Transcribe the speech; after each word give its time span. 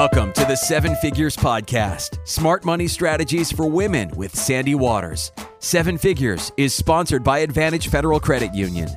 Welcome 0.00 0.32
to 0.32 0.46
the 0.46 0.56
Seven 0.56 0.96
Figures 0.96 1.36
Podcast 1.36 2.26
Smart 2.26 2.64
Money 2.64 2.88
Strategies 2.88 3.52
for 3.52 3.66
Women 3.66 4.08
with 4.16 4.34
Sandy 4.34 4.74
Waters. 4.74 5.30
Seven 5.58 5.98
Figures 5.98 6.50
is 6.56 6.72
sponsored 6.72 7.22
by 7.22 7.40
Advantage 7.40 7.88
Federal 7.88 8.18
Credit 8.18 8.54
Union. 8.54 8.88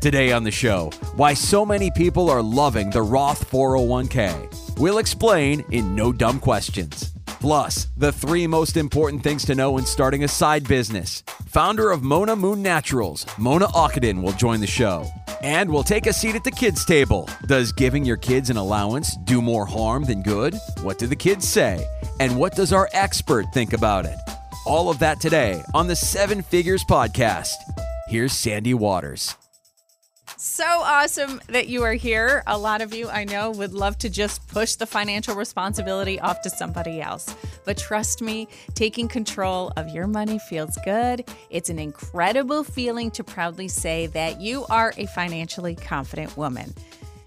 Today 0.00 0.30
on 0.30 0.44
the 0.44 0.50
show, 0.52 0.92
why 1.16 1.34
so 1.34 1.66
many 1.66 1.90
people 1.90 2.30
are 2.30 2.40
loving 2.40 2.90
the 2.90 3.02
Roth 3.02 3.50
401k. 3.50 4.78
We'll 4.78 4.98
explain 4.98 5.64
in 5.72 5.96
No 5.96 6.12
Dumb 6.12 6.38
Questions. 6.38 7.10
Plus, 7.26 7.88
the 7.96 8.12
three 8.12 8.46
most 8.46 8.76
important 8.76 9.24
things 9.24 9.44
to 9.46 9.56
know 9.56 9.72
when 9.72 9.86
starting 9.86 10.22
a 10.22 10.28
side 10.28 10.68
business. 10.68 11.24
Founder 11.46 11.90
of 11.90 12.04
Mona 12.04 12.36
Moon 12.36 12.62
Naturals, 12.62 13.26
Mona 13.38 13.66
Okadin 13.66 14.22
will 14.22 14.34
join 14.34 14.60
the 14.60 14.68
show. 14.68 15.10
And 15.42 15.70
we'll 15.70 15.82
take 15.82 16.06
a 16.06 16.12
seat 16.12 16.34
at 16.34 16.44
the 16.44 16.50
kids' 16.50 16.84
table. 16.84 17.28
Does 17.46 17.72
giving 17.72 18.04
your 18.04 18.18
kids 18.18 18.50
an 18.50 18.58
allowance 18.58 19.16
do 19.16 19.40
more 19.40 19.64
harm 19.64 20.04
than 20.04 20.22
good? 20.22 20.54
What 20.82 20.98
do 20.98 21.06
the 21.06 21.16
kids 21.16 21.48
say? 21.48 21.86
And 22.20 22.36
what 22.36 22.54
does 22.54 22.72
our 22.72 22.88
expert 22.92 23.46
think 23.54 23.72
about 23.72 24.04
it? 24.04 24.18
All 24.66 24.90
of 24.90 24.98
that 24.98 25.20
today 25.20 25.62
on 25.72 25.86
the 25.86 25.96
Seven 25.96 26.42
Figures 26.42 26.84
Podcast. 26.84 27.54
Here's 28.08 28.32
Sandy 28.32 28.74
Waters. 28.74 29.34
So 30.42 30.64
awesome 30.64 31.38
that 31.48 31.68
you 31.68 31.82
are 31.82 31.92
here. 31.92 32.42
A 32.46 32.56
lot 32.56 32.80
of 32.80 32.94
you 32.94 33.10
I 33.10 33.24
know 33.24 33.50
would 33.50 33.74
love 33.74 33.98
to 33.98 34.08
just 34.08 34.48
push 34.48 34.74
the 34.74 34.86
financial 34.86 35.34
responsibility 35.34 36.18
off 36.18 36.40
to 36.40 36.48
somebody 36.48 37.02
else. 37.02 37.36
But 37.66 37.76
trust 37.76 38.22
me, 38.22 38.48
taking 38.74 39.06
control 39.06 39.70
of 39.76 39.90
your 39.90 40.06
money 40.06 40.38
feels 40.38 40.78
good. 40.82 41.28
It's 41.50 41.68
an 41.68 41.78
incredible 41.78 42.64
feeling 42.64 43.10
to 43.10 43.22
proudly 43.22 43.68
say 43.68 44.06
that 44.08 44.40
you 44.40 44.64
are 44.70 44.94
a 44.96 45.04
financially 45.08 45.74
confident 45.74 46.34
woman. 46.38 46.72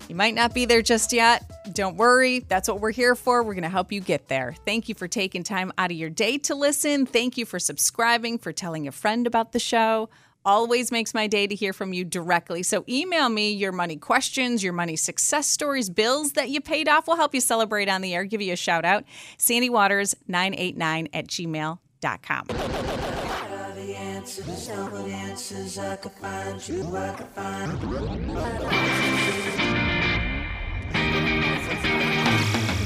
You 0.09 0.16
might 0.16 0.34
not 0.34 0.56
be 0.56 0.66
there 0.66 0.81
just 0.81 1.14
yet. 1.14 1.72
Don't 1.72 1.97
worry, 1.97 2.39
that's 2.39 2.67
what 2.67 2.81
we're 2.81 2.91
here 2.91 3.14
for. 3.14 3.44
We're 3.44 3.53
going 3.53 3.61
to 3.61 3.69
help 3.69 3.91
you 3.91 4.02
get 4.02 4.28
there. 4.28 4.56
Thank 4.66 4.89
you 4.89 4.95
for 4.95 5.08
taking 5.08 5.44
time 5.44 5.72
out 5.78 5.91
of 5.91 5.97
your 5.97 6.09
day 6.09 6.39
to 6.39 6.56
listen. 6.56 7.06
Thank 7.06 7.38
you 7.38 7.45
for 7.45 7.59
subscribing, 7.59 8.39
for 8.39 8.52
telling 8.52 8.88
a 8.88 8.91
friend 8.91 9.28
about 9.28 9.52
the 9.52 9.59
show 9.59 10.09
always 10.45 10.91
makes 10.91 11.13
my 11.13 11.27
day 11.27 11.47
to 11.47 11.55
hear 11.55 11.73
from 11.73 11.94
you 11.94 12.05
directly. 12.05 12.63
So 12.63 12.83
email 12.88 13.30
me 13.30 13.52
your 13.52 13.72
money 13.72 13.97
questions, 13.97 14.63
your 14.63 14.73
money 14.73 14.95
success 14.95 15.47
stories, 15.47 15.89
bills 15.89 16.33
that 16.33 16.50
you 16.50 16.61
paid 16.61 16.88
off. 16.88 17.08
We'll 17.08 17.17
help 17.17 17.33
you 17.33 17.41
celebrate 17.41 17.89
on 17.89 18.02
the 18.02 18.13
air, 18.13 18.25
give 18.25 18.41
you 18.41 18.53
a 18.53 18.58
shout 18.58 18.85
out. 18.85 19.03
Sandy 19.38 19.69
Waters 19.69 20.16
989 20.27 21.09
at 21.13 21.27
gmail.com. 21.27 22.47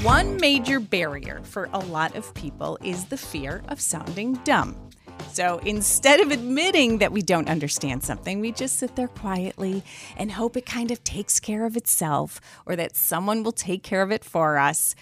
One 0.03 0.37
major 0.37 0.79
barrier 0.79 1.41
for 1.43 1.69
a 1.73 1.79
lot 1.79 2.15
of 2.15 2.33
people 2.33 2.77
is 2.81 3.05
the 3.05 3.17
fear 3.17 3.61
of 3.67 3.81
sounding 3.81 4.33
dumb. 4.45 4.86
So 5.31 5.59
instead 5.59 6.19
of 6.19 6.31
admitting 6.31 6.97
that 6.97 7.11
we 7.11 7.21
don't 7.21 7.49
understand 7.49 8.03
something, 8.03 8.39
we 8.39 8.51
just 8.51 8.77
sit 8.77 8.95
there 8.95 9.07
quietly 9.07 9.83
and 10.17 10.31
hope 10.31 10.57
it 10.57 10.65
kind 10.65 10.89
of 10.89 11.03
takes 11.03 11.39
care 11.39 11.65
of 11.65 11.77
itself 11.77 12.41
or 12.65 12.75
that 12.75 12.95
someone 12.95 13.43
will 13.43 13.51
take 13.51 13.83
care 13.83 14.01
of 14.01 14.11
it 14.11 14.23
for 14.23 14.57
us. 14.57 14.95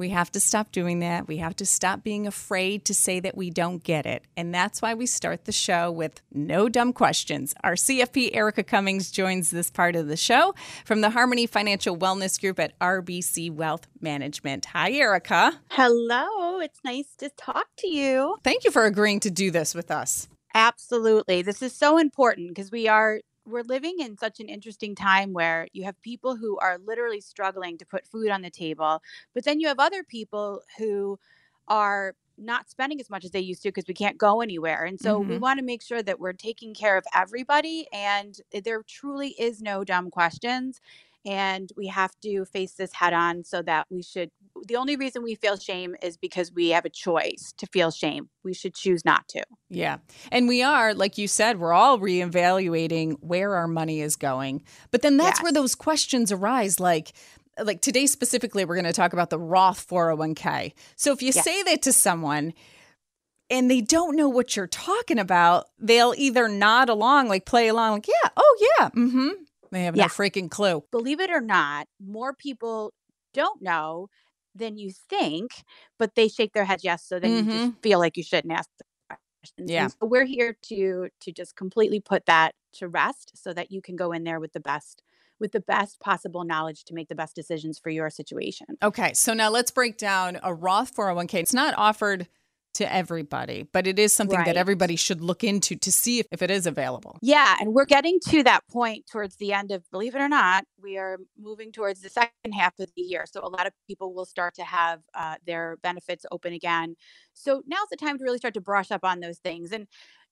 We 0.00 0.08
have 0.08 0.32
to 0.32 0.40
stop 0.40 0.72
doing 0.72 1.00
that. 1.00 1.28
We 1.28 1.36
have 1.36 1.54
to 1.56 1.66
stop 1.66 2.02
being 2.02 2.26
afraid 2.26 2.86
to 2.86 2.94
say 2.94 3.20
that 3.20 3.36
we 3.36 3.50
don't 3.50 3.84
get 3.84 4.06
it. 4.06 4.24
And 4.34 4.54
that's 4.54 4.80
why 4.80 4.94
we 4.94 5.04
start 5.04 5.44
the 5.44 5.52
show 5.52 5.92
with 5.92 6.22
no 6.32 6.70
dumb 6.70 6.94
questions. 6.94 7.52
Our 7.62 7.74
CFP, 7.74 8.30
Erica 8.32 8.62
Cummings, 8.62 9.10
joins 9.10 9.50
this 9.50 9.70
part 9.70 9.96
of 9.96 10.08
the 10.08 10.16
show 10.16 10.54
from 10.86 11.02
the 11.02 11.10
Harmony 11.10 11.46
Financial 11.46 11.98
Wellness 11.98 12.40
Group 12.40 12.58
at 12.58 12.78
RBC 12.78 13.52
Wealth 13.52 13.88
Management. 14.00 14.64
Hi, 14.64 14.90
Erica. 14.92 15.60
Hello. 15.68 16.60
It's 16.60 16.80
nice 16.82 17.14
to 17.18 17.28
talk 17.36 17.66
to 17.80 17.86
you. 17.86 18.38
Thank 18.42 18.64
you 18.64 18.70
for 18.70 18.86
agreeing 18.86 19.20
to 19.20 19.30
do 19.30 19.50
this 19.50 19.74
with 19.74 19.90
us. 19.90 20.28
Absolutely. 20.54 21.42
This 21.42 21.60
is 21.60 21.76
so 21.76 21.98
important 21.98 22.48
because 22.48 22.70
we 22.70 22.88
are 22.88 23.20
we're 23.50 23.62
living 23.62 23.96
in 23.98 24.16
such 24.16 24.40
an 24.40 24.48
interesting 24.48 24.94
time 24.94 25.32
where 25.32 25.68
you 25.72 25.84
have 25.84 26.00
people 26.02 26.36
who 26.36 26.58
are 26.58 26.78
literally 26.78 27.20
struggling 27.20 27.78
to 27.78 27.86
put 27.86 28.06
food 28.06 28.30
on 28.30 28.42
the 28.42 28.50
table, 28.50 29.02
but 29.34 29.44
then 29.44 29.60
you 29.60 29.68
have 29.68 29.78
other 29.78 30.02
people 30.02 30.62
who 30.78 31.18
are 31.68 32.14
not 32.38 32.70
spending 32.70 33.00
as 33.00 33.10
much 33.10 33.24
as 33.24 33.30
they 33.30 33.40
used 33.40 33.62
to 33.62 33.68
because 33.68 33.86
we 33.86 33.94
can't 33.94 34.16
go 34.16 34.40
anywhere. 34.40 34.84
And 34.84 34.98
so 34.98 35.20
mm-hmm. 35.20 35.30
we 35.30 35.38
want 35.38 35.58
to 35.58 35.64
make 35.64 35.82
sure 35.82 36.02
that 36.02 36.18
we're 36.18 36.32
taking 36.32 36.74
care 36.74 36.96
of 36.96 37.04
everybody 37.14 37.86
and 37.92 38.34
there 38.64 38.82
truly 38.82 39.34
is 39.38 39.60
no 39.60 39.84
dumb 39.84 40.10
questions 40.10 40.80
and 41.26 41.70
we 41.76 41.86
have 41.86 42.18
to 42.22 42.44
face 42.46 42.72
this 42.72 42.94
head 42.94 43.12
on 43.12 43.44
so 43.44 43.62
that 43.62 43.86
we 43.90 44.02
should 44.02 44.30
the 44.66 44.76
only 44.76 44.96
reason 44.96 45.22
we 45.22 45.34
feel 45.34 45.56
shame 45.56 45.96
is 46.02 46.16
because 46.16 46.52
we 46.52 46.70
have 46.70 46.84
a 46.84 46.90
choice 46.90 47.52
to 47.58 47.66
feel 47.66 47.90
shame. 47.90 48.28
We 48.44 48.54
should 48.54 48.74
choose 48.74 49.04
not 49.04 49.28
to. 49.28 49.42
Yeah. 49.68 49.98
And 50.30 50.48
we 50.48 50.62
are, 50.62 50.94
like 50.94 51.18
you 51.18 51.28
said, 51.28 51.58
we're 51.58 51.72
all 51.72 51.98
reevaluating 51.98 53.16
where 53.20 53.54
our 53.56 53.68
money 53.68 54.00
is 54.00 54.16
going. 54.16 54.62
But 54.90 55.02
then 55.02 55.16
that's 55.16 55.38
yes. 55.38 55.42
where 55.42 55.52
those 55.52 55.74
questions 55.74 56.32
arise 56.32 56.80
like 56.80 57.12
like 57.62 57.80
today 57.80 58.06
specifically 58.06 58.64
we're 58.64 58.76
going 58.76 58.84
to 58.84 58.92
talk 58.92 59.12
about 59.12 59.30
the 59.30 59.38
Roth 59.38 59.86
401k. 59.88 60.72
So 60.96 61.12
if 61.12 61.22
you 61.22 61.32
yes. 61.34 61.44
say 61.44 61.62
that 61.64 61.82
to 61.82 61.92
someone 61.92 62.54
and 63.50 63.70
they 63.70 63.80
don't 63.80 64.16
know 64.16 64.28
what 64.28 64.56
you're 64.56 64.66
talking 64.66 65.18
about, 65.18 65.66
they'll 65.78 66.14
either 66.16 66.48
nod 66.48 66.88
along, 66.88 67.28
like 67.28 67.44
play 67.44 67.68
along, 67.68 67.92
like, 67.94 68.08
yeah, 68.08 68.30
oh, 68.36 68.68
yeah, 68.78 68.88
mm 68.90 69.10
hmm. 69.10 69.28
They 69.72 69.84
have 69.84 69.96
yeah. 69.96 70.04
no 70.04 70.08
freaking 70.08 70.50
clue. 70.50 70.82
Believe 70.90 71.20
it 71.20 71.30
or 71.30 71.40
not, 71.40 71.86
more 72.04 72.32
people 72.32 72.92
don't 73.32 73.62
know 73.62 74.08
than 74.60 74.78
you 74.78 74.92
think, 74.92 75.64
but 75.98 76.14
they 76.14 76.28
shake 76.28 76.52
their 76.52 76.64
heads 76.64 76.84
yes, 76.84 77.04
so 77.04 77.18
then 77.18 77.30
mm-hmm. 77.30 77.48
you 77.48 77.56
just 77.56 77.70
mm-hmm. 77.70 77.80
feel 77.80 77.98
like 77.98 78.16
you 78.16 78.22
shouldn't 78.22 78.52
ask 78.52 78.70
the 78.78 78.84
questions. 79.40 79.70
Yeah. 79.70 79.88
So 79.88 80.06
we're 80.06 80.24
here 80.24 80.56
to 80.68 81.08
to 81.20 81.32
just 81.32 81.56
completely 81.56 82.00
put 82.00 82.26
that 82.26 82.54
to 82.74 82.88
rest 82.88 83.32
so 83.34 83.52
that 83.52 83.72
you 83.72 83.82
can 83.82 83.96
go 83.96 84.12
in 84.12 84.24
there 84.24 84.38
with 84.38 84.52
the 84.52 84.60
best 84.60 85.02
with 85.40 85.52
the 85.52 85.60
best 85.60 85.98
possible 86.00 86.44
knowledge 86.44 86.84
to 86.84 86.94
make 86.94 87.08
the 87.08 87.14
best 87.14 87.34
decisions 87.34 87.78
for 87.78 87.88
your 87.88 88.10
situation. 88.10 88.66
Okay, 88.82 89.14
so 89.14 89.32
now 89.32 89.48
let's 89.48 89.70
break 89.70 89.96
down 89.96 90.38
a 90.42 90.52
Roth 90.52 90.94
401k. 90.94 91.34
It's 91.34 91.54
not 91.54 91.74
offered 91.78 92.28
to 92.74 92.92
everybody, 92.92 93.68
but 93.72 93.86
it 93.86 93.98
is 93.98 94.12
something 94.12 94.38
right. 94.38 94.46
that 94.46 94.56
everybody 94.56 94.96
should 94.96 95.20
look 95.20 95.42
into 95.42 95.76
to 95.76 95.90
see 95.92 96.20
if, 96.20 96.26
if 96.30 96.42
it 96.42 96.50
is 96.50 96.66
available. 96.66 97.18
Yeah, 97.22 97.56
and 97.60 97.74
we're 97.74 97.84
getting 97.84 98.18
to 98.28 98.42
that 98.44 98.66
point 98.70 99.06
towards 99.10 99.36
the 99.36 99.52
end 99.52 99.70
of, 99.72 99.88
believe 99.90 100.14
it 100.14 100.20
or 100.20 100.28
not, 100.28 100.64
we 100.82 100.96
are 100.96 101.18
moving 101.38 101.72
towards 101.72 102.00
the 102.00 102.08
second 102.08 102.52
half 102.52 102.78
of 102.78 102.90
the 102.96 103.02
year. 103.02 103.24
So 103.30 103.40
a 103.44 103.48
lot 103.48 103.66
of 103.66 103.72
people 103.86 104.14
will 104.14 104.24
start 104.24 104.54
to 104.54 104.64
have 104.64 105.00
uh, 105.14 105.36
their 105.46 105.78
benefits 105.82 106.24
open 106.30 106.52
again. 106.52 106.96
So 107.34 107.62
now's 107.66 107.88
the 107.90 107.96
time 107.96 108.18
to 108.18 108.24
really 108.24 108.38
start 108.38 108.54
to 108.54 108.60
brush 108.60 108.90
up 108.90 109.04
on 109.04 109.20
those 109.20 109.38
things. 109.38 109.72
And 109.72 109.86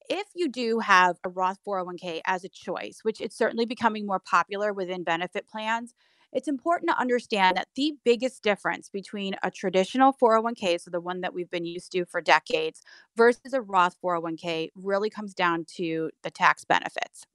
if 0.09 0.27
you 0.34 0.48
do 0.48 0.78
have 0.78 1.16
a 1.25 1.28
Roth 1.28 1.59
401k 1.66 2.21
as 2.27 2.44
a 2.44 2.48
choice, 2.48 3.00
which 3.03 3.21
it's 3.21 3.37
certainly 3.37 3.66
becoming 3.66 4.06
more 4.06 4.21
popular 4.21 4.72
within 4.72 5.04
benefit 5.04 5.47
plans, 5.48 5.94
it's 6.33 6.49
important 6.49 6.91
to 6.91 6.99
understand 6.99 7.56
that 7.56 7.69
the 7.75 7.94
biggest 8.05 8.43
difference 8.43 8.91
between 8.91 9.34
a 9.43 9.50
traditional 9.50 10.12
401k, 10.12 10.81
so 10.81 10.91
the 10.91 11.00
one 11.00 11.21
that 11.22 11.34
we've 11.34 11.50
been 11.50 11.66
used 11.66 11.93
to 11.93 12.05
for 12.05 12.21
decades, 12.21 12.83
versus 13.16 13.53
a 13.53 13.62
Roth 13.62 13.97
401k 14.05 14.69
really 14.75 15.11
comes 15.11 15.34
down 15.34 15.65
to 15.77 16.11
the 16.22 16.31
tax 16.31 16.65
benefits. 16.65 17.27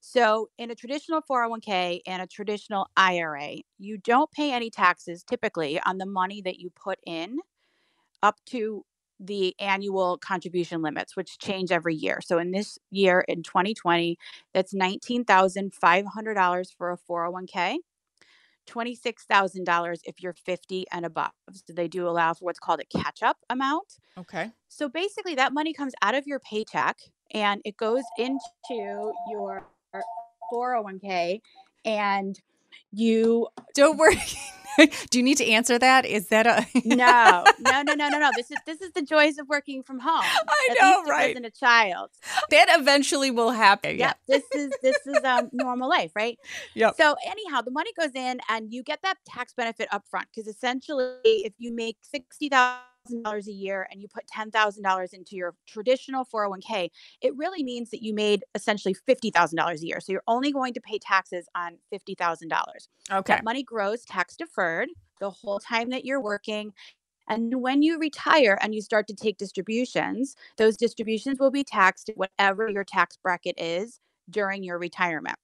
So, 0.00 0.48
in 0.58 0.70
a 0.70 0.76
traditional 0.76 1.22
401k 1.28 2.00
and 2.06 2.22
a 2.22 2.26
traditional 2.26 2.86
IRA, 2.96 3.56
you 3.78 3.98
don't 3.98 4.30
pay 4.30 4.52
any 4.52 4.70
taxes 4.70 5.24
typically 5.24 5.80
on 5.80 5.98
the 5.98 6.06
money 6.06 6.40
that 6.42 6.60
you 6.60 6.70
put 6.70 6.98
in 7.04 7.38
up 8.22 8.36
to 8.46 8.84
the 9.20 9.54
annual 9.58 10.16
contribution 10.18 10.80
limits, 10.82 11.16
which 11.16 11.38
change 11.38 11.72
every 11.72 11.94
year. 11.96 12.20
So, 12.24 12.38
in 12.38 12.52
this 12.52 12.78
year, 12.90 13.24
in 13.28 13.42
2020, 13.42 14.16
that's 14.54 14.72
$19,500 14.74 16.74
for 16.76 16.92
a 16.92 16.98
401k. 16.98 17.78
$26,000 18.68 19.98
if 20.04 20.22
you're 20.22 20.34
50 20.34 20.84
and 20.92 21.06
above. 21.06 21.30
So 21.52 21.72
they 21.72 21.88
do 21.88 22.08
allow 22.08 22.34
for 22.34 22.44
what's 22.44 22.58
called 22.58 22.80
a 22.80 22.98
catch 22.98 23.22
up 23.22 23.38
amount. 23.50 23.98
Okay. 24.18 24.50
So 24.68 24.88
basically, 24.88 25.34
that 25.36 25.52
money 25.52 25.72
comes 25.72 25.94
out 26.02 26.14
of 26.14 26.26
your 26.26 26.40
paycheck 26.40 26.98
and 27.32 27.60
it 27.64 27.76
goes 27.76 28.02
into 28.18 29.12
your 29.30 29.66
401k 30.52 31.40
and 31.84 32.38
you 32.92 33.48
don't 33.74 33.96
worry 33.96 34.20
Do 35.10 35.18
you 35.18 35.24
need 35.24 35.38
to 35.38 35.46
answer 35.46 35.78
that? 35.78 36.06
Is 36.06 36.28
that 36.28 36.46
a 36.46 36.66
no, 36.84 37.44
no, 37.60 37.82
no, 37.82 37.94
no, 37.94 38.08
no, 38.08 38.18
no? 38.18 38.30
This 38.36 38.50
is 38.50 38.58
this 38.66 38.80
is 38.80 38.92
the 38.92 39.02
joys 39.02 39.38
of 39.38 39.48
working 39.48 39.82
from 39.82 39.98
home. 39.98 40.22
I 40.24 40.68
At 40.70 40.78
know, 40.80 41.04
right? 41.04 41.36
As 41.36 41.42
a 41.44 41.50
child, 41.50 42.10
that 42.50 42.66
eventually 42.78 43.30
will 43.30 43.50
happen. 43.50 43.98
Yeah, 43.98 44.14
this 44.28 44.44
is 44.54 44.72
this 44.82 44.96
is 45.06 45.22
um 45.24 45.50
normal 45.52 45.88
life, 45.88 46.12
right? 46.14 46.38
Yeah. 46.74 46.92
So 46.92 47.16
anyhow, 47.26 47.62
the 47.62 47.70
money 47.70 47.90
goes 47.98 48.12
in, 48.14 48.40
and 48.48 48.72
you 48.72 48.82
get 48.82 49.00
that 49.02 49.16
tax 49.26 49.52
benefit 49.54 49.88
up 49.92 50.04
front 50.10 50.28
because 50.34 50.48
essentially, 50.48 51.10
if 51.24 51.54
you 51.58 51.74
make 51.74 51.98
sixty 52.02 52.48
thousand 52.48 52.87
$50,000 53.10 53.46
a 53.46 53.52
year 53.52 53.88
and 53.90 54.00
you 54.00 54.08
put 54.08 54.24
$10,000 54.26 55.14
into 55.14 55.36
your 55.36 55.54
traditional 55.66 56.24
401k, 56.24 56.90
it 57.20 57.36
really 57.36 57.62
means 57.62 57.90
that 57.90 58.02
you 58.02 58.14
made 58.14 58.44
essentially 58.54 58.94
$50,000 58.94 59.80
a 59.80 59.86
year. 59.86 60.00
So 60.00 60.12
you're 60.12 60.22
only 60.26 60.52
going 60.52 60.74
to 60.74 60.80
pay 60.80 60.98
taxes 60.98 61.46
on 61.54 61.78
$50,000. 61.92 62.52
Okay. 63.10 63.34
That 63.34 63.44
money 63.44 63.62
grows 63.62 64.04
tax 64.04 64.36
deferred 64.36 64.88
the 65.20 65.30
whole 65.30 65.58
time 65.58 65.90
that 65.90 66.04
you're 66.04 66.20
working. 66.20 66.72
And 67.28 67.60
when 67.60 67.82
you 67.82 67.98
retire 67.98 68.58
and 68.62 68.74
you 68.74 68.80
start 68.80 69.06
to 69.08 69.14
take 69.14 69.36
distributions, 69.36 70.34
those 70.56 70.76
distributions 70.76 71.38
will 71.38 71.50
be 71.50 71.64
taxed 71.64 72.08
at 72.08 72.16
whatever 72.16 72.68
your 72.68 72.84
tax 72.84 73.18
bracket 73.22 73.56
is 73.58 74.00
during 74.30 74.62
your 74.62 74.78
retirement. 74.78 75.36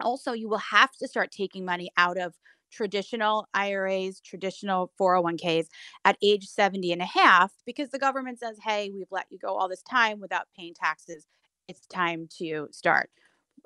Also, 0.00 0.32
you 0.32 0.48
will 0.48 0.58
have 0.58 0.92
to 0.96 1.08
start 1.08 1.30
taking 1.30 1.64
money 1.64 1.90
out 1.96 2.18
of 2.18 2.34
traditional 2.76 3.48
IRAs, 3.54 4.20
traditional 4.20 4.92
401ks 5.00 5.68
at 6.04 6.18
age 6.22 6.46
70 6.46 6.92
and 6.92 7.02
a 7.02 7.06
half 7.06 7.52
because 7.64 7.90
the 7.90 7.98
government 7.98 8.38
says, 8.38 8.58
hey, 8.62 8.90
we've 8.94 9.10
let 9.10 9.26
you 9.30 9.38
go 9.38 9.56
all 9.56 9.68
this 9.68 9.82
time 9.82 10.20
without 10.20 10.46
paying 10.56 10.74
taxes. 10.74 11.26
It's 11.68 11.86
time 11.86 12.28
to 12.38 12.68
start 12.70 13.10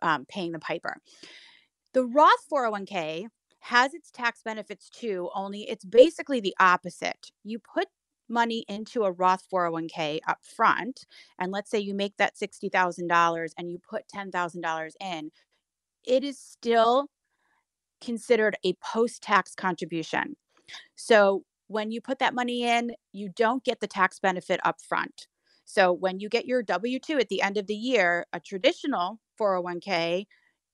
um, 0.00 0.26
paying 0.26 0.52
the 0.52 0.60
piper. 0.60 0.96
The 1.92 2.04
Roth 2.06 2.46
401k 2.50 3.26
has 3.60 3.92
its 3.94 4.10
tax 4.10 4.42
benefits 4.44 4.88
too, 4.88 5.28
only 5.34 5.68
it's 5.68 5.84
basically 5.84 6.40
the 6.40 6.54
opposite. 6.60 7.30
You 7.44 7.58
put 7.58 7.88
money 8.28 8.64
into 8.68 9.02
a 9.02 9.12
Roth 9.12 9.44
401k 9.52 10.20
up 10.28 10.38
front, 10.42 11.04
and 11.38 11.50
let's 11.50 11.70
say 11.70 11.80
you 11.80 11.94
make 11.94 12.16
that 12.16 12.36
$60,000 12.36 13.50
and 13.58 13.70
you 13.70 13.78
put 13.78 14.04
$10,000 14.08 14.92
in, 15.00 15.30
it 16.04 16.24
is 16.24 16.38
still 16.38 17.08
considered 18.00 18.56
a 18.64 18.75
post 18.75 19.23
tax 19.23 19.55
contribution. 19.55 20.37
So 20.97 21.44
when 21.69 21.91
you 21.91 22.00
put 22.00 22.19
that 22.19 22.35
money 22.35 22.64
in, 22.64 22.93
you 23.12 23.31
don't 23.37 23.64
get 23.64 23.81
the 23.81 23.87
tax 23.87 24.19
benefit 24.19 24.61
up 24.64 24.81
front. 24.81 25.29
So 25.64 25.93
when 25.93 26.19
you 26.19 26.29
get 26.29 26.47
your 26.47 26.62
W 26.62 26.99
2 26.99 27.19
at 27.19 27.29
the 27.29 27.43
end 27.43 27.56
of 27.56 27.69
the 27.69 27.76
year, 27.76 28.26
a 28.32 28.41
traditional 28.41 29.20
401k, 29.41 30.26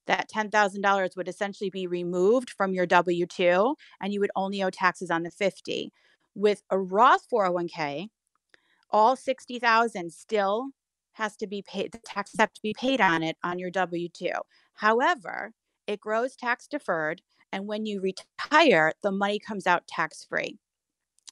that 0.06 0.30
$10,000 0.30 1.16
would 1.16 1.28
essentially 1.28 1.70
be 1.70 1.86
removed 1.86 2.50
from 2.50 2.72
your 2.72 2.86
W 2.86 3.26
2 3.26 3.74
and 4.00 4.12
you 4.12 4.20
would 4.20 4.30
only 4.36 4.62
owe 4.62 4.70
taxes 4.70 5.10
on 5.10 5.22
the 5.22 5.30
50. 5.30 5.92
With 6.34 6.62
a 6.70 6.78
Roth 6.78 7.26
401k, 7.32 8.08
all 8.90 9.16
60,000 9.16 10.12
still 10.12 10.68
has 11.12 11.36
to 11.36 11.46
be 11.46 11.62
paid, 11.62 11.92
the 11.92 11.98
taxes 11.98 12.40
have 12.40 12.52
to 12.52 12.62
be 12.62 12.74
paid 12.74 13.00
on 13.00 13.22
it 13.22 13.36
on 13.42 13.58
your 13.58 13.70
W 13.70 14.08
2. 14.08 14.30
However, 14.74 15.52
it 15.86 16.00
grows 16.00 16.36
tax 16.36 16.66
deferred. 16.66 17.22
And 17.52 17.66
when 17.66 17.86
you 17.86 18.00
retire, 18.00 18.92
the 19.02 19.12
money 19.12 19.38
comes 19.38 19.66
out 19.66 19.86
tax 19.86 20.24
free. 20.24 20.58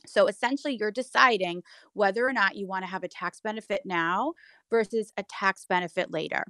So 0.06 0.26
essentially, 0.26 0.76
you're 0.78 0.90
deciding 0.90 1.62
whether 1.94 2.26
or 2.26 2.32
not 2.32 2.56
you 2.56 2.66
want 2.66 2.84
to 2.84 2.90
have 2.90 3.04
a 3.04 3.08
tax 3.08 3.40
benefit 3.40 3.82
now 3.84 4.34
versus 4.70 5.12
a 5.16 5.24
tax 5.24 5.64
benefit 5.68 6.10
later. 6.10 6.44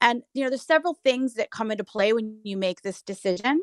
And, 0.00 0.22
you 0.34 0.42
know, 0.42 0.48
there's 0.48 0.66
several 0.66 0.94
things 1.04 1.34
that 1.34 1.50
come 1.50 1.70
into 1.70 1.84
play 1.84 2.12
when 2.12 2.38
you 2.44 2.56
make 2.56 2.82
this 2.82 3.02
decision. 3.02 3.60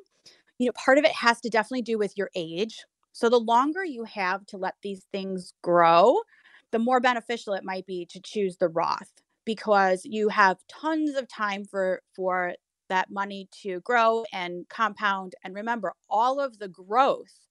You 0.60 0.68
know, 0.68 0.74
part 0.74 0.98
of 0.98 1.06
it 1.06 1.14
has 1.14 1.40
to 1.42 1.50
definitely 1.50 1.84
do 1.84 1.98
with 1.98 2.18
your 2.18 2.30
age. 2.36 2.84
So 3.14 3.30
the 3.30 3.40
longer 3.40 3.84
you 3.84 4.04
have 4.04 4.46
to 4.48 4.58
let 4.58 4.76
these 4.84 5.06
things 5.12 5.54
grow, 5.64 6.18
the 6.72 6.80
more 6.80 7.00
beneficial 7.00 7.54
it 7.54 7.64
might 7.64 7.86
be 7.86 8.06
to 8.12 8.20
choose 8.20 8.58
the 8.58 8.68
Roth 8.68 9.12
because 9.46 10.02
you 10.04 10.30
have 10.30 10.58
tons 10.68 11.16
of 11.16 11.28
time 11.28 11.64
for 11.64 12.02
for 12.16 12.54
that 12.90 13.12
money 13.12 13.50
to 13.64 13.82
grow 13.82 14.26
and 14.34 14.68
compound. 14.70 15.34
And 15.44 15.54
remember, 15.56 15.94
all 16.10 16.40
of 16.40 16.60
the 16.60 16.68
growth, 16.68 17.48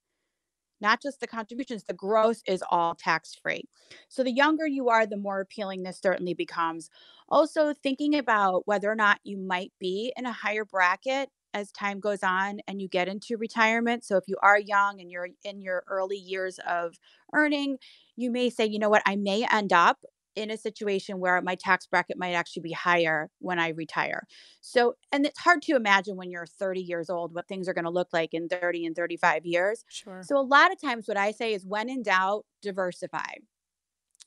not 0.81 1.03
just 1.03 1.21
the 1.21 1.27
contributions, 1.27 1.85
the 1.85 1.95
growth 1.95 2.43
is 2.47 2.63
all 2.71 2.95
tax 2.95 3.35
free. 3.35 3.65
So 4.09 4.23
the 4.23 4.33
younger 4.33 4.67
you 4.67 4.89
are, 4.89 5.07
the 5.07 5.17
more 5.17 5.41
appealing 5.41 5.83
this 5.83 6.01
certainly 6.01 6.35
becomes. 6.35 6.91
Also, 7.29 7.73
thinking 7.73 8.17
about 8.17 8.67
whether 8.67 8.91
or 8.91 8.95
not 8.95 9.21
you 9.25 9.39
might 9.39 9.73
be 9.81 10.13
in 10.17 10.27
a 10.27 10.33
higher 10.33 10.65
bracket 10.65 11.31
as 11.55 11.73
time 11.73 12.01
goes 12.01 12.23
on 12.23 12.61
and 12.69 12.83
you 12.83 12.89
get 12.89 13.09
into 13.09 13.39
retirement. 13.39 14.05
So, 14.05 14.17
if 14.17 14.25
you 14.27 14.37
are 14.43 14.59
young 14.59 15.01
and 15.01 15.11
you're 15.11 15.29
in 15.45 15.63
your 15.63 15.83
early 15.89 16.19
years 16.19 16.61
of 16.69 16.97
earning, 17.33 17.79
you 18.17 18.31
may 18.31 18.51
say, 18.51 18.67
you 18.67 18.79
know 18.79 18.91
what, 18.91 19.03
I 19.07 19.17
may 19.17 19.47
end 19.51 19.73
up 19.73 19.99
in 20.37 20.51
a 20.51 20.57
situation 20.57 21.19
where 21.19 21.41
my 21.41 21.55
tax 21.55 21.87
bracket 21.87 22.19
might 22.19 22.35
actually 22.35 22.63
be 22.63 22.73
higher 22.73 23.31
when 23.39 23.59
I 23.59 23.71
retire. 23.71 24.27
So, 24.61 24.95
and 25.11 25.27
it's 25.27 25.41
hard 25.41 25.63
to 25.63 25.77
imagine 25.77 26.17
when 26.17 26.31
you're 26.31 26.47
30 26.47 26.81
years 26.81 27.11
old 27.11 27.35
what 27.35 27.49
things 27.49 27.69
are 27.69 27.75
going 27.75 27.87
to 27.87 27.91
look 27.91 28.09
like 28.13 28.35
in 28.35 28.49
30 28.49 28.87
and 28.87 28.95
35 28.95 29.47
years. 29.47 29.85
Sure. 29.89 30.23
So, 30.23 30.39
a 30.39 30.43
lot 30.43 30.71
of 30.71 30.81
times, 30.81 31.09
what 31.09 31.17
I 31.17 31.33
say 31.33 31.55
is 31.55 31.67
when 31.67 31.89
in 31.89 32.03
doubt, 32.03 32.45
diversify. 32.63 33.35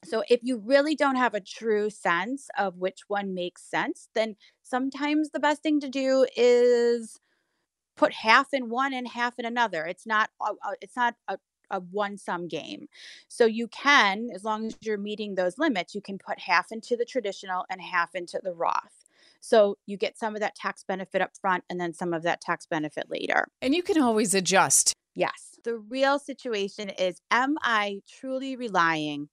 So, 0.04 0.24
if 0.30 0.40
you 0.44 0.58
really 0.58 0.96
don't 0.96 1.16
have 1.16 1.36
a 1.36 1.42
true 1.42 1.90
sense 1.90 2.50
of 2.58 2.78
which 2.78 3.02
one 3.08 3.34
makes 3.34 3.64
sense, 3.64 4.10
then 4.16 4.36
sometimes 4.64 5.30
the 5.30 5.40
best 5.40 5.62
thing 5.62 5.80
to 5.82 5.90
do 5.90 6.26
is 6.36 7.20
put 8.00 8.14
half 8.14 8.54
in 8.54 8.70
one 8.70 8.94
and 8.94 9.08
half 9.08 9.38
in 9.38 9.46
another. 9.46 9.86
It's 9.86 10.08
not 10.08 10.30
uh, 10.42 10.54
uh, 10.66 10.72
it's 10.82 10.96
not 10.96 11.16
a 11.28 11.38
a 11.72 11.80
one 11.80 12.18
sum 12.18 12.48
game. 12.48 12.88
So 13.28 13.46
you 13.46 13.68
can, 13.68 14.30
as 14.34 14.44
long 14.44 14.66
as 14.66 14.78
you're 14.82 14.98
meeting 14.98 15.36
those 15.36 15.58
limits, 15.58 15.96
you 15.96 16.02
can 16.02 16.18
put 16.18 16.40
half 16.40 16.72
into 16.72 16.96
the 16.96 17.06
traditional 17.06 17.66
and 17.70 17.82
half 17.82 18.16
into 18.16 18.40
the 18.44 18.54
Roth. 18.54 19.06
So 19.42 19.78
you 19.86 19.98
get 19.98 20.18
some 20.18 20.36
of 20.36 20.42
that 20.42 20.56
tax 20.56 20.84
benefit 20.84 21.22
up 21.22 21.32
front 21.40 21.64
and 21.70 21.80
then 21.80 21.94
some 21.94 22.14
of 22.14 22.24
that 22.24 22.42
tax 22.42 22.66
benefit 22.66 23.10
later. 23.10 23.48
And 23.62 23.74
you 23.74 23.84
can 23.84 24.02
always 24.02 24.34
adjust. 24.34 24.94
Yes. 25.16 25.58
The 25.64 25.78
real 25.78 26.20
situation 26.20 26.90
is 26.90 27.22
Am 27.32 27.58
I 27.62 28.02
truly 28.08 28.56
relying 28.56 29.30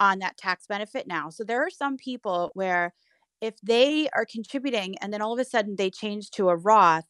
on 0.00 0.20
that 0.20 0.36
tax 0.36 0.66
benefit 0.66 1.06
now? 1.06 1.30
So 1.30 1.44
there 1.44 1.64
are 1.64 1.70
some 1.70 1.96
people 1.96 2.50
where 2.54 2.94
if 3.40 3.54
they 3.62 4.08
are 4.10 4.26
contributing 4.26 4.96
and 5.00 5.12
then 5.12 5.22
all 5.22 5.32
of 5.32 5.38
a 5.38 5.44
sudden 5.44 5.76
they 5.76 5.90
change 5.90 6.30
to 6.32 6.48
a 6.48 6.56
Roth, 6.56 7.06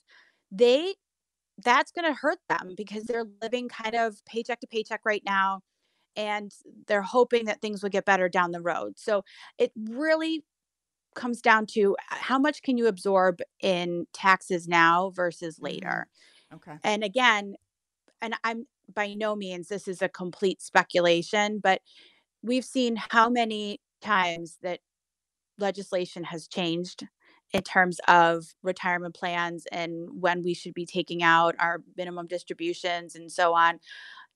they 0.51 0.95
that's 1.65 1.93
going 1.93 2.05
to 2.05 2.19
hurt 2.19 2.39
them 2.49 2.75
because 2.77 3.05
they're 3.05 3.27
living 3.43 3.69
kind 3.69 3.95
of 3.95 4.25
paycheck 4.25 4.61
to 4.61 4.67
paycheck 4.67 5.01
right 5.05 5.23
now 5.25 5.61
and 6.17 6.53
they're 6.87 7.03
hoping 7.03 7.47
that 7.47 7.61
things 7.61 7.83
will 7.83 7.91
get 7.91 8.05
better 8.05 8.29
down 8.29 8.51
the 8.51 8.61
road. 8.61 8.95
So 8.97 9.25
it 9.59 9.73
really 9.77 10.45
comes 11.15 11.41
down 11.41 11.67
to 11.67 11.97
uh, 12.11 12.17
how 12.17 12.39
much 12.39 12.63
can 12.63 12.79
you 12.79 12.87
absorb 12.87 13.41
in 13.61 14.07
taxes 14.13 14.69
now 14.69 15.11
versus 15.15 15.57
mm-hmm. 15.57 15.67
later. 15.67 16.09
Okay. 16.55 16.77
And 16.85 17.05
again, 17.05 17.55
and 18.23 18.35
I'm 18.45 18.67
by 18.95 19.15
no 19.15 19.37
means 19.37 19.69
this 19.69 19.87
is 19.87 20.01
a 20.01 20.09
complete 20.09 20.63
speculation, 20.63 21.61
but 21.63 21.83
we've 22.43 22.65
seen 22.65 22.97
how 23.11 23.29
many 23.29 23.81
times 24.01 24.59
that 24.63 24.81
legislation 25.59 26.25
has 26.25 26.49
changed 26.49 27.05
in 27.53 27.63
terms 27.63 28.01
of 28.09 28.55
retirement 28.63 29.15
plans 29.15 29.67
and 29.73 30.09
when 30.21 30.43
we 30.43 30.55
should 30.55 30.75
be 30.75 30.87
taking 30.87 31.23
out 31.23 31.55
our 31.59 31.83
minimum 31.97 32.27
distributions 32.27 33.15
and 33.15 33.31
so 33.31 33.55
on. 33.55 33.81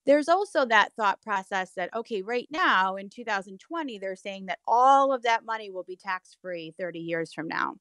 There's 0.04 0.28
also 0.28 0.64
that 0.66 0.92
thought 0.96 1.22
process 1.22 1.72
that, 1.74 1.94
okay, 1.94 2.22
right 2.22 2.48
now 2.50 2.96
in 2.96 3.08
2020, 3.08 3.98
they're 3.98 4.16
saying 4.16 4.46
that 4.46 4.58
all 4.66 5.12
of 5.12 5.22
that 5.22 5.44
money 5.44 5.70
will 5.70 5.84
be 5.84 5.96
tax 5.96 6.36
free 6.40 6.74
30 6.78 6.98
years 6.98 7.32
from 7.32 7.46
now. 7.46 7.76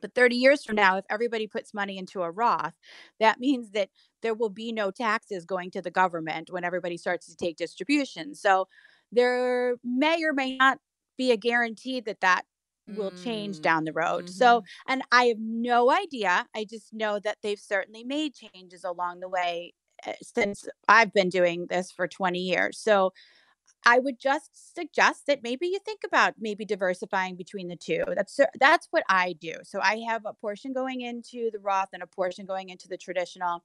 But 0.00 0.14
30 0.14 0.36
years 0.36 0.64
from 0.64 0.76
now, 0.76 0.96
if 0.96 1.04
everybody 1.10 1.46
puts 1.46 1.74
money 1.74 1.98
into 1.98 2.22
a 2.22 2.30
Roth, 2.30 2.78
that 3.20 3.40
means 3.40 3.70
that 3.70 3.90
there 4.22 4.34
will 4.34 4.50
be 4.50 4.72
no 4.72 4.90
taxes 4.90 5.44
going 5.44 5.70
to 5.72 5.82
the 5.82 5.90
government 5.90 6.50
when 6.50 6.64
everybody 6.64 6.96
starts 6.96 7.26
to 7.26 7.36
take 7.36 7.56
distributions. 7.56 8.40
So 8.40 8.68
there 9.12 9.76
may 9.84 10.22
or 10.22 10.32
may 10.32 10.56
not 10.56 10.78
be 11.16 11.32
a 11.32 11.36
guarantee 11.36 12.00
that 12.00 12.20
that 12.20 12.44
will 12.88 13.10
change 13.10 13.58
mm, 13.58 13.62
down 13.62 13.84
the 13.84 13.92
road. 13.92 14.26
Mm-hmm. 14.26 14.32
So, 14.32 14.62
and 14.86 15.02
I 15.12 15.24
have 15.24 15.38
no 15.40 15.90
idea. 15.90 16.46
I 16.54 16.64
just 16.64 16.92
know 16.92 17.18
that 17.20 17.38
they've 17.42 17.58
certainly 17.58 18.04
made 18.04 18.34
changes 18.34 18.84
along 18.84 19.20
the 19.20 19.28
way 19.28 19.74
eh, 20.04 20.14
since 20.22 20.66
I've 20.88 21.12
been 21.12 21.28
doing 21.28 21.66
this 21.68 21.90
for 21.90 22.06
20 22.06 22.38
years. 22.38 22.78
So, 22.78 23.12
I 23.84 24.00
would 24.00 24.18
just 24.18 24.74
suggest 24.74 25.26
that 25.26 25.42
maybe 25.42 25.68
you 25.68 25.78
think 25.78 26.00
about 26.04 26.34
maybe 26.38 26.64
diversifying 26.64 27.36
between 27.36 27.68
the 27.68 27.76
two. 27.76 28.02
That's 28.16 28.38
that's 28.58 28.88
what 28.90 29.04
I 29.08 29.34
do. 29.34 29.54
So 29.62 29.80
I 29.80 29.98
have 30.08 30.22
a 30.24 30.32
portion 30.32 30.72
going 30.72 31.02
into 31.02 31.50
the 31.52 31.60
Roth 31.60 31.90
and 31.92 32.02
a 32.02 32.06
portion 32.06 32.46
going 32.46 32.70
into 32.70 32.88
the 32.88 32.96
traditional 32.96 33.62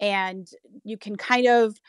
and 0.00 0.48
you 0.84 0.98
can 0.98 1.16
kind 1.16 1.46
of 1.46 1.80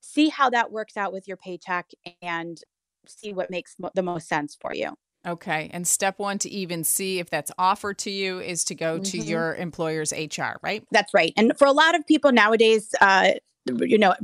see 0.00 0.28
how 0.28 0.48
that 0.50 0.70
works 0.70 0.96
out 0.96 1.12
with 1.12 1.26
your 1.28 1.36
paycheck 1.36 1.90
and 2.22 2.60
see 3.06 3.32
what 3.32 3.50
makes 3.50 3.76
the 3.94 4.02
most 4.02 4.28
sense 4.28 4.56
for 4.58 4.74
you. 4.74 4.96
Okay. 5.26 5.68
And 5.72 5.86
step 5.86 6.18
one 6.18 6.38
to 6.38 6.50
even 6.50 6.84
see 6.84 7.18
if 7.18 7.30
that's 7.30 7.50
offered 7.58 7.98
to 7.98 8.10
you 8.10 8.38
is 8.38 8.64
to 8.64 8.74
go 8.74 8.94
mm-hmm. 8.94 9.02
to 9.02 9.18
your 9.18 9.56
employer's 9.56 10.12
HR, 10.12 10.58
right? 10.62 10.84
That's 10.92 11.12
right. 11.12 11.32
And 11.36 11.52
for 11.58 11.66
a 11.66 11.72
lot 11.72 11.94
of 11.94 12.06
people 12.06 12.30
nowadays, 12.30 12.94
uh, 13.00 13.32
you 13.66 13.98
know, 13.98 14.14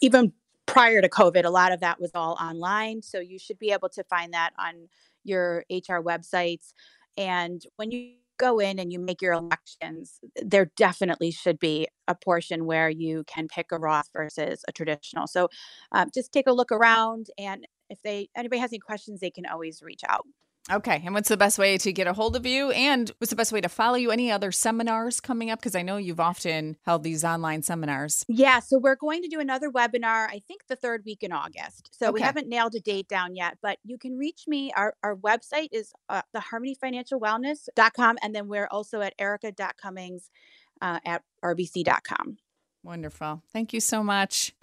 even 0.00 0.32
prior 0.66 1.02
to 1.02 1.08
COVID, 1.08 1.44
a 1.44 1.50
lot 1.50 1.72
of 1.72 1.80
that 1.80 2.00
was 2.00 2.12
all 2.14 2.36
online. 2.40 3.02
So 3.02 3.18
you 3.18 3.38
should 3.38 3.58
be 3.58 3.72
able 3.72 3.88
to 3.90 4.04
find 4.04 4.32
that 4.34 4.50
on 4.56 4.88
your 5.24 5.64
HR 5.68 5.98
websites. 6.00 6.72
And 7.16 7.60
when 7.76 7.90
you 7.90 8.12
go 8.38 8.58
in 8.58 8.78
and 8.78 8.92
you 8.92 8.98
make 8.98 9.20
your 9.20 9.32
elections, 9.32 10.20
there 10.36 10.70
definitely 10.76 11.30
should 11.30 11.58
be 11.58 11.88
a 12.08 12.14
portion 12.14 12.66
where 12.66 12.88
you 12.88 13.24
can 13.26 13.48
pick 13.48 13.72
a 13.72 13.78
Roth 13.78 14.08
versus 14.12 14.64
a 14.68 14.72
traditional. 14.72 15.26
So 15.26 15.48
um, 15.92 16.10
just 16.14 16.32
take 16.32 16.46
a 16.46 16.52
look 16.52 16.72
around, 16.72 17.28
and 17.38 17.66
if 17.90 18.02
they 18.02 18.28
anybody 18.34 18.60
has 18.60 18.72
any 18.72 18.78
questions, 18.78 19.20
they 19.20 19.30
can 19.30 19.46
always 19.46 19.82
reach 19.82 20.02
out. 20.08 20.26
Okay. 20.70 21.02
And 21.04 21.12
what's 21.14 21.28
the 21.28 21.36
best 21.36 21.58
way 21.58 21.76
to 21.78 21.92
get 21.92 22.06
a 22.06 22.12
hold 22.12 22.36
of 22.36 22.46
you? 22.46 22.70
And 22.70 23.10
what's 23.18 23.30
the 23.30 23.36
best 23.36 23.50
way 23.52 23.60
to 23.60 23.68
follow 23.68 23.96
you? 23.96 24.10
Any 24.12 24.30
other 24.30 24.52
seminars 24.52 25.20
coming 25.20 25.50
up? 25.50 25.58
Because 25.58 25.74
I 25.74 25.82
know 25.82 25.96
you've 25.96 26.20
often 26.20 26.76
held 26.84 27.02
these 27.02 27.24
online 27.24 27.62
seminars. 27.62 28.24
Yeah. 28.28 28.60
So 28.60 28.78
we're 28.78 28.96
going 28.96 29.22
to 29.22 29.28
do 29.28 29.40
another 29.40 29.70
webinar, 29.70 30.28
I 30.28 30.40
think 30.46 30.66
the 30.68 30.76
third 30.76 31.02
week 31.04 31.22
in 31.24 31.32
August. 31.32 31.90
So 31.98 32.06
okay. 32.06 32.14
we 32.14 32.20
haven't 32.20 32.48
nailed 32.48 32.74
a 32.76 32.80
date 32.80 33.08
down 33.08 33.34
yet, 33.34 33.58
but 33.60 33.78
you 33.84 33.98
can 33.98 34.16
reach 34.16 34.44
me. 34.46 34.72
Our, 34.76 34.94
our 35.02 35.16
website 35.16 35.68
is 35.72 35.92
uh, 36.08 36.22
the 36.32 36.40
harmonyfinancialwellness.com. 36.40 38.18
And 38.22 38.34
then 38.34 38.46
we're 38.46 38.68
also 38.70 39.00
at 39.00 39.14
erica.cummings 39.18 40.30
uh, 40.80 41.00
at 41.04 41.22
rbc.com. 41.44 42.36
Wonderful. 42.84 43.42
Thank 43.52 43.72
you 43.72 43.80
so 43.80 44.02
much. 44.02 44.54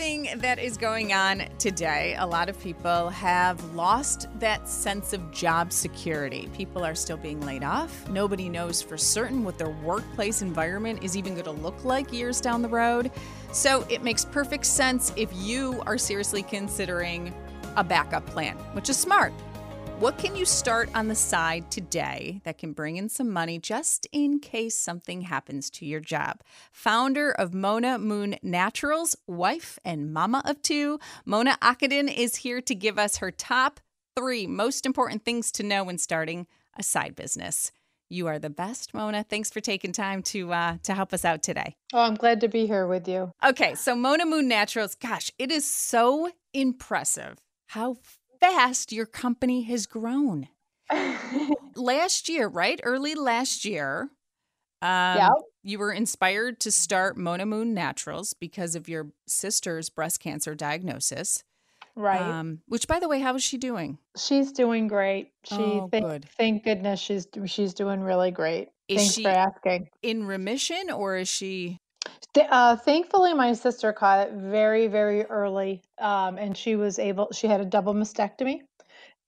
Everything 0.00 0.38
that 0.38 0.60
is 0.60 0.76
going 0.76 1.12
on 1.12 1.42
today, 1.58 2.14
a 2.20 2.26
lot 2.26 2.48
of 2.48 2.60
people 2.60 3.08
have 3.08 3.62
lost 3.74 4.28
that 4.38 4.68
sense 4.68 5.12
of 5.12 5.32
job 5.32 5.72
security. 5.72 6.48
People 6.54 6.84
are 6.84 6.94
still 6.94 7.16
being 7.16 7.40
laid 7.40 7.64
off. 7.64 8.08
Nobody 8.08 8.48
knows 8.48 8.80
for 8.80 8.96
certain 8.96 9.42
what 9.42 9.58
their 9.58 9.70
workplace 9.70 10.40
environment 10.40 11.02
is 11.02 11.16
even 11.16 11.32
going 11.32 11.46
to 11.46 11.50
look 11.50 11.84
like 11.84 12.12
years 12.12 12.40
down 12.40 12.62
the 12.62 12.68
road. 12.68 13.10
So 13.50 13.84
it 13.90 14.04
makes 14.04 14.24
perfect 14.24 14.66
sense 14.66 15.12
if 15.16 15.30
you 15.34 15.82
are 15.84 15.98
seriously 15.98 16.44
considering 16.44 17.34
a 17.76 17.82
backup 17.82 18.24
plan, 18.26 18.56
which 18.74 18.88
is 18.88 18.96
smart. 18.96 19.32
What 19.98 20.16
can 20.16 20.36
you 20.36 20.44
start 20.44 20.90
on 20.94 21.08
the 21.08 21.16
side 21.16 21.72
today 21.72 22.40
that 22.44 22.56
can 22.56 22.72
bring 22.72 22.98
in 22.98 23.08
some 23.08 23.32
money 23.32 23.58
just 23.58 24.06
in 24.12 24.38
case 24.38 24.78
something 24.78 25.22
happens 25.22 25.70
to 25.70 25.84
your 25.84 25.98
job? 25.98 26.40
Founder 26.70 27.32
of 27.32 27.52
Mona 27.52 27.98
Moon 27.98 28.36
Naturals, 28.40 29.16
wife 29.26 29.76
and 29.84 30.12
mama 30.12 30.40
of 30.44 30.62
two, 30.62 31.00
Mona 31.24 31.58
Akadin 31.60 32.16
is 32.16 32.36
here 32.36 32.60
to 32.60 32.76
give 32.76 32.96
us 32.96 33.16
her 33.16 33.32
top 33.32 33.80
three 34.16 34.46
most 34.46 34.86
important 34.86 35.24
things 35.24 35.50
to 35.50 35.64
know 35.64 35.82
when 35.82 35.98
starting 35.98 36.46
a 36.76 36.84
side 36.84 37.16
business. 37.16 37.72
You 38.08 38.28
are 38.28 38.38
the 38.38 38.50
best, 38.50 38.94
Mona. 38.94 39.24
Thanks 39.24 39.50
for 39.50 39.60
taking 39.60 39.90
time 39.90 40.22
to 40.22 40.52
uh, 40.52 40.76
to 40.84 40.94
help 40.94 41.12
us 41.12 41.24
out 41.24 41.42
today. 41.42 41.74
Oh, 41.92 42.02
I'm 42.02 42.14
glad 42.14 42.40
to 42.42 42.48
be 42.48 42.68
here 42.68 42.86
with 42.86 43.08
you. 43.08 43.32
Okay, 43.44 43.74
so 43.74 43.96
Mona 43.96 44.26
Moon 44.26 44.46
Naturals, 44.46 44.94
gosh, 44.94 45.32
it 45.40 45.50
is 45.50 45.68
so 45.68 46.30
impressive 46.54 47.38
how 47.66 47.96
fast 48.40 48.92
your 48.92 49.06
company 49.06 49.62
has 49.62 49.86
grown. 49.86 50.48
last 51.76 52.28
year, 52.28 52.48
right? 52.48 52.80
Early 52.82 53.14
last 53.14 53.64
year, 53.64 54.10
um, 54.80 55.16
yeah. 55.16 55.30
you 55.62 55.78
were 55.78 55.92
inspired 55.92 56.60
to 56.60 56.70
start 56.70 57.16
Mona 57.16 57.46
Moon 57.46 57.74
Naturals 57.74 58.34
because 58.34 58.74
of 58.74 58.88
your 58.88 59.08
sister's 59.26 59.90
breast 59.90 60.20
cancer 60.20 60.54
diagnosis. 60.54 61.44
Right. 61.96 62.20
Um, 62.20 62.60
which, 62.68 62.86
by 62.86 63.00
the 63.00 63.08
way, 63.08 63.18
how 63.18 63.34
is 63.34 63.42
she 63.42 63.58
doing? 63.58 63.98
She's 64.16 64.52
doing 64.52 64.86
great. 64.86 65.32
She 65.44 65.56
oh, 65.56 65.88
thank, 65.90 66.06
good. 66.06 66.28
thank 66.36 66.64
goodness 66.64 67.00
she's 67.00 67.26
she's 67.46 67.74
doing 67.74 68.00
really 68.00 68.30
great. 68.30 68.68
Is 68.86 69.16
Thanks 69.16 69.18
for 69.18 69.28
asking. 69.28 69.88
In 70.02 70.24
remission, 70.24 70.90
or 70.90 71.16
is 71.16 71.28
she? 71.28 71.78
Uh, 72.36 72.76
thankfully, 72.76 73.34
my 73.34 73.52
sister 73.52 73.92
caught 73.92 74.28
it 74.28 74.32
very, 74.34 74.86
very 74.86 75.24
early, 75.24 75.82
um, 75.98 76.38
and 76.38 76.56
she 76.56 76.76
was 76.76 76.98
able. 76.98 77.28
She 77.32 77.46
had 77.46 77.60
a 77.60 77.64
double 77.64 77.94
mastectomy, 77.94 78.60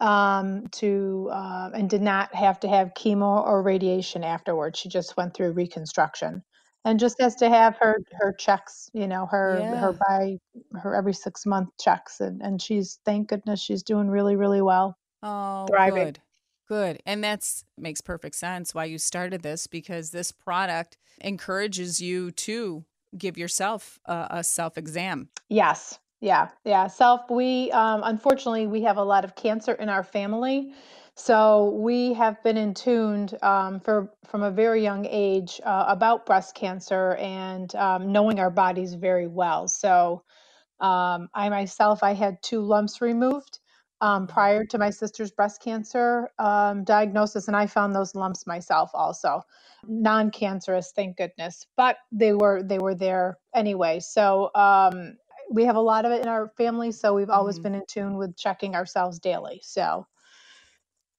um, 0.00 0.66
to 0.72 1.28
uh, 1.32 1.70
and 1.74 1.88
did 1.88 2.02
not 2.02 2.34
have 2.34 2.60
to 2.60 2.68
have 2.68 2.94
chemo 2.94 3.44
or 3.44 3.62
radiation 3.62 4.24
afterwards. 4.24 4.78
She 4.78 4.88
just 4.88 5.16
went 5.16 5.34
through 5.34 5.52
reconstruction, 5.52 6.42
and 6.84 7.00
just 7.00 7.20
has 7.20 7.36
to 7.36 7.48
have 7.48 7.76
her 7.78 7.98
her 8.12 8.32
checks. 8.32 8.90
You 8.92 9.06
know, 9.06 9.26
her 9.26 9.58
yeah. 9.60 9.80
her 9.80 9.98
by 10.08 10.38
her 10.80 10.94
every 10.94 11.14
six 11.14 11.46
month 11.46 11.70
checks, 11.80 12.20
and 12.20 12.40
and 12.42 12.60
she's 12.60 12.98
thank 13.04 13.28
goodness 13.28 13.60
she's 13.60 13.82
doing 13.82 14.08
really, 14.08 14.36
really 14.36 14.62
well. 14.62 14.96
Oh, 15.22 15.66
thriving. 15.68 16.04
good. 16.04 16.20
Good. 16.70 17.02
And 17.04 17.24
that's 17.24 17.64
makes 17.76 18.00
perfect 18.00 18.36
sense 18.36 18.76
why 18.76 18.84
you 18.84 18.96
started 18.96 19.42
this 19.42 19.66
because 19.66 20.10
this 20.10 20.30
product 20.30 20.96
encourages 21.20 22.00
you 22.00 22.30
to 22.30 22.84
give 23.18 23.36
yourself 23.36 23.98
a, 24.04 24.28
a 24.30 24.44
self 24.44 24.78
exam. 24.78 25.30
Yes. 25.48 25.98
Yeah. 26.20 26.50
Yeah. 26.64 26.86
Self, 26.86 27.28
we, 27.28 27.72
um, 27.72 28.02
unfortunately, 28.04 28.68
we 28.68 28.82
have 28.82 28.98
a 28.98 29.02
lot 29.02 29.24
of 29.24 29.34
cancer 29.34 29.72
in 29.72 29.88
our 29.88 30.04
family. 30.04 30.72
So 31.16 31.70
we 31.70 32.12
have 32.12 32.40
been 32.44 32.56
in 32.56 32.74
tuned 32.74 33.36
um, 33.42 33.80
for 33.80 34.12
from 34.26 34.44
a 34.44 34.50
very 34.52 34.80
young 34.80 35.08
age 35.10 35.60
uh, 35.64 35.86
about 35.88 36.24
breast 36.24 36.54
cancer 36.54 37.16
and 37.16 37.74
um, 37.74 38.12
knowing 38.12 38.38
our 38.38 38.50
bodies 38.50 38.94
very 38.94 39.26
well. 39.26 39.66
So 39.66 40.22
um, 40.78 41.30
I 41.34 41.48
myself, 41.48 42.04
I 42.04 42.14
had 42.14 42.40
two 42.44 42.60
lumps 42.60 43.00
removed 43.00 43.58
um, 44.00 44.26
prior 44.26 44.64
to 44.64 44.78
my 44.78 44.90
sister's 44.90 45.30
breast 45.30 45.62
cancer 45.62 46.30
um, 46.38 46.84
diagnosis, 46.84 47.48
and 47.48 47.56
I 47.56 47.66
found 47.66 47.94
those 47.94 48.14
lumps 48.14 48.46
myself 48.46 48.90
also 48.94 49.42
non-cancerous 49.86 50.92
thank 50.94 51.16
goodness 51.16 51.66
but 51.76 51.96
they 52.12 52.32
were 52.32 52.62
they 52.62 52.78
were 52.78 52.94
there 52.94 53.38
anyway 53.54 53.98
so 54.00 54.50
um, 54.54 55.16
we 55.50 55.64
have 55.64 55.76
a 55.76 55.80
lot 55.80 56.04
of 56.04 56.12
it 56.12 56.22
in 56.22 56.28
our 56.28 56.48
family 56.56 56.92
so 56.92 57.14
we've 57.14 57.30
always 57.30 57.56
mm-hmm. 57.56 57.64
been 57.64 57.74
in 57.76 57.82
tune 57.88 58.16
with 58.16 58.36
checking 58.36 58.74
ourselves 58.74 59.18
daily 59.18 59.60
so 59.62 60.06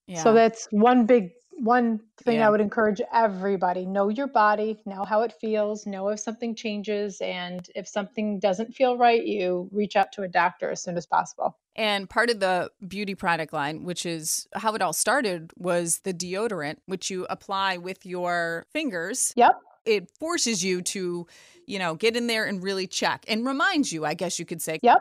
yeah. 0.08 0.22
so 0.22 0.34
that's 0.34 0.68
one 0.72 1.06
big 1.06 1.32
one 1.54 2.00
thing 2.24 2.38
yeah. 2.38 2.48
I 2.48 2.50
would 2.50 2.62
encourage 2.62 3.02
everybody 3.14 3.86
know 3.86 4.10
your 4.10 4.28
body, 4.28 4.82
know 4.86 5.04
how 5.04 5.22
it 5.22 5.34
feels, 5.40 5.86
know 5.86 6.10
if 6.10 6.20
something 6.20 6.56
changes. 6.56 7.22
And 7.22 7.68
if 7.76 7.88
something 7.88 8.40
doesn't 8.40 8.74
feel 8.74 8.98
right, 8.98 9.24
you 9.24 9.70
reach 9.72 9.96
out 9.96 10.12
to 10.14 10.24
a 10.24 10.28
doctor 10.28 10.72
as 10.72 10.82
soon 10.82 10.98
as 10.98 11.06
possible. 11.06 11.58
And 11.76 12.10
part 12.10 12.30
of 12.30 12.40
the 12.40 12.72
beauty 12.88 13.16
product 13.16 13.54
line, 13.54 13.84
which 13.84 14.06
is 14.06 14.48
how 14.54 14.74
it 14.76 14.82
all 14.82 14.94
started, 14.94 15.52
was 15.56 16.00
the 16.00 16.14
deodorant, 16.14 16.78
which 16.86 17.10
you 17.10 17.26
apply 17.30 17.78
with 17.78 18.06
your 18.06 18.66
fingers. 18.72 19.34
Yep. 19.36 19.60
It 19.86 20.10
forces 20.20 20.64
you 20.64 20.82
to, 20.84 21.26
you 21.66 21.80
know, 21.80 21.96
get 21.96 22.16
in 22.16 22.28
there 22.28 22.46
and 22.46 22.62
really 22.62 22.88
check 22.88 23.26
and 23.28 23.46
reminds 23.46 23.92
you, 23.92 24.06
I 24.06 24.14
guess 24.14 24.40
you 24.40 24.46
could 24.46 24.62
say. 24.62 24.80
Yep 24.82 25.00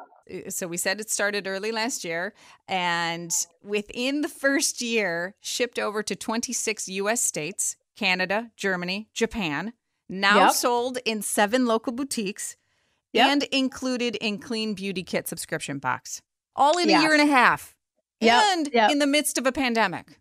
so 0.48 0.66
we 0.66 0.76
said 0.76 1.00
it 1.00 1.10
started 1.10 1.46
early 1.46 1.72
last 1.72 2.04
year 2.04 2.34
and 2.68 3.32
within 3.62 4.20
the 4.20 4.28
first 4.28 4.80
year 4.80 5.34
shipped 5.40 5.78
over 5.78 6.02
to 6.02 6.14
26 6.14 6.88
US 6.88 7.22
states, 7.22 7.76
Canada, 7.96 8.50
Germany, 8.56 9.08
Japan, 9.14 9.72
now 10.08 10.46
yep. 10.46 10.52
sold 10.52 10.98
in 11.04 11.22
7 11.22 11.66
local 11.66 11.92
boutiques 11.92 12.56
yep. 13.12 13.28
and 13.28 13.42
included 13.44 14.16
in 14.16 14.38
Clean 14.38 14.74
Beauty 14.74 15.02
Kit 15.02 15.28
subscription 15.28 15.78
box. 15.78 16.22
All 16.56 16.78
in 16.78 16.88
yes. 16.88 16.98
a 16.98 17.02
year 17.02 17.12
and 17.12 17.22
a 17.22 17.32
half. 17.32 17.74
Yep. 18.20 18.42
And 18.42 18.68
in 18.92 18.98
the 18.98 19.06
midst 19.06 19.38
of 19.38 19.46
a 19.46 19.52
pandemic. 19.52 20.18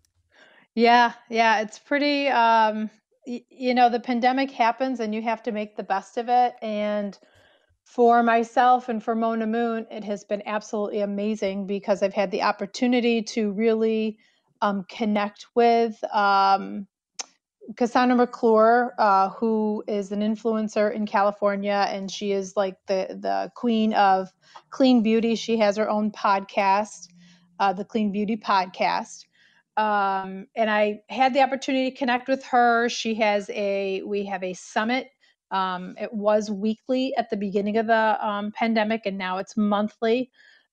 Yeah, 0.75 1.13
yeah, 1.30 1.62
it's 1.62 1.80
pretty 1.80 2.28
um 2.30 2.89
y- 3.28 3.44
you 3.50 3.74
know, 3.74 3.89
the 3.89 4.00
pandemic 4.00 4.51
happens 4.51 5.00
and 5.00 5.13
you 5.13 5.22
have 5.22 5.44
to 5.44 5.51
make 5.51 5.75
the 5.75 5.84
best 5.84 6.18
of 6.18 6.30
it 6.30 6.56
and 6.62 7.18
for 7.89 8.22
myself 8.22 8.88
and 8.88 9.03
for 9.03 9.15
Mona 9.15 9.48
Moon, 9.48 9.88
it 9.89 10.03
has 10.03 10.24
been 10.24 10.43
absolutely 10.46 11.00
amazing 11.00 11.65
because 11.65 12.03
I've 12.03 12.13
had 12.13 12.29
the 12.29 12.43
opportunity 12.43 13.24
to 13.24 13.51
really 13.51 14.19
um, 14.62 14.86
connect 14.88 15.48
with 15.55 15.98
um, 16.13 16.86
Cassandra 17.77 18.15
McClure, 18.15 18.93
uh, 19.00 19.29
who 19.29 19.84
is 19.88 20.12
an 20.12 20.19
influencer 20.19 20.93
in 20.93 21.08
California, 21.08 21.88
and 21.89 22.12
she 22.12 22.31
is 22.31 22.55
like 22.55 22.75
the 22.86 23.17
the 23.19 23.51
queen 23.55 23.93
of 23.93 24.29
clean 24.69 25.01
beauty. 25.01 25.34
She 25.34 25.58
has 25.58 25.75
her 25.77 25.89
own 25.89 26.12
podcast, 26.12 27.08
uh, 27.60 27.74
the 27.74 27.86
Clean 27.86 28.12
Beauty 28.12 28.38
Podcast. 28.38 29.25
Um, 29.77 30.46
and 30.55 30.69
I 30.69 31.00
had 31.10 31.34
the 31.34 31.41
opportunity 31.41 31.89
to 31.89 31.98
connect 31.98 32.27
with 32.27 32.43
her. 32.46 32.88
She 32.88 33.15
has 33.15 33.50
a 33.50 34.03
we 34.03 34.25
have 34.25 34.43
a 34.43 34.53
summit 34.53 35.10
um, 35.51 35.96
it 36.00 36.13
was 36.13 36.51
weekly 36.51 37.13
at 37.18 37.29
the 37.29 37.38
beginning 37.38 37.77
of 37.77 37.88
the 37.88 38.25
um, 38.25 38.51
pandemic, 38.51 39.06
and 39.06 39.18
now 39.18 39.38
it's 39.38 39.58
monthly. 39.58 40.29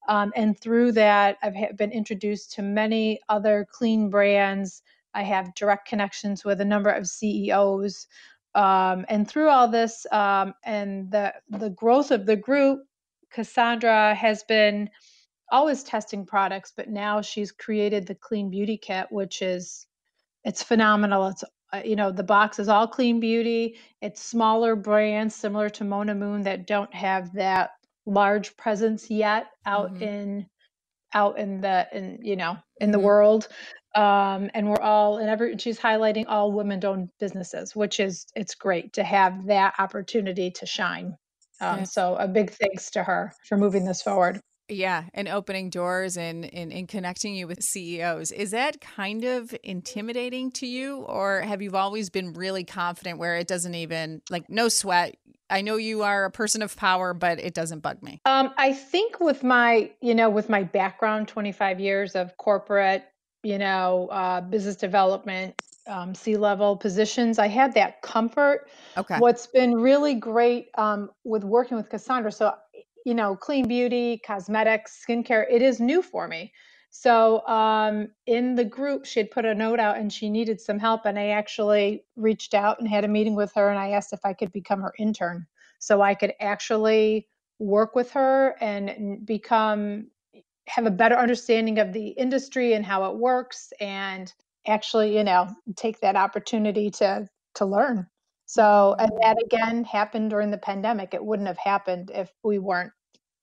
Um, 0.08 0.32
and 0.36 0.58
through 0.58 0.92
that, 0.92 1.38
I've 1.42 1.76
been 1.76 1.92
introduced 1.92 2.52
to 2.52 2.62
many 2.62 3.20
other 3.28 3.66
clean 3.70 4.08
brands. 4.10 4.82
I 5.14 5.22
have 5.22 5.54
direct 5.54 5.88
connections 5.88 6.44
with 6.44 6.60
a 6.60 6.64
number 6.64 6.90
of 6.90 7.06
CEOs. 7.06 8.06
Um, 8.54 9.04
and 9.08 9.28
through 9.28 9.48
all 9.48 9.68
this 9.68 10.06
um, 10.12 10.54
and 10.64 11.10
the, 11.10 11.34
the 11.50 11.70
growth 11.70 12.10
of 12.10 12.26
the 12.26 12.36
group, 12.36 12.80
Cassandra 13.30 14.14
has 14.14 14.44
been 14.44 14.88
always 15.50 15.82
testing 15.82 16.24
products, 16.24 16.72
but 16.76 16.88
now 16.88 17.20
she's 17.20 17.52
created 17.52 18.06
the 18.06 18.14
Clean 18.14 18.48
Beauty 18.50 18.76
Kit, 18.76 19.06
which 19.10 19.42
is 19.42 19.86
it's 20.44 20.62
phenomenal. 20.62 21.26
It's 21.28 21.44
you 21.84 21.96
know 21.96 22.10
the 22.10 22.22
box 22.22 22.58
is 22.58 22.68
all 22.68 22.86
clean 22.86 23.20
beauty 23.20 23.76
it's 24.00 24.22
smaller 24.22 24.76
brands 24.76 25.34
similar 25.34 25.68
to 25.68 25.84
mona 25.84 26.14
moon 26.14 26.42
that 26.42 26.66
don't 26.66 26.92
have 26.94 27.32
that 27.32 27.70
large 28.06 28.56
presence 28.56 29.10
yet 29.10 29.48
out 29.64 29.92
mm-hmm. 29.94 30.02
in 30.02 30.46
out 31.14 31.38
in 31.38 31.60
the 31.60 31.86
in 31.92 32.18
you 32.22 32.36
know 32.36 32.56
in 32.80 32.90
the 32.90 32.98
mm-hmm. 32.98 33.06
world 33.06 33.48
um, 33.94 34.50
and 34.52 34.68
we're 34.68 34.80
all 34.80 35.16
and 35.18 35.30
every 35.30 35.56
she's 35.56 35.78
highlighting 35.78 36.26
all 36.28 36.52
women-owned 36.52 37.08
businesses 37.18 37.74
which 37.74 37.98
is 37.98 38.26
it's 38.36 38.54
great 38.54 38.92
to 38.92 39.02
have 39.02 39.46
that 39.46 39.74
opportunity 39.78 40.50
to 40.50 40.66
shine 40.66 41.16
um, 41.60 41.80
yes. 41.80 41.92
so 41.92 42.14
a 42.16 42.28
big 42.28 42.50
thanks 42.50 42.90
to 42.90 43.02
her 43.02 43.32
for 43.48 43.56
moving 43.56 43.84
this 43.84 44.02
forward 44.02 44.40
yeah, 44.68 45.04
and 45.14 45.28
opening 45.28 45.70
doors 45.70 46.16
and, 46.16 46.52
and, 46.52 46.72
and 46.72 46.88
connecting 46.88 47.34
you 47.34 47.46
with 47.46 47.62
CEOs. 47.62 48.32
Is 48.32 48.50
that 48.50 48.80
kind 48.80 49.24
of 49.24 49.54
intimidating 49.62 50.50
to 50.52 50.66
you, 50.66 50.98
or 51.02 51.40
have 51.42 51.62
you 51.62 51.72
always 51.72 52.10
been 52.10 52.32
really 52.32 52.64
confident 52.64 53.18
where 53.18 53.36
it 53.36 53.46
doesn't 53.46 53.74
even 53.74 54.22
like 54.30 54.48
no 54.48 54.68
sweat? 54.68 55.16
I 55.48 55.62
know 55.62 55.76
you 55.76 56.02
are 56.02 56.24
a 56.24 56.30
person 56.30 56.62
of 56.62 56.76
power, 56.76 57.14
but 57.14 57.38
it 57.38 57.54
doesn't 57.54 57.80
bug 57.80 58.02
me. 58.02 58.20
Um, 58.24 58.52
I 58.56 58.72
think 58.72 59.20
with 59.20 59.44
my, 59.44 59.90
you 60.00 60.14
know, 60.14 60.28
with 60.28 60.48
my 60.48 60.64
background, 60.64 61.28
25 61.28 61.78
years 61.78 62.16
of 62.16 62.36
corporate, 62.36 63.04
you 63.44 63.58
know, 63.58 64.08
uh, 64.10 64.40
business 64.40 64.74
development, 64.74 65.54
um, 65.86 66.16
C-level 66.16 66.76
positions, 66.76 67.38
I 67.38 67.46
had 67.46 67.74
that 67.74 68.02
comfort. 68.02 68.68
Okay. 68.96 69.18
What's 69.18 69.46
been 69.46 69.74
really 69.74 70.14
great 70.14 70.70
um, 70.76 71.10
with 71.22 71.44
working 71.44 71.76
with 71.76 71.88
Cassandra, 71.88 72.32
so 72.32 72.54
you 73.06 73.14
know, 73.14 73.36
clean 73.36 73.68
beauty, 73.68 74.20
cosmetics, 74.26 75.00
skincare, 75.08 75.46
it 75.48 75.62
is 75.62 75.78
new 75.78 76.02
for 76.02 76.26
me. 76.26 76.52
So 76.90 77.46
um, 77.46 78.08
in 78.26 78.56
the 78.56 78.64
group, 78.64 79.04
she 79.04 79.20
had 79.20 79.30
put 79.30 79.44
a 79.44 79.54
note 79.54 79.78
out 79.78 79.96
and 79.96 80.12
she 80.12 80.28
needed 80.28 80.60
some 80.60 80.80
help. 80.80 81.02
And 81.04 81.16
I 81.16 81.28
actually 81.28 82.04
reached 82.16 82.52
out 82.52 82.80
and 82.80 82.88
had 82.88 83.04
a 83.04 83.08
meeting 83.08 83.36
with 83.36 83.52
her 83.54 83.70
and 83.70 83.78
I 83.78 83.90
asked 83.90 84.12
if 84.12 84.18
I 84.24 84.32
could 84.32 84.50
become 84.50 84.80
her 84.80 84.92
intern 84.98 85.46
so 85.78 86.02
I 86.02 86.16
could 86.16 86.32
actually 86.40 87.28
work 87.60 87.94
with 87.94 88.10
her 88.10 88.56
and 88.60 89.24
become 89.24 90.08
have 90.66 90.86
a 90.86 90.90
better 90.90 91.14
understanding 91.14 91.78
of 91.78 91.92
the 91.92 92.08
industry 92.08 92.72
and 92.72 92.84
how 92.84 93.08
it 93.08 93.16
works 93.16 93.72
and 93.80 94.32
actually 94.66 95.16
you 95.16 95.22
know 95.22 95.48
take 95.76 96.00
that 96.00 96.16
opportunity 96.16 96.90
to 96.90 97.26
to 97.54 97.64
learn 97.64 98.06
so 98.46 98.94
and 98.98 99.10
that 99.20 99.36
again 99.44 99.84
happened 99.84 100.30
during 100.30 100.50
the 100.50 100.58
pandemic 100.58 101.12
it 101.12 101.24
wouldn't 101.24 101.48
have 101.48 101.58
happened 101.58 102.10
if 102.14 102.30
we 102.42 102.58
weren't 102.58 102.92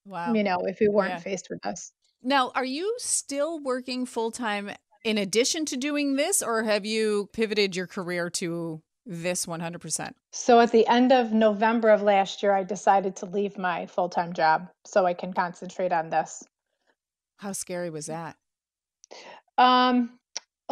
Wow. 0.05 0.33
You 0.33 0.43
know, 0.43 0.59
if 0.65 0.79
we 0.79 0.87
weren't 0.87 1.11
yeah. 1.11 1.19
faced 1.19 1.47
with 1.49 1.61
this. 1.61 1.91
Now, 2.21 2.51
are 2.55 2.65
you 2.65 2.95
still 2.97 3.61
working 3.61 4.05
full 4.05 4.31
time 4.31 4.71
in 5.03 5.17
addition 5.17 5.65
to 5.65 5.77
doing 5.77 6.15
this, 6.15 6.41
or 6.41 6.63
have 6.63 6.85
you 6.85 7.29
pivoted 7.33 7.75
your 7.75 7.87
career 7.87 8.29
to 8.31 8.81
this 9.05 9.45
100%? 9.45 10.13
So, 10.31 10.59
at 10.59 10.71
the 10.71 10.87
end 10.87 11.11
of 11.11 11.33
November 11.33 11.89
of 11.89 12.01
last 12.01 12.43
year, 12.43 12.53
I 12.53 12.63
decided 12.63 13.15
to 13.17 13.25
leave 13.25 13.57
my 13.57 13.85
full 13.85 14.09
time 14.09 14.33
job 14.33 14.69
so 14.85 15.05
I 15.05 15.13
can 15.13 15.33
concentrate 15.33 15.91
on 15.91 16.09
this. 16.09 16.43
How 17.37 17.51
scary 17.51 17.89
was 17.89 18.05
that? 18.05 18.35
Um, 19.57 20.17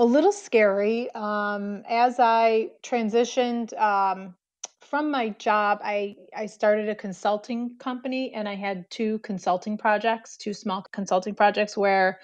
a 0.02 0.06
little 0.06 0.32
scary. 0.32 1.14
Um, 1.14 1.84
as 1.88 2.20
I 2.20 2.72
transitioned 2.82 3.80
um, 3.80 4.34
from 4.80 5.12
my 5.12 5.30
job, 5.30 5.80
I 5.84 6.16
I 6.36 6.48
started 6.48 6.90
a 6.90 6.96
consulting 6.96 7.78
company 7.78 8.34
and 8.34 8.50
I 8.50 8.56
had 8.56 8.90
two 8.90 9.20
consulting 9.20 9.78
projects, 9.78 10.38
two 10.38 10.56
small 10.56 10.84
consulting 10.92 11.36
projects 11.36 11.78
where 11.78 12.20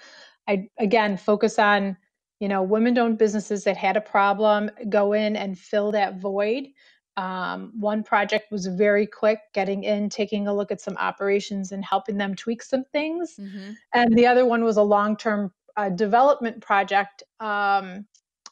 I 0.48 0.68
again 0.80 1.16
focus 1.16 1.56
on 1.60 1.96
you 2.40 2.48
know 2.48 2.64
women-owned 2.64 3.16
businesses 3.16 3.62
that 3.62 3.76
had 3.76 3.96
a 3.96 4.00
problem, 4.00 4.72
go 4.88 5.12
in 5.12 5.36
and 5.36 5.56
fill 5.56 5.92
that 5.92 6.18
void. 6.18 6.64
Um, 7.16 7.72
one 7.78 8.02
project 8.02 8.50
was 8.50 8.66
very 8.66 9.06
quick, 9.06 9.38
getting 9.54 9.84
in, 9.84 10.08
taking 10.08 10.48
a 10.48 10.54
look 10.54 10.72
at 10.72 10.80
some 10.80 10.96
operations, 10.96 11.70
and 11.70 11.84
helping 11.84 12.16
them 12.16 12.34
tweak 12.34 12.60
some 12.60 12.84
things. 12.90 13.36
Mm-hmm. 13.38 13.72
And 13.94 14.18
the 14.18 14.26
other 14.26 14.46
one 14.46 14.64
was 14.64 14.78
a 14.78 14.82
long-term 14.82 15.52
uh, 15.78 15.88
development 15.88 16.60
project 16.60 17.22
um, 17.40 18.04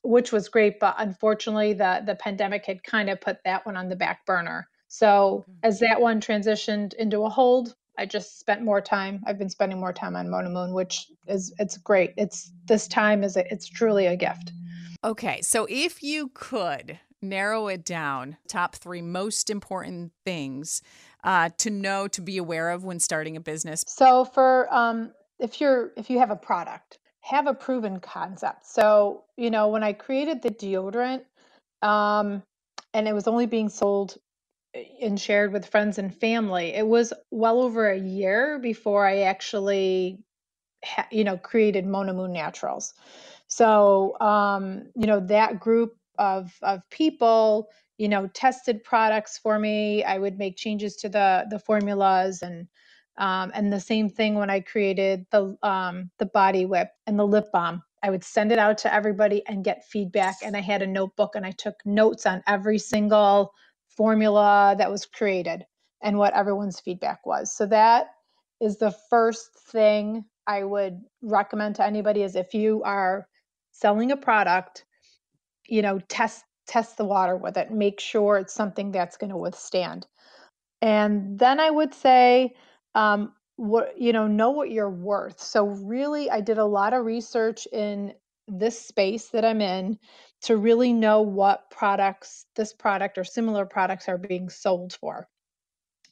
which 0.06 0.32
was 0.32 0.48
great. 0.48 0.78
But 0.80 0.94
unfortunately, 0.98 1.72
the 1.72 2.02
the 2.06 2.14
pandemic 2.14 2.64
had 2.64 2.82
kind 2.82 3.10
of 3.10 3.20
put 3.20 3.38
that 3.44 3.66
one 3.66 3.76
on 3.76 3.88
the 3.88 3.96
back 3.96 4.24
burner. 4.24 4.68
So 4.88 5.44
as 5.62 5.80
that 5.80 6.00
one 6.00 6.20
transitioned 6.20 6.94
into 6.94 7.22
a 7.24 7.28
hold, 7.28 7.74
I 7.98 8.06
just 8.06 8.38
spent 8.38 8.62
more 8.62 8.80
time. 8.80 9.22
I've 9.26 9.38
been 9.38 9.50
spending 9.50 9.80
more 9.80 9.92
time 9.92 10.14
on 10.14 10.30
Mona 10.30 10.48
Moon, 10.48 10.72
which 10.72 11.10
is 11.26 11.52
it's 11.58 11.76
great. 11.78 12.14
It's 12.16 12.52
this 12.66 12.86
time 12.86 13.24
is 13.24 13.36
a, 13.36 13.52
it's 13.52 13.68
truly 13.68 14.06
a 14.06 14.16
gift. 14.16 14.52
Okay, 15.02 15.42
so 15.42 15.66
if 15.68 16.02
you 16.02 16.30
could 16.34 16.98
narrow 17.20 17.66
it 17.68 17.84
down, 17.84 18.36
top 18.48 18.76
three 18.76 19.02
most 19.02 19.50
important 19.50 20.12
things 20.24 20.82
uh, 21.24 21.50
to 21.58 21.70
know 21.70 22.06
to 22.08 22.20
be 22.20 22.36
aware 22.38 22.70
of 22.70 22.84
when 22.84 23.00
starting 23.00 23.36
a 23.36 23.40
business. 23.40 23.84
So 23.88 24.24
for 24.24 24.72
um, 24.72 25.12
if 25.40 25.60
you're 25.60 25.92
if 25.96 26.08
you 26.10 26.20
have 26.20 26.30
a 26.30 26.36
product, 26.36 26.98
have 27.26 27.48
a 27.48 27.54
proven 27.54 28.00
concept. 28.00 28.66
So, 28.66 29.24
you 29.38 29.50
know, 29.50 29.68
when 29.70 29.84
I 29.84 29.94
created 29.94 30.42
the 30.42 30.50
deodorant, 30.50 31.24
um, 31.82 32.44
and 32.94 33.08
it 33.08 33.14
was 33.14 33.28
only 33.28 33.46
being 33.46 33.70
sold 33.70 34.18
eh, 34.74 34.84
and 35.02 35.20
shared 35.20 35.52
with 35.52 35.66
friends 35.66 35.98
and 35.98 36.14
family, 36.14 36.74
it 36.74 36.86
was 36.86 37.12
well 37.30 37.60
over 37.62 37.90
a 37.90 37.98
year 37.98 38.58
before 38.60 39.06
I 39.06 39.22
actually, 39.22 40.20
ha- 40.84 41.08
you 41.12 41.24
know, 41.24 41.38
created 41.38 41.86
Mona 41.86 42.14
Moon 42.14 42.32
Naturals. 42.32 42.94
So, 43.48 44.18
um, 44.20 44.84
you 44.96 45.06
know, 45.06 45.20
that 45.20 45.60
group 45.60 45.96
of 46.18 46.52
of 46.62 46.82
people, 46.90 47.68
you 47.98 48.08
know, 48.08 48.28
tested 48.28 48.84
products 48.84 49.38
for 49.38 49.58
me. 49.58 50.04
I 50.04 50.18
would 50.18 50.38
make 50.38 50.56
changes 50.56 50.96
to 50.98 51.08
the 51.08 51.46
the 51.50 51.58
formulas 51.58 52.42
and 52.42 52.68
um, 53.18 53.52
and 53.54 53.72
the 53.72 53.80
same 53.80 54.08
thing 54.10 54.34
when 54.36 54.50
I 54.50 54.60
created 54.60 55.26
the 55.32 55.56
um, 55.62 56.10
the 56.18 56.26
body 56.26 56.66
whip 56.66 56.90
and 57.06 57.18
the 57.18 57.26
lip 57.26 57.46
balm. 57.52 57.82
I 58.02 58.10
would 58.10 58.24
send 58.24 58.52
it 58.52 58.58
out 58.58 58.78
to 58.78 58.94
everybody 58.94 59.42
and 59.48 59.64
get 59.64 59.84
feedback. 59.84 60.36
And 60.44 60.56
I 60.56 60.60
had 60.60 60.82
a 60.82 60.86
notebook 60.86 61.36
and 61.36 61.46
I 61.46 61.52
took 61.52 61.76
notes 61.86 62.26
on 62.26 62.42
every 62.46 62.78
single 62.78 63.52
formula 63.88 64.76
that 64.78 64.90
was 64.90 65.06
created 65.06 65.64
and 66.02 66.18
what 66.18 66.34
everyone's 66.34 66.80
feedback 66.80 67.26
was. 67.26 67.54
So 67.56 67.66
that 67.66 68.08
is 68.60 68.78
the 68.78 68.94
first 69.10 69.50
thing 69.70 70.24
I 70.46 70.64
would 70.64 71.00
recommend 71.22 71.76
to 71.76 71.86
anybody 71.86 72.22
is 72.22 72.36
if 72.36 72.54
you 72.54 72.82
are 72.84 73.28
selling 73.72 74.12
a 74.12 74.18
product, 74.18 74.84
you 75.68 75.82
know, 75.82 76.00
test 76.08 76.44
test 76.68 76.96
the 76.98 77.04
water 77.04 77.36
with 77.36 77.56
it. 77.58 77.70
Make 77.72 78.00
sure 78.00 78.38
it's 78.38 78.54
something 78.54 78.92
that's 78.92 79.16
going 79.18 79.30
to 79.30 79.36
withstand. 79.38 80.06
And 80.82 81.38
then 81.38 81.60
I 81.60 81.70
would 81.70 81.94
say 81.94 82.54
um, 82.96 83.32
what 83.56 84.00
you 84.00 84.12
know 84.12 84.26
know 84.26 84.50
what 84.50 84.70
you're 84.70 84.90
worth. 84.90 85.40
So 85.40 85.66
really 85.66 86.30
i 86.30 86.40
did 86.40 86.58
a 86.58 86.64
lot 86.64 86.92
of 86.92 87.04
research 87.04 87.68
in 87.72 88.14
this 88.48 88.80
space 88.80 89.28
that 89.28 89.44
i'm 89.44 89.60
in 89.60 89.98
to 90.42 90.56
really 90.56 90.92
know 90.92 91.22
what 91.22 91.70
products 91.70 92.46
this 92.54 92.72
product 92.72 93.18
or 93.18 93.24
similar 93.24 93.66
products 93.66 94.08
are 94.08 94.18
being 94.18 94.48
sold 94.48 94.92
for. 94.94 95.28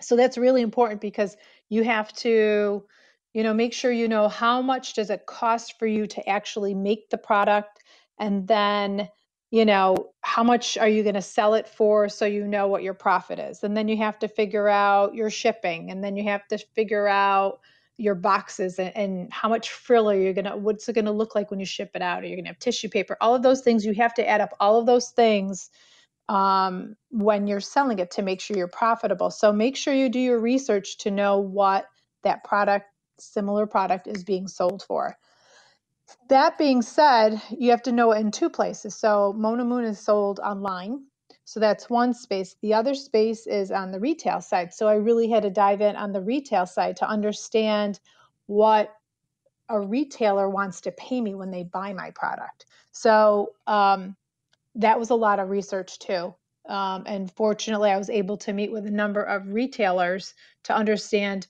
So 0.01 0.17
that's 0.17 0.39
really 0.39 0.63
important 0.63 1.01
because 1.01 1.37
you 1.69 1.85
have 1.85 2.13
to 2.15 2.85
you 3.35 3.43
know 3.43 3.55
make 3.55 3.73
sure 3.73 3.91
you 3.91 4.09
know 4.09 4.29
how 4.29 4.63
much 4.63 4.95
does 4.95 5.11
it 5.11 5.27
cost 5.27 5.79
for 5.79 5.87
you 5.87 6.07
to 6.07 6.29
actually 6.29 6.75
make 6.75 7.11
the 7.11 7.19
product 7.19 7.83
and 8.19 8.47
then 8.47 9.09
you 9.55 9.65
know, 9.65 9.95
how 10.23 10.43
much 10.43 10.77
are 10.77 10.89
you 10.89 11.05
going 11.05 11.15
to 11.15 11.23
sell 11.23 11.55
it 11.55 11.69
for 11.69 12.09
so 12.09 12.27
you 12.27 12.45
know 12.45 12.67
what 12.67 12.83
your 12.83 12.93
profit 12.93 13.39
is? 13.39 13.63
And 13.63 13.77
then 13.77 13.87
you 13.87 13.97
have 13.99 14.19
to 14.19 14.27
figure 14.27 14.67
out 14.69 15.15
your 15.15 15.31
shipping 15.31 15.93
and 15.93 16.03
then 16.03 16.17
you 16.17 16.25
have 16.25 16.45
to 16.49 16.59
figure 16.59 17.07
out 17.07 17.61
your 17.97 18.17
boxes 18.17 18.81
and, 18.81 18.91
and 18.97 19.33
how 19.33 19.49
much 19.49 19.71
frill 19.71 20.11
are 20.11 20.21
you 20.21 20.33
going 20.33 20.47
to 20.47 20.57
what's 20.57 20.89
it 20.89 20.95
going 20.95 21.05
to 21.05 21.13
look 21.13 21.37
like 21.37 21.53
when 21.53 21.61
you 21.61 21.67
ship 21.67 21.93
it 21.95 22.03
out? 22.03 22.25
Are 22.25 22.27
you 22.27 22.35
going 22.35 22.47
to 22.47 22.51
have 22.51 22.59
tissue 22.59 22.89
paper? 22.89 23.17
All 23.21 23.33
of 23.33 23.45
those 23.45 23.61
things 23.61 23.87
you 23.87 23.95
have 23.95 24.13
to 24.15 24.29
add 24.29 24.41
up 24.41 24.57
all 24.59 24.81
of 24.81 24.87
those 24.87 25.11
things 25.11 25.71
um, 26.29 26.97
when 27.11 27.47
you're 27.47 27.61
selling 27.61 28.01
it 28.01 28.11
to 28.11 28.23
make 28.23 28.41
sure 28.41 28.57
you're 28.57 28.67
profitable. 28.67 29.31
So 29.31 29.53
make 29.53 29.77
sure 29.77 29.95
you 29.95 30.09
do 30.09 30.19
your 30.19 30.41
research 30.41 30.99
to 30.99 31.13
know 31.13 31.39
what 31.39 31.87
that 32.25 32.43
product, 32.43 32.87
similar 33.21 33.69
product, 33.69 34.09
is 34.09 34.25
being 34.25 34.49
sold 34.49 34.83
for. 34.83 35.17
That 36.29 36.59
being 36.59 36.83
said, 36.83 37.41
you 37.51 37.71
have 37.71 37.83
to 37.83 37.93
know 37.93 38.13
it 38.13 38.21
in 38.21 38.31
two 38.31 38.51
places. 38.51 38.95
So 38.95 39.35
Mona 39.37 39.65
Moon 39.65 39.85
is 39.85 39.99
sold 39.99 40.41
online. 40.41 41.05
So 41.45 41.61
that's 41.61 41.91
one 41.91 42.15
space. 42.15 42.57
The 42.63 42.75
other 42.75 42.95
space 42.95 43.47
is 43.47 43.71
on 43.71 43.91
the 43.91 44.01
retail 44.01 44.41
side. 44.41 44.73
So 44.73 44.89
I 44.89 44.95
really 44.95 45.29
had 45.29 45.43
to 45.43 45.51
dive 45.51 45.81
in 45.83 45.97
on 45.97 46.13
the 46.13 46.23
retail 46.23 46.67
side 46.67 46.97
to 46.97 47.09
understand 47.09 48.01
what 48.47 48.95
a 49.69 49.81
retailer 49.81 50.49
wants 50.49 50.81
to 50.83 50.93
pay 50.93 51.21
me 51.21 51.35
when 51.35 51.51
they 51.51 51.65
buy 51.65 51.93
my 51.93 52.11
product. 52.11 52.67
So 52.93 53.53
um, 53.67 54.17
that 54.75 54.99
was 54.99 55.11
a 55.11 55.15
lot 55.15 55.39
of 55.39 55.51
research 55.51 55.99
too. 55.99 56.35
Um, 56.67 57.05
and 57.07 57.31
fortunately, 57.33 57.91
I 57.91 57.99
was 57.99 58.09
able 58.09 58.39
to 58.39 58.53
meet 58.53 58.73
with 58.73 58.87
a 58.87 58.91
number 58.91 59.23
of 59.23 59.53
retailers 59.53 60.35
to 60.65 60.75
understand 60.75 61.47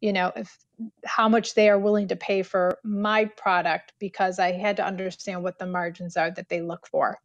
you 0.00 0.12
know 0.12 0.32
if 0.36 0.58
how 1.04 1.28
much 1.28 1.54
they 1.54 1.68
are 1.68 1.78
willing 1.78 2.08
to 2.08 2.16
pay 2.16 2.42
for 2.42 2.78
my 2.82 3.24
product 3.24 3.92
because 3.98 4.38
i 4.38 4.52
had 4.52 4.76
to 4.76 4.84
understand 4.84 5.42
what 5.42 5.58
the 5.58 5.66
margins 5.66 6.16
are 6.16 6.30
that 6.30 6.48
they 6.48 6.60
look 6.60 6.86
for 6.86 7.18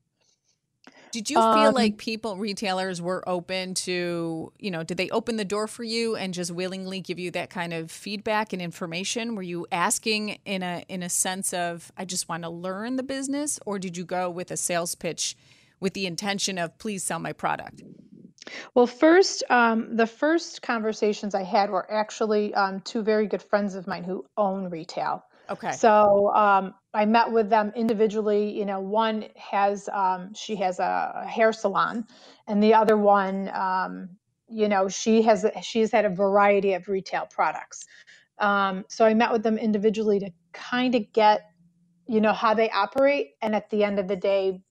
Did 1.12 1.30
you 1.30 1.38
feel 1.38 1.70
um, 1.70 1.74
like 1.74 1.98
people, 1.98 2.38
retailers, 2.38 3.02
were 3.02 3.28
open 3.28 3.74
to, 3.86 4.54
you 4.60 4.72
know, 4.72 4.84
did 4.84 4.98
they 4.98 5.10
open 5.10 5.38
the 5.38 5.46
door 5.46 5.68
for 5.68 5.84
you 5.84 6.16
and 6.16 6.34
just 6.34 6.52
willingly 6.52 7.02
give 7.02 7.18
you 7.18 7.32
that 7.32 7.50
kind 7.50 7.74
of 7.74 7.90
feedback 7.90 8.54
and 8.54 8.62
information? 8.62 9.36
Were 9.36 9.42
you 9.42 9.66
asking 9.72 10.40
in 10.46 10.62
a 10.62 10.84
in 10.88 11.02
a 11.02 11.10
sense 11.10 11.54
of, 11.54 11.92
I 11.98 12.06
just 12.06 12.30
want 12.30 12.44
to 12.44 12.50
learn 12.50 12.96
the 12.96 13.04
business, 13.04 13.60
or 13.66 13.80
did 13.80 13.98
you 13.98 14.06
go 14.06 14.30
with 14.30 14.52
a 14.52 14.58
sales 14.58 14.94
pitch 14.96 15.36
with 15.80 15.94
the 15.94 16.06
intention 16.06 16.58
of, 16.60 16.78
please 16.78 17.04
sell 17.04 17.20
my 17.20 17.34
product? 17.34 17.82
Well, 18.74 18.88
first, 18.88 19.44
um, 19.50 19.96
the 19.96 20.08
first 20.08 20.62
conversations 20.62 21.36
I 21.36 21.44
had 21.44 21.70
were 21.70 21.90
actually 21.92 22.54
um, 22.54 22.82
two 22.82 23.02
very 23.02 23.28
good 23.28 23.42
friends 23.42 23.76
of 23.76 23.88
mine 23.88 24.04
who 24.04 24.26
own 24.38 24.70
retail. 24.70 25.24
Okay. 25.50 25.72
So 25.72 26.32
um, 26.34 26.76
I 26.94 27.06
met 27.06 27.32
with 27.32 27.50
them 27.50 27.72
individually. 27.76 28.58
You 28.58 28.66
know, 28.66 28.80
one 28.80 29.26
has 29.36 29.90
um, 29.92 30.34
she 30.36 30.56
has 30.58 30.80
a 30.80 31.26
hair 31.28 31.52
salon, 31.52 32.06
and 32.48 32.62
the 32.62 32.76
other 32.76 32.98
one, 32.98 33.50
um, 33.54 34.10
you 34.48 34.68
know, 34.68 34.88
she 34.88 35.24
has 35.24 35.46
she's 35.64 35.92
had 35.92 36.06
a 36.06 36.10
variety 36.10 36.74
of 36.74 36.88
retail 36.88 37.28
products. 37.30 37.86
Um, 38.38 38.86
so 38.90 39.06
I 39.06 39.14
met 39.16 39.32
with 39.32 39.44
them 39.44 39.58
individually 39.58 40.20
to 40.20 40.30
kind 40.54 40.96
of 40.96 41.12
get, 41.12 41.42
you 42.08 42.22
know, 42.22 42.34
how 42.34 42.54
they 42.54 42.70
operate, 42.70 43.32
and 43.42 43.56
at 43.56 43.70
the 43.70 43.84
end 43.84 44.00
of 44.00 44.08
the 44.08 44.16
day, 44.16 44.62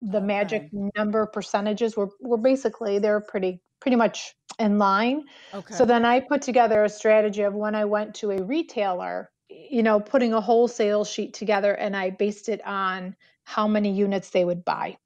the 0.00 0.20
magic 0.20 0.68
number 0.72 1.26
percentages 1.26 1.96
were 1.96 2.10
were 2.20 2.36
basically 2.36 2.98
they're 2.98 3.20
pretty 3.20 3.60
pretty 3.80 3.96
much 3.96 4.34
in 4.58 4.78
line. 4.78 5.24
Okay. 5.54 5.74
So 5.74 5.84
then 5.84 6.04
I 6.04 6.20
put 6.20 6.42
together 6.42 6.84
a 6.84 6.88
strategy 6.88 7.42
of 7.42 7.54
when 7.54 7.74
I 7.74 7.84
went 7.84 8.14
to 8.16 8.30
a 8.32 8.42
retailer 8.42 9.30
you 9.48 9.82
know, 9.82 10.00
putting 10.00 10.32
a 10.34 10.40
wholesale 10.40 11.04
sheet 11.04 11.34
together 11.34 11.72
and 11.72 11.96
I 11.96 12.10
based 12.10 12.48
it 12.48 12.64
on 12.66 13.16
how 13.44 13.66
many 13.66 13.92
units 13.92 14.30
they 14.30 14.44
would 14.44 14.64
buy. 14.64 14.96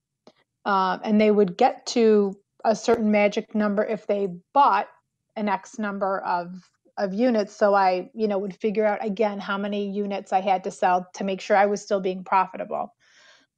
Um, 0.65 1.01
and 1.05 1.21
they 1.21 1.31
would 1.31 1.57
get 1.57 1.87
to 1.87 2.37
a 2.65 2.77
certain 2.77 3.11
magic 3.11 3.55
number 3.55 3.85
if 3.85 4.07
they 4.07 4.29
bought 4.53 4.89
an 5.37 5.49
X 5.49 5.79
number 5.79 6.21
of 6.21 6.69
of 6.99 7.15
units. 7.15 7.57
So 7.57 7.75
I, 7.75 8.11
you 8.13 8.29
know, 8.29 8.39
would 8.39 8.55
figure 8.55 8.85
out 8.85 9.05
again 9.05 9.39
how 9.39 9.57
many 9.57 9.91
units 9.91 10.33
I 10.33 10.41
had 10.41 10.65
to 10.65 10.71
sell 10.71 11.09
to 11.15 11.25
make 11.25 11.41
sure 11.41 11.57
I 11.57 11.67
was 11.67 11.81
still 11.81 12.01
being 12.01 12.23
profitable. 12.23 12.95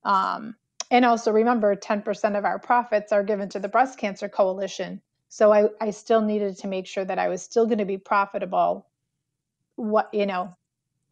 Um, 0.05 0.55
and 0.95 1.05
also 1.05 1.33
remember, 1.33 1.75
10% 1.75 2.39
of 2.39 2.45
our 2.45 2.61
profits 2.61 3.11
are 3.11 3.25
given 3.25 3.49
to 3.49 3.59
the 3.59 3.69
Breast 3.69 3.99
Cancer 3.99 4.29
Coalition. 4.29 5.03
So 5.29 5.53
I, 5.53 5.69
I 5.81 5.91
still 5.91 6.21
needed 6.21 6.57
to 6.59 6.69
make 6.69 6.87
sure 6.87 7.05
that 7.05 7.19
I 7.19 7.29
was 7.29 7.43
still 7.43 7.67
going 7.67 7.79
to 7.79 7.85
be 7.85 7.99
profitable. 7.99 8.87
What 9.75 10.09
you 10.13 10.25
know, 10.25 10.57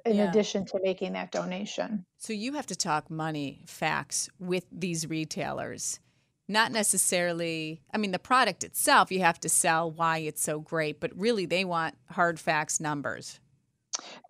in 0.06 0.18
yeah. 0.18 0.30
addition 0.30 0.66
to 0.66 0.78
making 0.84 1.14
that 1.14 1.32
donation. 1.32 2.06
So 2.16 2.32
you 2.32 2.52
have 2.52 2.66
to 2.66 2.76
talk 2.76 3.10
money 3.10 3.64
facts 3.66 4.30
with 4.38 4.66
these 4.70 5.10
retailers. 5.10 5.98
Not 6.46 6.70
necessarily, 6.70 7.80
I 7.92 7.98
mean, 7.98 8.12
the 8.12 8.20
product 8.20 8.62
itself, 8.62 9.10
you 9.10 9.18
have 9.18 9.40
to 9.40 9.48
sell 9.48 9.90
why 9.90 10.18
it's 10.18 10.42
so 10.42 10.60
great, 10.60 11.00
but 11.00 11.10
really 11.16 11.44
they 11.44 11.64
want 11.64 11.96
hard 12.10 12.38
facts 12.38 12.78
numbers. 12.78 13.40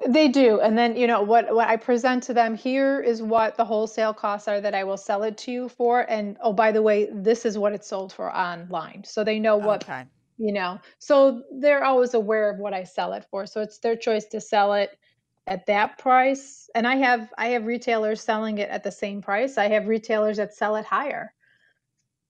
They 0.06 0.28
do. 0.28 0.60
And 0.60 0.76
then, 0.76 0.96
you 0.96 1.06
know, 1.06 1.22
what, 1.22 1.54
what 1.54 1.68
I 1.68 1.76
present 1.76 2.22
to 2.24 2.34
them 2.34 2.54
here 2.54 3.00
is 3.00 3.22
what 3.22 3.56
the 3.56 3.64
wholesale 3.64 4.14
costs 4.14 4.48
are 4.48 4.60
that 4.60 4.74
I 4.74 4.84
will 4.84 4.96
sell 4.96 5.22
it 5.22 5.36
to 5.38 5.52
you 5.52 5.68
for. 5.68 6.00
And 6.10 6.36
oh, 6.40 6.52
by 6.52 6.72
the 6.72 6.82
way, 6.82 7.08
this 7.12 7.44
is 7.44 7.56
what 7.58 7.72
it's 7.72 7.88
sold 7.88 8.12
for 8.12 8.34
online. 8.34 9.04
So 9.04 9.24
they 9.24 9.38
know 9.38 9.56
what, 9.56 9.84
okay. 9.84 10.04
you 10.38 10.52
know, 10.52 10.80
so 10.98 11.42
they're 11.52 11.84
always 11.84 12.14
aware 12.14 12.50
of 12.50 12.58
what 12.58 12.74
I 12.74 12.84
sell 12.84 13.12
it 13.12 13.24
for. 13.30 13.46
So 13.46 13.60
it's 13.60 13.78
their 13.78 13.96
choice 13.96 14.26
to 14.26 14.40
sell 14.40 14.74
it 14.74 14.98
at 15.46 15.66
that 15.66 15.98
price 15.98 16.70
and 16.74 16.86
i 16.86 16.96
have 16.96 17.32
i 17.36 17.48
have 17.48 17.66
retailers 17.66 18.20
selling 18.20 18.58
it 18.58 18.68
at 18.70 18.84
the 18.84 18.92
same 18.92 19.20
price 19.20 19.58
i 19.58 19.68
have 19.68 19.88
retailers 19.88 20.36
that 20.36 20.54
sell 20.54 20.76
it 20.76 20.84
higher 20.84 21.32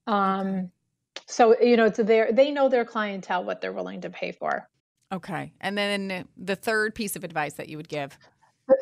um 0.06 0.70
so 1.26 1.58
you 1.60 1.76
know 1.76 1.86
it's 1.86 1.98
their 1.98 2.32
they 2.32 2.50
know 2.50 2.68
their 2.68 2.84
clientele 2.84 3.44
what 3.44 3.60
they're 3.60 3.72
willing 3.72 4.00
to 4.00 4.08
pay 4.08 4.32
for 4.32 4.66
okay 5.12 5.52
and 5.60 5.76
then 5.76 6.26
the 6.36 6.56
third 6.56 6.94
piece 6.94 7.16
of 7.16 7.24
advice 7.24 7.54
that 7.54 7.68
you 7.68 7.76
would 7.76 7.88
give 7.88 8.18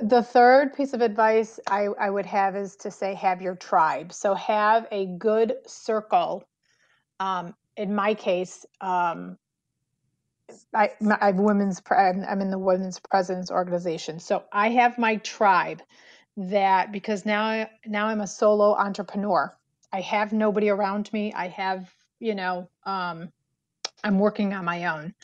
the 0.03 0.23
third 0.23 0.75
piece 0.75 0.93
of 0.93 1.01
advice 1.01 1.59
I, 1.67 1.89
I 1.99 2.11
would 2.11 2.27
have 2.27 2.55
is 2.55 2.77
to 2.77 2.91
say 2.91 3.15
have 3.15 3.43
your 3.43 3.57
tribe 3.57 4.13
so 4.13 4.35
have 4.35 4.87
a 4.93 5.07
good 5.07 5.55
circle 5.67 6.45
um, 7.19 7.55
in 7.77 7.95
my 7.95 8.15
case 8.15 8.65
um, 8.81 9.37
I, 10.75 10.91
I 11.21 11.31
women's. 11.33 11.83
I'm 11.91 12.41
in 12.41 12.51
the 12.51 12.59
women's 12.59 12.99
presidents 12.99 13.51
organization, 13.51 14.19
so 14.19 14.45
I 14.53 14.71
have 14.71 14.99
my 14.99 15.17
tribe. 15.17 15.83
That 16.37 16.93
because 16.93 17.27
now 17.27 17.69
now 17.87 18.07
I'm 18.07 18.21
a 18.21 18.27
solo 18.27 18.75
entrepreneur. 18.75 19.55
I 19.93 20.01
have 20.01 20.33
nobody 20.33 20.71
around 20.71 21.13
me. 21.13 21.33
I 21.35 21.49
have 21.49 21.93
you 22.19 22.35
know 22.35 22.69
um, 22.85 23.31
I'm 24.05 24.19
working 24.19 24.55
on 24.55 24.65
my 24.65 24.87
own. 24.87 25.15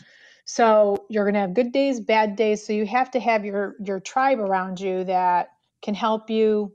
So 0.46 1.06
you're 1.10 1.26
gonna 1.26 1.40
have 1.40 1.54
good 1.54 1.72
days, 1.72 2.00
bad 2.00 2.36
days. 2.36 2.66
So 2.66 2.72
you 2.72 2.86
have 2.86 3.10
to 3.10 3.20
have 3.20 3.44
your 3.44 3.76
your 3.84 4.00
tribe 4.00 4.40
around 4.40 4.80
you 4.80 5.04
that 5.04 5.50
can 5.82 5.94
help 5.94 6.30
you 6.30 6.74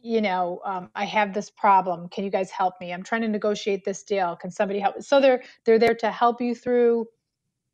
you 0.00 0.20
know 0.20 0.60
um, 0.64 0.88
i 0.94 1.04
have 1.04 1.34
this 1.34 1.50
problem 1.50 2.08
can 2.08 2.22
you 2.22 2.30
guys 2.30 2.52
help 2.52 2.74
me 2.80 2.92
i'm 2.92 3.02
trying 3.02 3.22
to 3.22 3.26
negotiate 3.26 3.84
this 3.84 4.04
deal 4.04 4.36
can 4.36 4.48
somebody 4.48 4.78
help 4.78 5.02
so 5.02 5.20
they're 5.20 5.42
they're 5.64 5.78
there 5.78 5.94
to 5.94 6.10
help 6.10 6.40
you 6.40 6.54
through 6.54 7.04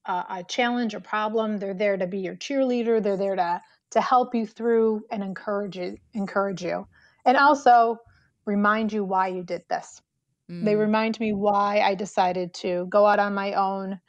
a, 0.06 0.24
a 0.30 0.44
challenge, 0.48 0.94
a 0.94 1.00
problem. 1.00 1.58
They're 1.58 1.74
there 1.74 1.96
to 1.96 2.06
be 2.06 2.18
your 2.18 2.36
cheerleader. 2.36 3.02
They're 3.02 3.16
there 3.16 3.36
to 3.36 3.60
to 3.90 4.00
help 4.00 4.34
you 4.34 4.44
through 4.44 5.04
and 5.12 5.22
encourage 5.22 5.76
you, 5.76 5.96
encourage 6.14 6.64
you, 6.64 6.86
and 7.24 7.36
also 7.36 7.98
remind 8.44 8.92
you 8.92 9.04
why 9.04 9.28
you 9.28 9.44
did 9.44 9.62
this. 9.70 10.02
Mm. 10.50 10.64
They 10.64 10.74
remind 10.74 11.20
me 11.20 11.32
why 11.32 11.80
I 11.80 11.94
decided 11.94 12.52
to 12.54 12.86
go 12.88 13.06
out 13.06 13.20
on 13.20 13.34
my 13.34 13.52
own 13.52 14.00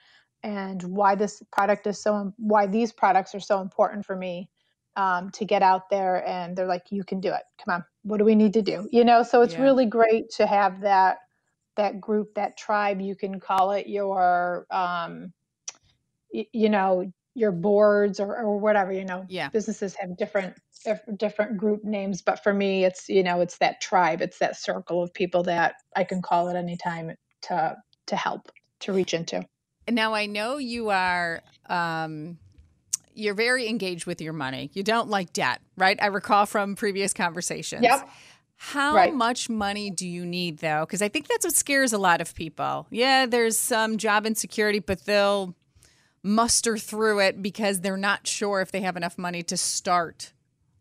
and 0.45 0.83
why 0.83 1.15
this 1.15 1.41
product 1.51 1.87
is 1.87 2.01
so 2.01 2.31
why 2.37 2.67
these 2.67 2.93
products 2.93 3.33
are 3.33 3.39
so 3.39 3.61
important 3.61 4.05
for 4.05 4.15
me 4.15 4.47
um, 4.95 5.31
to 5.31 5.43
get 5.43 5.63
out 5.63 5.89
there 5.89 6.25
and 6.25 6.55
they're 6.55 6.67
like 6.67 6.83
you 6.91 7.03
can 7.03 7.19
do 7.19 7.29
it. 7.29 7.41
Come 7.65 7.75
on. 7.75 7.85
What 8.03 8.19
do 8.19 8.25
we 8.25 8.35
need 8.35 8.53
to 8.53 8.61
do? 8.61 8.87
You 8.91 9.03
know 9.03 9.23
so 9.23 9.41
it's 9.41 9.55
yeah. 9.55 9.63
really 9.63 9.87
great 9.87 10.29
to 10.37 10.45
have 10.45 10.81
that 10.81 11.17
that 11.77 11.99
group 11.99 12.35
that 12.35 12.57
tribe 12.57 13.01
you 13.01 13.15
can 13.15 13.39
call 13.39 13.71
it 13.71 13.87
your 13.87 14.67
um, 14.69 15.33
you 16.31 16.69
know 16.69 17.11
your 17.33 17.51
boards 17.51 18.19
or, 18.19 18.37
or 18.37 18.59
whatever 18.59 18.91
you 18.91 19.03
know. 19.03 19.25
Yeah. 19.27 19.49
Businesses 19.49 19.95
have 19.95 20.15
different 20.15 20.55
different 21.17 21.57
group 21.57 21.83
names 21.83 22.21
but 22.21 22.43
for 22.43 22.53
me 22.53 22.85
it's 22.85 23.09
you 23.09 23.23
know 23.23 23.41
it's 23.41 23.57
that 23.57 23.81
tribe. 23.81 24.21
It's 24.21 24.37
that 24.37 24.55
circle 24.55 25.01
of 25.01 25.11
people 25.11 25.41
that 25.43 25.73
i 25.95 26.03
can 26.03 26.21
call 26.21 26.49
at 26.49 26.55
any 26.55 26.77
time 26.77 27.15
to 27.41 27.75
to 28.05 28.15
help 28.15 28.51
to 28.81 28.93
reach 28.93 29.15
into 29.15 29.43
now 29.89 30.13
i 30.13 30.25
know 30.25 30.57
you 30.57 30.89
are 30.89 31.41
um 31.67 32.37
you're 33.13 33.33
very 33.33 33.67
engaged 33.67 34.05
with 34.05 34.21
your 34.21 34.33
money 34.33 34.69
you 34.73 34.83
don't 34.83 35.09
like 35.09 35.31
debt 35.33 35.61
right 35.77 35.97
i 36.01 36.07
recall 36.07 36.45
from 36.45 36.75
previous 36.75 37.13
conversations 37.13 37.83
yep 37.83 38.09
how 38.57 38.95
right. 38.95 39.13
much 39.13 39.49
money 39.49 39.89
do 39.89 40.07
you 40.07 40.25
need 40.25 40.59
though? 40.59 40.85
Because 40.85 41.01
I 41.01 41.09
think 41.09 41.27
that's 41.27 41.45
what 41.45 41.53
scares 41.53 41.93
a 41.93 41.97
lot 41.97 42.21
of 42.21 42.33
people. 42.35 42.87
Yeah, 42.89 43.25
there's 43.25 43.59
some 43.59 43.97
job 43.97 44.25
insecurity, 44.25 44.79
but 44.79 45.05
they'll 45.05 45.55
muster 46.23 46.77
through 46.77 47.19
it 47.19 47.41
because 47.41 47.81
they're 47.81 47.97
not 47.97 48.25
sure 48.25 48.61
if 48.61 48.71
they 48.71 48.81
have 48.81 48.97
enough 48.97 49.17
money 49.17 49.43
to 49.43 49.57
start 49.57 50.33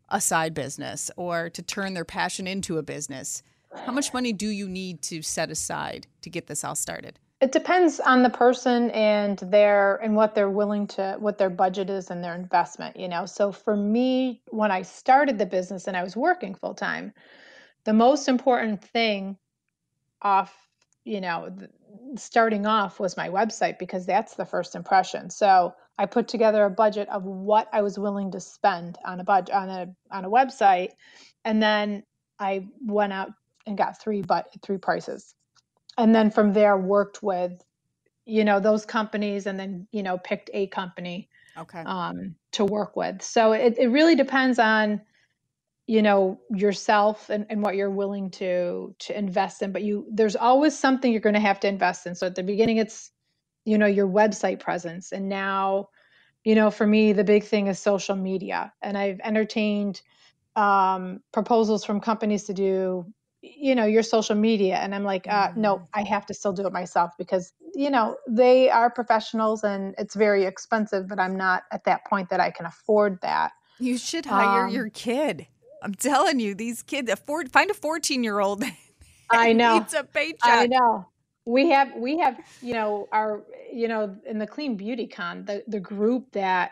a 0.09 0.21
side 0.21 0.53
business 0.53 1.11
or 1.15 1.49
to 1.49 1.61
turn 1.61 1.93
their 1.93 2.05
passion 2.05 2.47
into 2.47 2.77
a 2.77 2.83
business. 2.83 3.43
How 3.85 3.91
much 3.91 4.13
money 4.13 4.31
do 4.31 4.47
you 4.47 4.69
need 4.69 5.01
to 5.03 5.21
set 5.21 5.51
aside 5.51 6.07
to 6.21 6.29
get 6.29 6.47
this 6.47 6.63
all 6.63 6.75
started? 6.75 7.19
It 7.41 7.51
depends 7.51 7.99
on 7.99 8.23
the 8.23 8.29
person 8.29 8.89
and 8.91 9.37
their 9.39 9.97
and 9.97 10.15
what 10.15 10.35
they're 10.35 10.49
willing 10.49 10.87
to 10.87 11.17
what 11.19 11.37
their 11.37 11.49
budget 11.49 11.89
is 11.89 12.09
and 12.09 12.23
their 12.23 12.35
investment, 12.35 12.97
you 12.97 13.07
know. 13.07 13.25
So 13.25 13.51
for 13.51 13.75
me 13.75 14.41
when 14.49 14.71
I 14.71 14.83
started 14.83 15.37
the 15.37 15.45
business 15.45 15.87
and 15.87 15.97
I 15.97 16.03
was 16.03 16.15
working 16.15 16.55
full 16.55 16.73
time, 16.73 17.13
the 17.83 17.93
most 17.93 18.27
important 18.27 18.83
thing 18.83 19.37
off, 20.21 20.55
you 21.03 21.21
know, 21.21 21.55
starting 22.15 22.65
off 22.65 22.99
was 22.99 23.17
my 23.17 23.29
website 23.29 23.79
because 23.79 24.05
that's 24.05 24.35
the 24.35 24.45
first 24.45 24.75
impression. 24.75 25.29
So 25.29 25.73
I 25.97 26.05
put 26.05 26.27
together 26.27 26.65
a 26.65 26.69
budget 26.69 27.07
of 27.09 27.23
what 27.23 27.67
I 27.71 27.81
was 27.81 27.99
willing 27.99 28.31
to 28.31 28.39
spend 28.39 28.97
on 29.05 29.19
a 29.19 29.23
budget 29.23 29.55
on 29.55 29.69
a 29.69 29.87
on 30.11 30.25
a 30.25 30.29
website, 30.29 30.91
and 31.43 31.61
then 31.61 32.03
I 32.39 32.67
went 32.85 33.13
out 33.13 33.31
and 33.67 33.77
got 33.77 34.01
three 34.01 34.21
but 34.21 34.47
three 34.61 34.77
prices, 34.77 35.35
and 35.97 36.13
then 36.13 36.29
from 36.29 36.53
there 36.53 36.77
worked 36.77 37.23
with, 37.23 37.63
you 38.25 38.43
know, 38.43 38.59
those 38.59 38.85
companies, 38.85 39.45
and 39.45 39.59
then 39.59 39.87
you 39.91 40.03
know 40.03 40.17
picked 40.17 40.49
a 40.53 40.67
company 40.67 41.29
okay. 41.57 41.83
um, 41.85 42.35
to 42.51 42.65
work 42.65 42.95
with. 42.95 43.21
So 43.21 43.53
it 43.53 43.77
it 43.77 43.87
really 43.87 44.15
depends 44.15 44.59
on 44.59 45.01
you 45.87 46.01
know 46.01 46.39
yourself 46.49 47.29
and, 47.29 47.45
and 47.49 47.61
what 47.61 47.75
you're 47.75 47.91
willing 47.91 48.31
to 48.31 48.95
to 48.99 49.17
invest 49.17 49.61
in. 49.61 49.71
But 49.71 49.83
you 49.83 50.05
there's 50.11 50.35
always 50.35 50.77
something 50.77 51.11
you're 51.11 51.21
going 51.21 51.35
to 51.35 51.39
have 51.39 51.59
to 51.61 51.67
invest 51.67 52.05
in. 52.07 52.15
So 52.15 52.27
at 52.27 52.35
the 52.35 52.43
beginning 52.43 52.77
it's 52.77 53.11
you 53.65 53.77
know 53.77 53.85
your 53.85 54.07
website 54.07 54.59
presence. 54.59 55.11
And 55.11 55.29
now 55.29 55.89
you 56.43 56.55
know 56.55 56.71
for 56.71 56.87
me 56.87 57.13
the 57.13 57.23
big 57.23 57.43
thing 57.43 57.67
is 57.67 57.79
social 57.79 58.15
media. 58.15 58.73
And 58.81 58.97
i've 58.97 59.19
entertained 59.23 60.01
um, 60.55 61.19
proposals 61.31 61.83
from 61.83 61.99
companies 61.99 62.45
to 62.45 62.53
do 62.53 63.05
you 63.57 63.75
know 63.75 63.85
your 63.85 64.03
social 64.03 64.35
media 64.35 64.75
and 64.77 64.95
i'm 64.95 65.03
like 65.03 65.27
uh, 65.27 65.49
no 65.55 65.77
Mm. 65.77 65.87
i 65.93 66.03
have 66.03 66.25
to 66.25 66.33
still 66.33 66.53
do 66.53 66.65
it 66.65 66.73
myself 66.73 67.11
because 67.17 67.53
you 67.75 67.89
know 67.89 68.17
they 68.27 68.69
are 68.69 68.89
professionals 68.89 69.63
and 69.63 69.93
it's 69.97 70.15
very 70.15 70.45
expensive 70.45 71.07
but 71.07 71.19
i'm 71.19 71.35
not 71.35 71.63
at 71.71 71.83
that 71.85 72.05
point 72.05 72.29
that 72.29 72.39
i 72.39 72.49
can 72.51 72.65
afford 72.65 73.19
that 73.21 73.51
You 73.79 73.97
should 73.97 74.25
hire 74.25 74.67
Um, 74.67 74.73
your 74.73 74.89
kid. 74.89 75.47
I'm 75.83 75.93
telling 75.93 76.39
you, 76.39 76.55
these 76.55 76.81
kids 76.81 77.11
afford 77.11 77.51
find 77.51 77.69
a 77.69 77.73
14 77.75 78.23
year 78.23 78.39
old. 78.39 78.63
i 79.29 79.53
know 79.53 79.77
it's 79.77 79.93
a 79.93 80.03
paycheck. 80.03 80.41
I 80.43 80.67
know. 80.67 81.07
We 81.45 81.69
have 81.69 81.89
we 81.97 82.17
have 82.19 82.37
you 82.61 82.73
know 82.73 83.07
our 83.11 83.43
you 83.71 83.87
know 83.87 84.15
in 84.25 84.39
the 84.39 84.47
Clean 84.47 84.75
Beauty 84.75 85.07
Con 85.07 85.45
the 85.45 85.63
the 85.67 85.79
group 85.79 86.31
that 86.31 86.71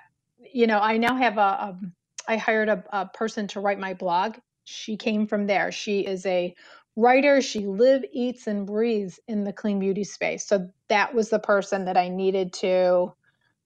you 0.52 0.66
know 0.68 0.80
I 0.80 0.98
now 0.98 1.16
have 1.16 1.38
a, 1.38 1.42
a 1.42 1.80
I 2.28 2.38
hired 2.38 2.70
a, 2.70 2.84
a 2.92 3.06
person 3.08 3.48
to 3.50 3.60
write 3.60 3.80
my 3.80 3.94
blog. 3.94 4.38
She 4.66 4.98
came 4.98 5.28
from 5.28 5.48
there. 5.48 5.72
She 5.72 6.02
is 6.02 6.26
a 6.26 6.56
writer. 6.96 7.42
She 7.42 7.68
live 7.68 8.04
eats 8.14 8.48
and 8.48 8.68
breathes 8.68 9.20
in 9.28 9.44
the 9.46 9.54
clean 9.54 9.80
beauty 9.80 10.04
space. 10.06 10.46
So 10.48 10.70
that 10.90 11.14
was 11.16 11.30
the 11.30 11.40
person 11.40 11.86
that 11.86 11.98
I 11.98 12.10
needed 12.10 12.54
to 12.56 13.14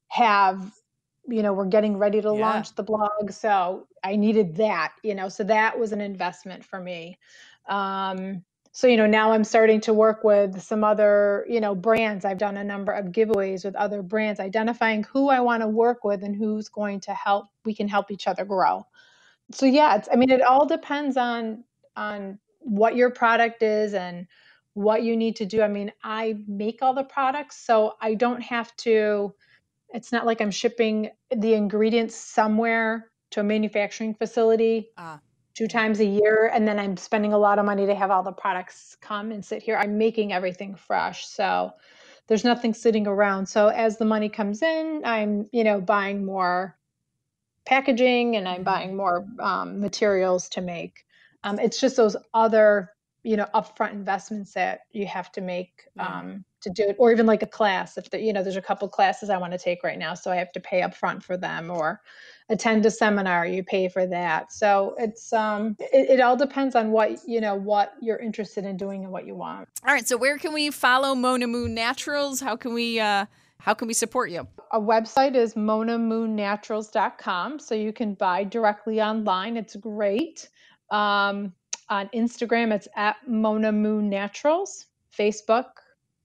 have 0.10 0.74
you 1.28 1.44
know 1.44 1.54
we're 1.54 1.66
getting 1.66 1.98
ready 1.98 2.22
to 2.22 2.32
Yeah. 2.32 2.34
launch 2.34 2.76
the 2.76 2.84
blog 2.84 3.32
so 3.32 3.88
i 4.04 4.16
needed 4.16 4.58
that 4.58 4.94
you 5.04 5.16
know 5.16 5.30
so 5.30 5.44
that 5.44 5.80
was 5.80 5.94
an 5.94 6.02
investment 6.02 6.64
for 6.66 6.80
me 6.80 7.20
um 7.70 8.44
so 8.74 8.88
you 8.88 8.98
know 8.98 9.08
now 9.08 9.34
i'm 9.34 9.44
starting 9.46 9.82
to 9.82 9.96
work 9.96 10.24
with 10.24 10.62
some 10.62 10.86
other 10.86 11.48
you 11.50 11.62
know 11.62 11.76
brands 11.76 12.26
i've 12.26 12.38
done 12.38 12.58
a 12.58 12.66
number 12.66 12.94
of 12.94 13.08
giveaways 13.08 13.66
with 13.66 13.76
other 13.76 14.04
brands 14.04 14.40
identifying 14.40 15.04
who 15.06 15.30
i 15.30 15.42
want 15.42 15.64
to 15.64 15.70
work 15.70 16.06
with 16.06 16.24
and 16.24 16.38
who's 16.38 16.70
going 16.70 17.02
to 17.02 17.14
help 17.16 17.48
we 17.66 17.74
can 17.76 17.90
help 17.90 18.12
each 18.12 18.28
other 18.28 18.46
grow 18.46 18.86
so 19.52 19.66
yeah 19.66 19.96
it's 19.96 20.10
i 20.12 20.16
mean 20.16 20.30
it 20.30 20.42
all 20.42 20.66
depends 20.66 21.18
on 21.18 21.64
on 21.96 22.38
what 22.60 22.96
your 22.96 23.10
product 23.10 23.64
is 23.64 23.94
and 23.94 24.28
what 24.74 25.02
you 25.02 25.18
need 25.18 25.36
to 25.38 25.46
do. 25.46 25.62
I 25.62 25.68
mean 25.68 25.92
i 26.04 26.36
make 26.48 26.82
all 26.82 26.94
the 26.94 27.04
products 27.04 27.58
so 27.66 27.94
i 28.02 28.14
don't 28.14 28.42
have 28.42 28.76
to 28.78 29.34
it's 29.94 30.12
not 30.12 30.26
like 30.26 30.42
i'm 30.42 30.52
shipping 30.52 31.10
the 31.36 31.54
ingredients 31.54 32.16
somewhere 32.16 33.10
to 33.32 33.40
a 33.40 33.44
manufacturing 33.44 34.14
facility 34.14 34.90
Ah. 34.98 35.20
two 35.56 35.68
times 35.68 36.00
a 36.00 36.06
year 36.06 36.52
and 36.54 36.68
then 36.68 36.78
i'm 36.80 36.98
spending 36.98 37.34
a 37.34 37.38
lot 37.38 37.58
of 37.60 37.66
money 37.66 37.86
to 37.86 37.96
have 37.96 38.12
all 38.12 38.24
the 38.24 38.32
products 38.32 38.96
come 39.02 39.32
and 39.32 39.44
sit 39.44 39.64
here. 39.64 39.78
I'm 39.78 39.98
making 39.98 40.34
everything 40.34 40.76
fresh 40.76 41.26
so 41.26 41.72
there's 42.28 42.44
nothing 42.44 42.74
sitting 42.74 43.08
around. 43.08 43.46
So 43.48 43.70
as 43.70 43.98
the 43.98 44.06
money 44.06 44.30
comes 44.30 44.62
in 44.62 45.02
i'm 45.06 45.48
you 45.52 45.64
know 45.64 45.80
buying 45.82 46.26
more 46.26 46.78
packaging 47.68 48.36
and 48.36 48.48
i'm 48.48 48.64
buying 48.64 48.96
more 48.96 49.26
um, 49.40 49.80
materials 49.80 50.50
to 50.50 50.62
make 50.62 51.06
um, 51.44 51.60
it's 51.60 51.80
just 51.80 51.98
those 51.98 52.16
other 52.34 52.90
you 53.24 53.36
know 53.36 53.46
upfront 53.54 53.92
investments 53.92 54.54
that 54.54 54.82
you 54.92 55.06
have 55.06 55.32
to 55.32 55.42
make 55.42 55.84
um, 56.00 56.46
to 56.62 56.70
do 56.70 56.84
it 56.84 56.96
or 56.98 57.12
even 57.12 57.26
like 57.26 57.44
a 57.44 57.48
class 57.48 57.98
if 57.98 58.10
the, 58.10 58.20
you 58.20 58.32
know 58.32 58.42
there's 58.42 58.56
a 58.56 58.62
couple 58.62 58.88
classes 58.88 59.30
i 59.30 59.38
want 59.38 59.52
to 59.52 59.60
take 59.60 59.84
right 59.84 60.00
now 60.00 60.14
so 60.14 60.32
i 60.32 60.36
have 60.36 60.52
to 60.52 60.60
pay 60.60 60.82
upfront 60.82 61.22
for 61.22 61.36
them 61.36 61.70
or 61.70 62.02
attend 62.50 62.86
a 62.86 62.92
seminar 62.92 63.46
you 63.46 63.64
pay 63.64 63.90
for 63.90 64.08
that 64.08 64.52
so 64.54 64.96
it's 64.98 65.34
um 65.34 65.76
it, 65.80 66.10
it 66.12 66.22
all 66.22 66.38
depends 66.38 66.74
on 66.74 66.92
what 66.92 67.20
you 67.28 67.42
know 67.42 67.54
what 67.54 67.94
you're 68.02 68.20
interested 68.20 68.64
in 68.64 68.78
doing 68.78 69.04
and 69.04 69.12
what 69.12 69.26
you 69.28 69.36
want 69.36 69.68
All 69.86 69.94
right. 69.94 70.08
So 70.08 70.18
where 70.18 70.38
can 70.38 70.54
we 70.54 70.70
follow 70.70 71.16
Mona 71.16 71.48
Moon 71.48 71.74
Naturals? 71.74 72.42
How 72.42 72.56
can 72.58 72.74
we 72.74 73.00
uh 73.00 73.26
how 73.60 73.74
can 73.74 73.88
we 73.88 73.94
support 73.94 74.32
you? 74.32 74.48
a 74.72 74.80
website 74.80 75.36
is 75.36 75.56
monamoonnaturals.com 75.56 77.60
so 77.60 77.76
you 77.76 77.94
can 77.94 78.14
buy 78.14 78.44
directly 78.44 79.02
online. 79.02 79.58
It's 79.58 79.76
great. 79.76 80.50
Um, 80.90 81.54
on 81.90 82.10
instagram 82.14 82.74
it's 82.74 82.90
at 82.98 83.16
mona 83.28 83.72
moon 83.72 84.10
naturals 84.10 84.88
facebook 85.18 85.68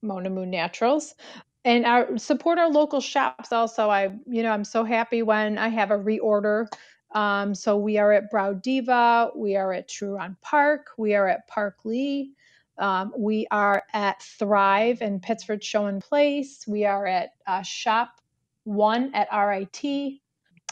mona 0.01 0.29
moon 0.29 0.49
naturals 0.49 1.15
and 1.63 1.85
our 1.85 2.17
support 2.17 2.59
our 2.59 2.69
local 2.69 2.99
shops 2.99 3.53
also. 3.53 3.89
I 3.89 4.11
you 4.27 4.43
know 4.43 4.51
i'm 4.51 4.65
so 4.65 4.83
happy 4.83 5.21
when 5.21 5.57
i 5.57 5.69
have 5.69 5.91
a 5.91 5.97
reorder. 5.97 6.67
Um, 7.15 7.53
so 7.53 7.77
we 7.77 7.97
are 7.97 8.11
at 8.11 8.29
brow 8.29 8.53
diva 8.53 9.31
we 9.35 9.55
are 9.55 9.71
at 9.71 9.87
truron 9.87 10.35
park 10.41 10.87
we 10.97 11.15
are 11.15 11.27
at 11.27 11.47
park 11.47 11.77
lee 11.85 12.33
um, 12.77 13.13
we 13.17 13.47
are 13.51 13.83
at 13.93 14.21
Thrive 14.21 15.01
in 15.01 15.19
Pittsford 15.19 15.63
Schoen 15.63 16.01
Place. 16.01 16.65
We 16.67 16.85
are 16.85 17.05
at 17.05 17.31
uh, 17.45 17.61
Shop 17.61 18.21
One 18.63 19.13
at 19.13 19.27
RIT. 19.31 20.19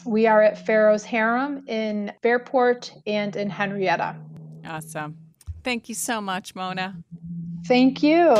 We 0.04 0.26
are 0.26 0.42
at 0.42 0.66
Pharaoh's 0.66 1.04
Harem 1.04 1.64
in 1.68 2.12
Fairport 2.22 2.92
and 3.06 3.36
in 3.36 3.48
Henrietta. 3.50 4.16
Awesome. 4.66 5.16
Thank 5.62 5.88
you 5.88 5.94
so 5.94 6.20
much, 6.20 6.54
Mona. 6.54 6.96
Thank 7.66 8.02
you. 8.02 8.34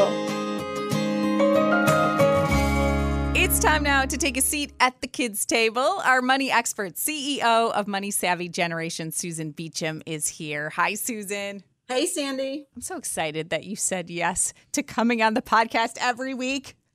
It's 3.34 3.60
time 3.60 3.82
now 3.82 4.06
to 4.06 4.16
take 4.16 4.36
a 4.36 4.40
seat 4.40 4.72
at 4.80 5.00
the 5.00 5.06
kids' 5.06 5.44
table. 5.46 6.00
Our 6.04 6.22
money 6.22 6.50
expert, 6.50 6.94
CEO 6.94 7.70
of 7.72 7.86
Money 7.86 8.10
Savvy 8.10 8.48
Generation, 8.48 9.12
Susan 9.12 9.52
Beacham, 9.52 10.02
is 10.06 10.26
here. 10.26 10.70
Hi, 10.70 10.94
Susan. 10.94 11.62
Hey, 11.88 12.06
Sandy. 12.06 12.66
I'm 12.74 12.82
so 12.82 12.96
excited 12.96 13.50
that 13.50 13.64
you 13.64 13.76
said 13.76 14.08
yes 14.08 14.54
to 14.72 14.82
coming 14.82 15.20
on 15.22 15.34
the 15.34 15.42
podcast 15.42 15.96
every 16.00 16.34
week. 16.34 16.76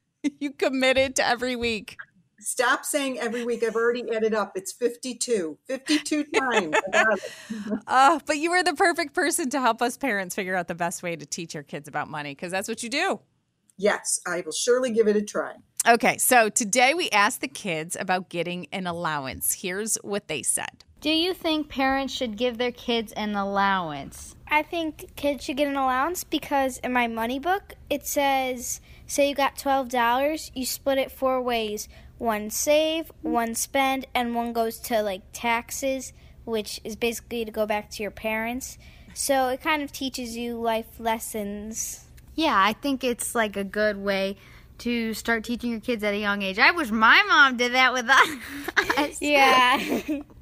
You 0.42 0.52
committed 0.52 1.16
to 1.18 1.26
every 1.26 1.56
week. 1.56 1.96
Stop 2.40 2.84
saying 2.84 3.18
every 3.20 3.46
week. 3.46 3.64
I've 3.64 3.76
already 3.76 4.04
added 4.14 4.34
up. 4.34 4.54
It's 4.56 4.74
52. 4.74 5.58
52 5.68 6.24
times. 6.36 6.76
Uh, 7.88 8.20
but 8.26 8.38
you 8.38 8.52
are 8.52 8.64
the 8.64 8.74
perfect 8.74 9.14
person 9.14 9.50
to 9.52 9.62
help 9.62 9.82
us 9.82 9.96
parents 9.96 10.36
figure 10.36 10.56
out 10.56 10.68
the 10.68 10.76
best 10.76 11.02
way 11.02 11.16
to 11.16 11.26
teach 11.26 11.56
our 11.56 11.64
kids 11.64 11.88
about 11.88 12.10
money 12.10 12.32
because 12.32 12.52
that's 12.52 12.68
what 12.68 12.84
you 12.84 12.90
do. 12.90 13.22
yes, 13.78 14.20
I 14.28 14.42
will 14.42 14.52
surely 14.52 14.92
give 14.92 15.08
it 15.08 15.16
a 15.16 15.22
try. 15.22 15.54
Okay, 15.88 16.18
so 16.18 16.50
today 16.50 16.94
we 16.94 17.10
asked 17.12 17.40
the 17.40 17.48
kids 17.48 17.96
about 17.98 18.28
getting 18.30 18.68
an 18.74 18.86
allowance. 18.86 19.54
Here's 19.54 19.96
what 19.98 20.28
they 20.28 20.44
said. 20.44 20.84
Do 21.08 21.14
you 21.14 21.34
think 21.34 21.70
parents 21.70 22.14
should 22.14 22.36
give 22.36 22.58
their 22.58 22.74
kids 22.74 23.14
an 23.14 23.34
allowance? 23.34 24.36
I 24.46 24.62
think 24.62 25.16
kids 25.16 25.46
should 25.46 25.56
get 25.56 25.70
an 25.70 25.78
allowance 25.78 26.26
because 26.26 26.80
in 26.80 26.92
my 26.92 27.08
money 27.08 27.40
book 27.40 27.76
it 27.90 28.06
says 28.06 28.82
say 29.06 29.30
you 29.30 29.34
got 29.34 29.56
$12, 29.56 30.52
you 30.54 30.66
split 30.66 30.98
it 30.98 31.10
four 31.10 31.42
ways. 31.42 31.88
One 32.18 32.50
save, 32.50 33.10
one 33.22 33.56
spend, 33.56 34.06
and 34.14 34.36
one 34.36 34.52
goes 34.52 34.80
to 34.80 35.02
like 35.02 35.22
taxes, 35.32 36.12
which 36.44 36.82
is 36.84 36.98
basically 36.98 37.46
to 37.46 37.52
go 37.52 37.66
back 37.66 37.90
to 37.92 38.04
your 38.04 38.12
parents. 38.12 38.78
So 39.14 39.48
it 39.48 39.62
kind 39.62 39.82
of 39.82 39.94
teaches 39.94 40.36
you 40.36 40.60
life 40.60 41.00
lessons. 41.00 42.04
Yeah, 42.36 42.54
I 42.54 42.74
think 42.74 43.06
it's 43.06 43.34
like 43.34 43.56
a 43.56 43.64
good 43.64 43.96
way 43.96 44.36
to 44.80 45.14
start 45.14 45.46
teaching 45.46 45.72
your 45.72 45.80
kids 45.80 46.04
at 46.04 46.14
a 46.14 46.20
young 46.20 46.42
age. 46.42 46.60
I 46.60 46.72
wish 46.72 46.92
my 46.92 47.24
mom 47.30 47.56
did 47.56 47.76
that 47.76 47.94
with 47.94 48.10
us. 48.10 48.28
Yeah. 49.22 50.02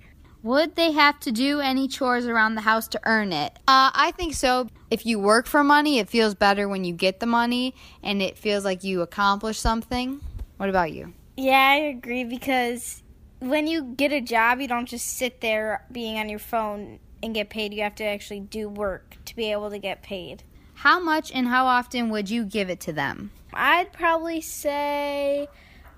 Would 0.46 0.76
they 0.76 0.92
have 0.92 1.20
to 1.22 1.32
do 1.32 1.60
any 1.60 1.88
chores 1.88 2.28
around 2.28 2.54
the 2.54 2.62
house 2.62 2.88
to 2.90 3.00
earn 3.06 3.34
it? 3.34 3.54
Uh, 3.68 3.90
I 3.96 4.14
think 4.16 4.36
so. 4.36 4.68
If 4.92 5.04
you 5.04 5.18
work 5.18 5.48
for 5.48 5.64
money, 5.64 5.98
it 5.98 6.08
feels 6.08 6.36
better 6.36 6.70
when 6.70 6.84
you 6.84 6.94
get 6.94 7.20
the 7.20 7.26
money 7.26 7.74
and 8.04 8.22
it 8.22 8.38
feels 8.38 8.64
like 8.64 8.84
you 8.84 9.02
accomplish 9.02 9.58
something. 9.60 10.22
What 10.58 10.70
about 10.70 10.92
you? 10.92 11.14
yeah, 11.36 11.70
I 11.72 11.78
agree 11.78 12.26
because 12.26 13.02
when 13.40 13.66
you 13.66 13.96
get 13.98 14.14
a 14.14 14.22
job, 14.22 14.62
you 14.62 14.68
don't 14.68 14.86
just 14.86 15.18
sit 15.18 15.42
there 15.42 15.84
being 15.92 16.20
on 16.20 16.30
your 16.30 16.38
phone 16.38 17.00
and 17.24 17.34
get 17.34 17.50
paid. 17.50 17.74
You 17.74 17.82
have 17.82 17.96
to 17.96 18.04
actually 18.04 18.42
do 18.42 18.70
work 18.70 19.18
to 19.26 19.36
be 19.36 19.52
able 19.52 19.72
to 19.72 19.80
get 19.80 20.04
paid. 20.04 20.44
How 20.76 21.00
much 21.00 21.32
and 21.32 21.48
how 21.48 21.66
often 21.66 22.12
would 22.12 22.30
you 22.30 22.46
give 22.46 22.70
it 22.70 22.80
to 22.82 22.94
them? 22.94 23.32
I'd 23.52 23.92
probably 23.92 24.42
say 24.42 25.48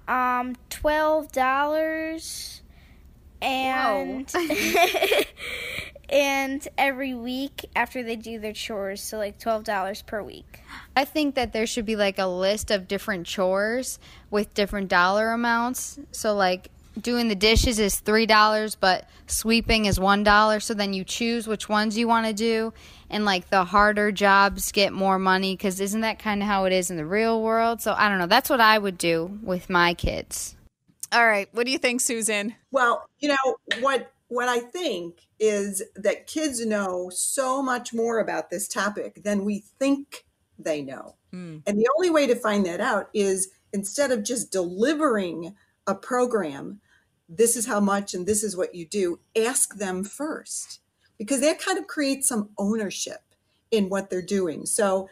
um 0.07 0.55
twelve 0.69 1.33
dollars 1.33 2.61
and 3.41 4.33
and 6.09 6.67
every 6.77 7.13
week 7.13 7.69
after 7.75 8.03
they 8.03 8.15
do 8.15 8.39
their 8.39 8.53
chores, 8.53 9.01
so 9.01 9.17
like 9.17 9.39
twelve 9.39 9.63
dollars 9.63 10.01
per 10.01 10.21
week. 10.23 10.61
I 10.95 11.05
think 11.05 11.35
that 11.35 11.53
there 11.53 11.67
should 11.67 11.85
be 11.85 11.95
like 11.95 12.19
a 12.19 12.27
list 12.27 12.71
of 12.71 12.87
different 12.87 13.27
chores 13.27 13.99
with 14.29 14.53
different 14.53 14.89
dollar 14.89 15.31
amounts. 15.31 15.99
So 16.11 16.33
like 16.33 16.69
doing 16.99 17.27
the 17.27 17.35
dishes 17.35 17.79
is 17.79 17.99
three 17.99 18.25
dollars, 18.25 18.75
but 18.75 19.07
sweeping 19.27 19.85
is 19.85 19.99
one 19.99 20.23
dollar. 20.23 20.59
So 20.59 20.73
then 20.73 20.93
you 20.93 21.03
choose 21.03 21.47
which 21.47 21.69
ones 21.69 21.97
you 21.97 22.07
want 22.07 22.27
to 22.27 22.33
do, 22.33 22.73
and 23.09 23.25
like 23.25 23.49
the 23.49 23.65
harder 23.65 24.11
jobs 24.11 24.71
get 24.71 24.93
more 24.93 25.19
money 25.19 25.55
because 25.55 25.79
isn't 25.79 26.01
that 26.01 26.19
kind 26.19 26.41
of 26.41 26.47
how 26.47 26.65
it 26.65 26.73
is 26.73 26.89
in 26.89 26.97
the 26.97 27.05
real 27.05 27.41
world? 27.41 27.81
So 27.81 27.93
I 27.93 28.09
don't 28.09 28.19
know. 28.19 28.27
That's 28.27 28.49
what 28.49 28.61
I 28.61 28.77
would 28.77 28.97
do 28.97 29.39
with 29.43 29.69
my 29.69 29.93
kids. 29.93 30.56
All 31.11 31.25
right, 31.25 31.47
what 31.53 31.65
do 31.65 31.71
you 31.71 31.77
think, 31.77 32.01
Susan? 32.01 32.55
Well, 32.71 33.07
you 33.19 33.29
know, 33.29 33.55
what 33.79 34.11
what 34.29 34.49
I 34.49 34.59
think 34.59 35.21
is 35.39 35.81
that 35.95 36.27
kids 36.27 36.65
know 36.65 37.09
so 37.09 37.61
much 37.61 37.93
more 37.93 38.19
about 38.19 38.49
this 38.49 38.67
topic 38.67 39.23
than 39.23 39.45
we 39.45 39.63
think 39.79 40.25
they 40.59 40.81
know. 40.81 41.15
Hmm. 41.31 41.59
And 41.65 41.79
the 41.79 41.87
only 41.97 42.09
way 42.09 42.27
to 42.27 42.35
find 42.35 42.65
that 42.65 42.81
out 42.81 43.09
is 43.13 43.49
instead 43.71 44.11
of 44.11 44.23
just 44.23 44.51
delivering 44.51 45.55
a 45.85 45.95
program, 45.95 46.81
this 47.29 47.55
is 47.55 47.67
how 47.67 47.79
much 47.79 48.13
and 48.13 48.27
this 48.27 48.43
is 48.43 48.57
what 48.57 48.75
you 48.75 48.85
do, 48.85 49.19
ask 49.35 49.77
them 49.77 50.03
first. 50.03 50.81
Because 51.17 51.39
that 51.41 51.59
kind 51.59 51.77
of 51.77 51.87
creates 51.87 52.27
some 52.27 52.49
ownership. 52.57 53.21
in 53.71 53.89
what 53.89 54.09
they're 54.09 54.21
doing. 54.21 54.65
So, 54.65 55.09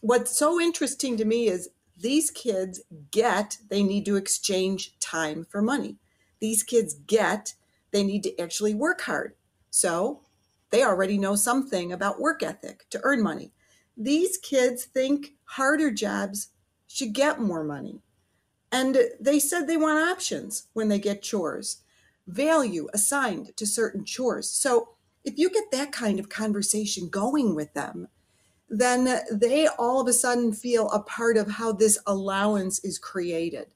what's 0.00 0.36
so 0.36 0.60
interesting 0.60 1.16
to 1.16 1.24
me 1.24 1.46
is 1.48 1.68
these 1.96 2.30
kids 2.30 2.80
get 3.10 3.58
they 3.68 3.82
need 3.82 4.04
to 4.06 4.16
exchange 4.16 4.98
time 4.98 5.44
for 5.44 5.62
money. 5.62 5.96
These 6.40 6.62
kids 6.62 6.94
get 6.94 7.54
they 7.92 8.02
need 8.02 8.22
to 8.24 8.40
actually 8.40 8.74
work 8.74 9.02
hard. 9.02 9.34
So, 9.70 10.22
they 10.70 10.82
already 10.82 11.18
know 11.18 11.36
something 11.36 11.92
about 11.92 12.20
work 12.20 12.42
ethic 12.42 12.86
to 12.90 13.00
earn 13.04 13.22
money. 13.22 13.52
These 13.96 14.38
kids 14.38 14.84
think 14.84 15.34
harder 15.44 15.92
jobs 15.92 16.48
should 16.88 17.12
get 17.12 17.40
more 17.40 17.62
money. 17.62 18.02
And 18.72 18.98
they 19.20 19.38
said 19.38 19.66
they 19.66 19.76
want 19.76 20.10
options 20.10 20.66
when 20.72 20.88
they 20.88 20.98
get 20.98 21.22
chores, 21.22 21.82
value 22.26 22.88
assigned 22.92 23.56
to 23.56 23.66
certain 23.66 24.04
chores. 24.04 24.48
So 24.50 24.88
if 25.24 25.38
you 25.38 25.48
get 25.48 25.70
that 25.70 25.92
kind 25.92 26.18
of 26.18 26.28
conversation 26.28 27.08
going 27.08 27.54
with 27.54 27.72
them, 27.74 28.08
then 28.78 29.20
they 29.30 29.66
all 29.66 30.00
of 30.00 30.08
a 30.08 30.12
sudden 30.12 30.52
feel 30.52 30.90
a 30.90 31.00
part 31.00 31.36
of 31.36 31.50
how 31.50 31.72
this 31.72 31.98
allowance 32.06 32.78
is 32.84 32.98
created. 32.98 33.66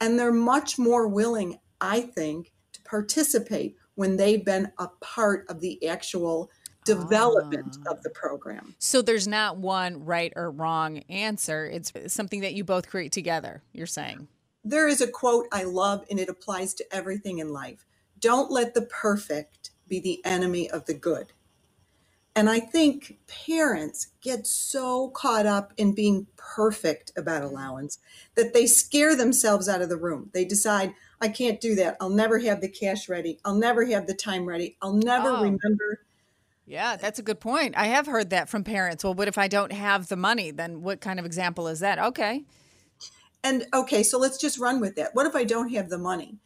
And 0.00 0.18
they're 0.18 0.32
much 0.32 0.78
more 0.78 1.08
willing, 1.08 1.58
I 1.80 2.00
think, 2.00 2.52
to 2.72 2.82
participate 2.82 3.76
when 3.94 4.16
they've 4.16 4.44
been 4.44 4.72
a 4.78 4.88
part 5.00 5.44
of 5.48 5.60
the 5.60 5.86
actual 5.86 6.50
development 6.84 7.76
ah. 7.86 7.92
of 7.92 8.02
the 8.02 8.10
program. 8.10 8.74
So 8.78 9.02
there's 9.02 9.28
not 9.28 9.58
one 9.58 10.04
right 10.04 10.32
or 10.34 10.50
wrong 10.50 10.98
answer. 11.08 11.66
It's 11.66 11.92
something 12.06 12.40
that 12.40 12.54
you 12.54 12.64
both 12.64 12.88
create 12.88 13.12
together, 13.12 13.62
you're 13.72 13.86
saying. 13.86 14.28
There 14.64 14.88
is 14.88 15.00
a 15.00 15.08
quote 15.08 15.46
I 15.52 15.64
love, 15.64 16.04
and 16.10 16.18
it 16.18 16.28
applies 16.28 16.74
to 16.74 16.94
everything 16.94 17.38
in 17.38 17.52
life 17.52 17.84
Don't 18.18 18.50
let 18.50 18.74
the 18.74 18.82
perfect 18.82 19.70
be 19.88 20.00
the 20.00 20.24
enemy 20.24 20.70
of 20.70 20.86
the 20.86 20.94
good. 20.94 21.32
And 22.36 22.48
I 22.48 22.60
think 22.60 23.18
parents 23.26 24.08
get 24.20 24.46
so 24.46 25.08
caught 25.10 25.46
up 25.46 25.72
in 25.76 25.94
being 25.94 26.28
perfect 26.36 27.10
about 27.16 27.42
allowance 27.42 27.98
that 28.36 28.54
they 28.54 28.66
scare 28.66 29.16
themselves 29.16 29.68
out 29.68 29.82
of 29.82 29.88
the 29.88 29.96
room. 29.96 30.30
They 30.32 30.44
decide, 30.44 30.94
I 31.20 31.28
can't 31.28 31.60
do 31.60 31.74
that. 31.74 31.96
I'll 32.00 32.08
never 32.08 32.38
have 32.38 32.60
the 32.60 32.68
cash 32.68 33.08
ready. 33.08 33.40
I'll 33.44 33.56
never 33.56 33.84
have 33.86 34.06
the 34.06 34.14
time 34.14 34.46
ready. 34.46 34.76
I'll 34.80 34.94
never 34.94 35.30
oh. 35.30 35.42
remember 35.42 36.00
yeah, 36.70 36.94
that's 36.94 37.18
a 37.18 37.22
good 37.22 37.40
point. 37.40 37.76
I 37.76 37.86
have 37.86 38.06
heard 38.06 38.30
that 38.30 38.48
from 38.48 38.62
parents. 38.62 39.02
Well, 39.02 39.12
what 39.12 39.26
if 39.26 39.36
I 39.36 39.48
don't 39.48 39.72
have 39.72 40.06
the 40.06 40.14
money? 40.14 40.52
Then 40.52 40.82
what 40.82 41.00
kind 41.00 41.18
of 41.18 41.26
example 41.26 41.66
is 41.66 41.80
that? 41.80 41.98
Okay. 41.98 42.44
And 43.42 43.66
okay, 43.74 44.04
so 44.04 44.18
let's 44.18 44.38
just 44.38 44.56
run 44.56 44.78
with 44.78 44.94
that. 44.94 45.12
What 45.12 45.26
if 45.26 45.34
I 45.34 45.42
don't 45.42 45.70
have 45.70 45.88
the 45.88 45.98
money? 45.98 46.36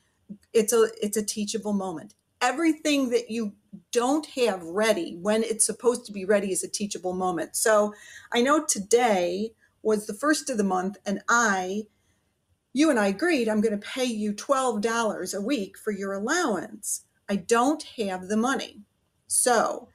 It's 0.55 0.73
a 0.73 0.88
it's 1.03 1.18
a 1.18 1.23
teachable 1.23 1.75
moment. 1.75 2.14
Everything 2.45 3.09
that 3.09 3.31
you 3.31 3.55
don't 3.91 4.27
have 4.37 4.63
ready 4.63 5.17
when 5.23 5.43
it's 5.43 5.65
supposed 5.65 6.05
to 6.05 6.13
be 6.13 6.27
ready 6.27 6.53
is 6.53 6.63
a 6.63 6.69
teachable 6.69 7.15
moment. 7.15 7.57
So, 7.57 7.95
I 8.35 8.43
know 8.43 8.63
today 8.63 9.53
was 9.83 10.07
the 10.07 10.13
first 10.13 10.51
of 10.51 10.59
the 10.59 10.65
month 10.65 10.99
and 11.07 11.23
I 11.27 11.85
you 12.75 12.91
and 12.91 13.01
I 13.01 13.07
agreed 13.07 13.49
I'm 13.49 13.63
going 13.63 13.79
to 13.79 13.87
pay 13.87 14.05
you 14.05 14.35
$12 14.35 15.35
a 15.35 15.41
week 15.41 15.79
for 15.79 15.91
your 15.91 16.13
allowance. 16.13 17.07
I 17.31 17.37
don't 17.37 17.83
have 17.97 18.29
the 18.29 18.37
money. 18.37 18.83
So, 19.27 19.89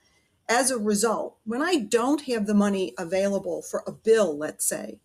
as 0.47 0.71
a 0.71 0.79
result, 0.79 1.37
when 1.45 1.61
I 1.61 1.75
don't 1.75 2.21
have 2.21 2.47
the 2.47 2.55
money 2.55 2.95
available 2.97 3.61
for 3.61 3.83
a 3.85 3.91
bill, 3.91 4.35
let's 4.35 4.65
say, 4.65 4.99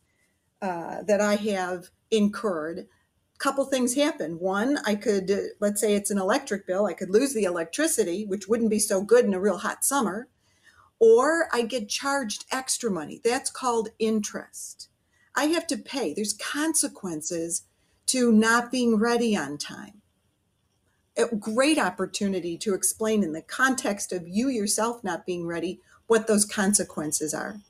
uh, 0.63 1.03
that 1.03 1.21
I 1.21 1.35
have 1.35 1.91
incurred, 2.11 2.87
couple 3.39 3.65
things 3.65 3.95
happen. 3.95 4.39
One, 4.39 4.79
I 4.87 4.95
could, 4.95 5.31
uh, 5.31 5.37
let's 5.61 5.81
say 5.81 5.95
it's 5.95 6.11
an 6.11 6.19
electric 6.19 6.67
bill, 6.67 6.87
I 6.87 6.93
could 6.93 7.11
lose 7.11 7.35
the 7.35 7.45
electricity, 7.45 8.25
which 8.25 8.49
wouldn't 8.49 8.71
be 8.71 8.79
so 8.79 9.03
good 9.03 9.25
in 9.25 9.35
a 9.35 9.41
real 9.41 9.59
hot 9.59 9.85
summer, 9.85 10.29
or 10.99 11.49
I 11.53 11.63
get 11.63 11.89
charged 11.89 12.45
extra 12.51 12.91
money. 12.91 13.21
That's 13.23 13.51
called 13.51 13.91
interest. 13.99 14.89
I 15.35 15.47
have 15.47 15.67
to 15.69 15.77
pay. 15.77 16.15
There's 16.15 16.33
consequences 16.33 17.63
to 18.07 18.31
not 18.31 18.71
being 18.71 18.97
ready 18.97 19.37
on 19.37 19.59
time 19.59 20.03
a 21.17 21.35
great 21.37 21.79
opportunity 21.79 22.57
to 22.59 22.75
explain 22.75 23.23
in 23.23 23.33
the 23.33 23.43
context 23.43 24.13
of 24.13 24.27
you 24.27 24.49
yourself 24.49 25.05
not 25.05 25.25
being 25.27 25.47
ready 25.47 25.81
what 26.07 26.27
those 26.27 26.45
consequences 26.45 27.33
are. 27.33 27.61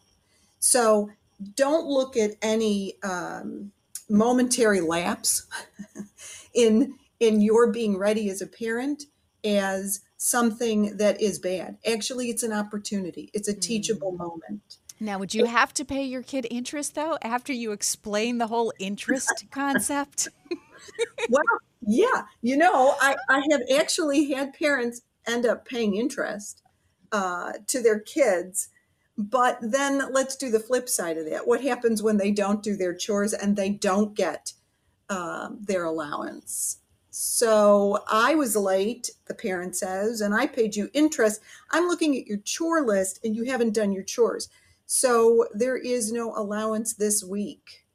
So 0.59 1.11
don't 1.55 1.87
look 1.87 2.17
at 2.17 2.37
any 2.41 2.97
um, 3.03 3.73
momentary 4.09 4.81
lapse 4.81 5.47
in 6.55 6.95
in 7.21 7.41
your 7.41 7.71
being 7.71 7.97
ready 7.97 8.29
as 8.29 8.43
a 8.43 8.47
parent 8.47 9.05
as 9.45 10.01
something 10.17 10.97
that 10.97 11.21
is 11.21 11.39
bad. 11.39 11.79
Actually, 11.87 12.31
it's 12.31 12.43
an 12.43 12.53
opportunity. 12.53 13.31
It's 13.35 13.49
a 13.49 13.55
teachable 13.55 14.13
mm. 14.13 14.19
moment. 14.19 14.79
Now, 15.01 15.19
would 15.19 15.35
you 15.35 15.45
have 15.45 15.75
to 15.75 15.85
pay 15.85 16.05
your 16.05 16.23
kid 16.23 16.47
interest 16.51 16.95
though 16.95 17.19
after 17.23 17.53
you 17.53 17.73
explain 17.73 18.39
the 18.39 18.47
whole 18.47 18.73
interest 18.79 19.45
concept? 19.51 20.29
well, 21.29 21.43
yeah, 21.83 22.23
you 22.43 22.57
know, 22.57 22.95
I, 23.01 23.17
I 23.29 23.43
have 23.51 23.63
actually 23.77 24.33
had 24.33 24.55
parents 24.55 25.03
end 25.27 25.47
up 25.47 25.67
paying 25.67 25.97
interest 25.97 26.63
uh, 27.13 27.53
to 27.67 27.83
their 27.83 28.01
kids. 28.01 28.69
But 29.17 29.59
then 29.61 30.13
let's 30.13 30.37
do 30.37 30.51
the 30.51 30.61
flip 30.61 30.89
side 30.89 31.19
of 31.19 31.29
that. 31.31 31.47
What 31.47 31.63
happens 31.63 32.03
when 32.03 32.17
they 32.17 32.33
don't 32.33 32.63
do 32.63 32.77
their 32.77 32.95
chores 32.95 33.33
and 33.33 33.57
they 33.57 33.71
don't 33.71 34.15
get 34.15 34.53
um, 35.09 35.59
their 35.61 35.85
allowance? 35.85 36.79
So 37.11 38.01
I 38.11 38.35
was 38.35 38.57
late, 38.57 39.09
the 39.27 39.35
parent 39.35 39.77
says, 39.77 40.21
and 40.21 40.35
I 40.35 40.49
paid 40.49 40.75
you 40.75 40.91
interest. 40.95 41.41
I'm 41.71 41.87
looking 41.87 42.17
at 42.17 42.27
your 42.27 42.39
chore 42.39 42.85
list 42.85 43.21
and 43.25 43.37
you 43.37 43.45
haven't 43.45 43.75
done 43.75 43.93
your 43.93 44.03
chores. 44.03 44.49
So 44.87 45.47
there 45.55 45.77
is 45.77 46.11
no 46.11 46.35
allowance 46.35 46.95
this 46.95 47.23
week. 47.23 47.87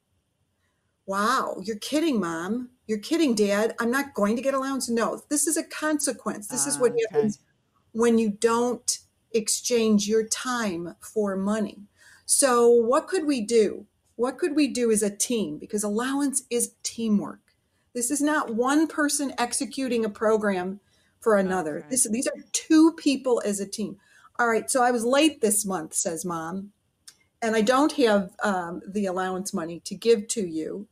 Wow, 1.05 1.57
you're 1.61 1.75
kidding, 1.79 2.21
mom. 2.21 2.69
You're 2.87 2.99
kidding, 2.99 3.35
Dad. 3.35 3.75
I'm 3.79 3.91
not 3.91 4.13
going 4.13 4.37
to 4.37 4.41
get 4.41 4.53
allowance. 4.53 4.87
No, 4.87 5.21
this 5.27 5.47
is 5.47 5.57
a 5.57 5.63
consequence. 5.63 6.47
This 6.47 6.65
is 6.65 6.79
what 6.79 6.91
ah, 6.91 6.93
okay. 6.93 7.03
happens 7.11 7.39
when 7.91 8.17
you 8.17 8.29
don't 8.29 8.99
exchange 9.31 10.07
your 10.07 10.27
time 10.27 10.95
for 10.99 11.35
money. 11.35 11.83
So, 12.25 12.69
what 12.69 13.07
could 13.07 13.25
we 13.25 13.41
do? 13.41 13.85
What 14.15 14.37
could 14.37 14.55
we 14.55 14.67
do 14.67 14.91
as 14.91 15.01
a 15.01 15.15
team? 15.15 15.57
Because 15.57 15.83
allowance 15.83 16.43
is 16.49 16.73
teamwork. 16.83 17.39
This 17.93 18.11
is 18.11 18.21
not 18.21 18.53
one 18.53 18.87
person 18.87 19.33
executing 19.37 20.05
a 20.05 20.09
program 20.09 20.79
for 21.19 21.37
another. 21.37 21.79
Okay. 21.79 21.87
This, 21.89 22.07
these 22.09 22.27
are 22.27 22.43
two 22.51 22.93
people 22.93 23.41
as 23.45 23.59
a 23.59 23.65
team. 23.65 23.97
All 24.37 24.47
right, 24.47 24.69
so 24.69 24.83
I 24.83 24.91
was 24.91 25.03
late 25.03 25.41
this 25.41 25.65
month, 25.65 25.93
says 25.93 26.23
mom, 26.23 26.71
and 27.41 27.55
I 27.55 27.61
don't 27.61 27.91
have 27.93 28.31
um, 28.43 28.81
the 28.87 29.05
allowance 29.05 29.53
money 29.53 29.81
to 29.81 29.95
give 29.95 30.27
to 30.29 30.47
you. 30.47 30.87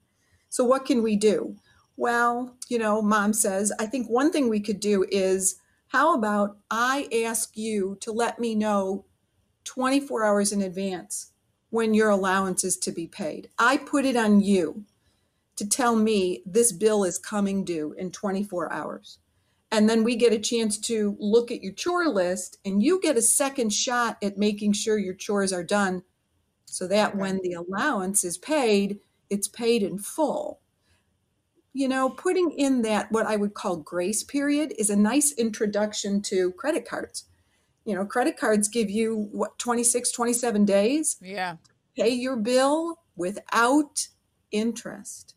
So, 0.49 0.63
what 0.65 0.85
can 0.85 1.03
we 1.03 1.15
do? 1.15 1.55
Well, 1.97 2.55
you 2.67 2.77
know, 2.77 3.01
mom 3.01 3.33
says, 3.33 3.71
I 3.79 3.85
think 3.85 4.07
one 4.07 4.31
thing 4.31 4.49
we 4.49 4.59
could 4.59 4.79
do 4.79 5.05
is 5.11 5.55
how 5.89 6.15
about 6.15 6.57
I 6.69 7.07
ask 7.25 7.55
you 7.55 7.97
to 8.01 8.11
let 8.11 8.39
me 8.39 8.55
know 8.55 9.05
24 9.63 10.25
hours 10.25 10.51
in 10.51 10.61
advance 10.61 11.31
when 11.69 11.93
your 11.93 12.09
allowance 12.09 12.63
is 12.63 12.77
to 12.77 12.91
be 12.91 13.07
paid? 13.07 13.49
I 13.57 13.77
put 13.77 14.05
it 14.05 14.15
on 14.15 14.41
you 14.41 14.83
to 15.55 15.67
tell 15.67 15.95
me 15.95 16.43
this 16.45 16.71
bill 16.71 17.03
is 17.03 17.17
coming 17.17 17.63
due 17.63 17.93
in 17.97 18.11
24 18.11 18.71
hours. 18.71 19.19
And 19.71 19.89
then 19.89 20.03
we 20.03 20.15
get 20.15 20.33
a 20.33 20.39
chance 20.39 20.77
to 20.81 21.17
look 21.19 21.51
at 21.51 21.61
your 21.61 21.73
chore 21.73 22.07
list, 22.07 22.57
and 22.63 22.81
you 22.81 23.01
get 23.01 23.17
a 23.17 23.21
second 23.21 23.73
shot 23.73 24.17
at 24.21 24.37
making 24.37 24.73
sure 24.73 24.97
your 24.97 25.13
chores 25.13 25.51
are 25.51 25.63
done 25.63 26.03
so 26.65 26.87
that 26.87 27.15
when 27.15 27.39
the 27.43 27.53
allowance 27.53 28.23
is 28.23 28.37
paid, 28.37 28.99
it's 29.29 29.47
paid 29.47 29.83
in 29.83 29.97
full 29.97 30.61
you 31.77 31.87
know, 31.87 32.09
putting 32.09 32.49
in 32.49 32.81
that 32.81 33.11
what 33.11 33.27
I 33.27 33.35
would 33.35 33.53
call 33.53 33.75
grace 33.77 34.23
period 34.23 34.73
is 34.79 34.89
a 34.89 34.95
nice 34.95 35.31
introduction 35.33 36.23
to 36.23 36.51
credit 36.53 36.87
cards. 36.89 37.25
You 37.85 37.93
know, 37.93 38.03
credit 38.03 38.35
cards 38.35 38.67
give 38.67 38.89
you 38.89 39.29
what 39.31 39.59
26, 39.59 40.11
27 40.11 40.65
days. 40.65 41.17
Yeah. 41.21 41.57
Pay 41.95 42.09
your 42.09 42.35
bill 42.35 42.97
without 43.15 44.07
interest. 44.49 45.35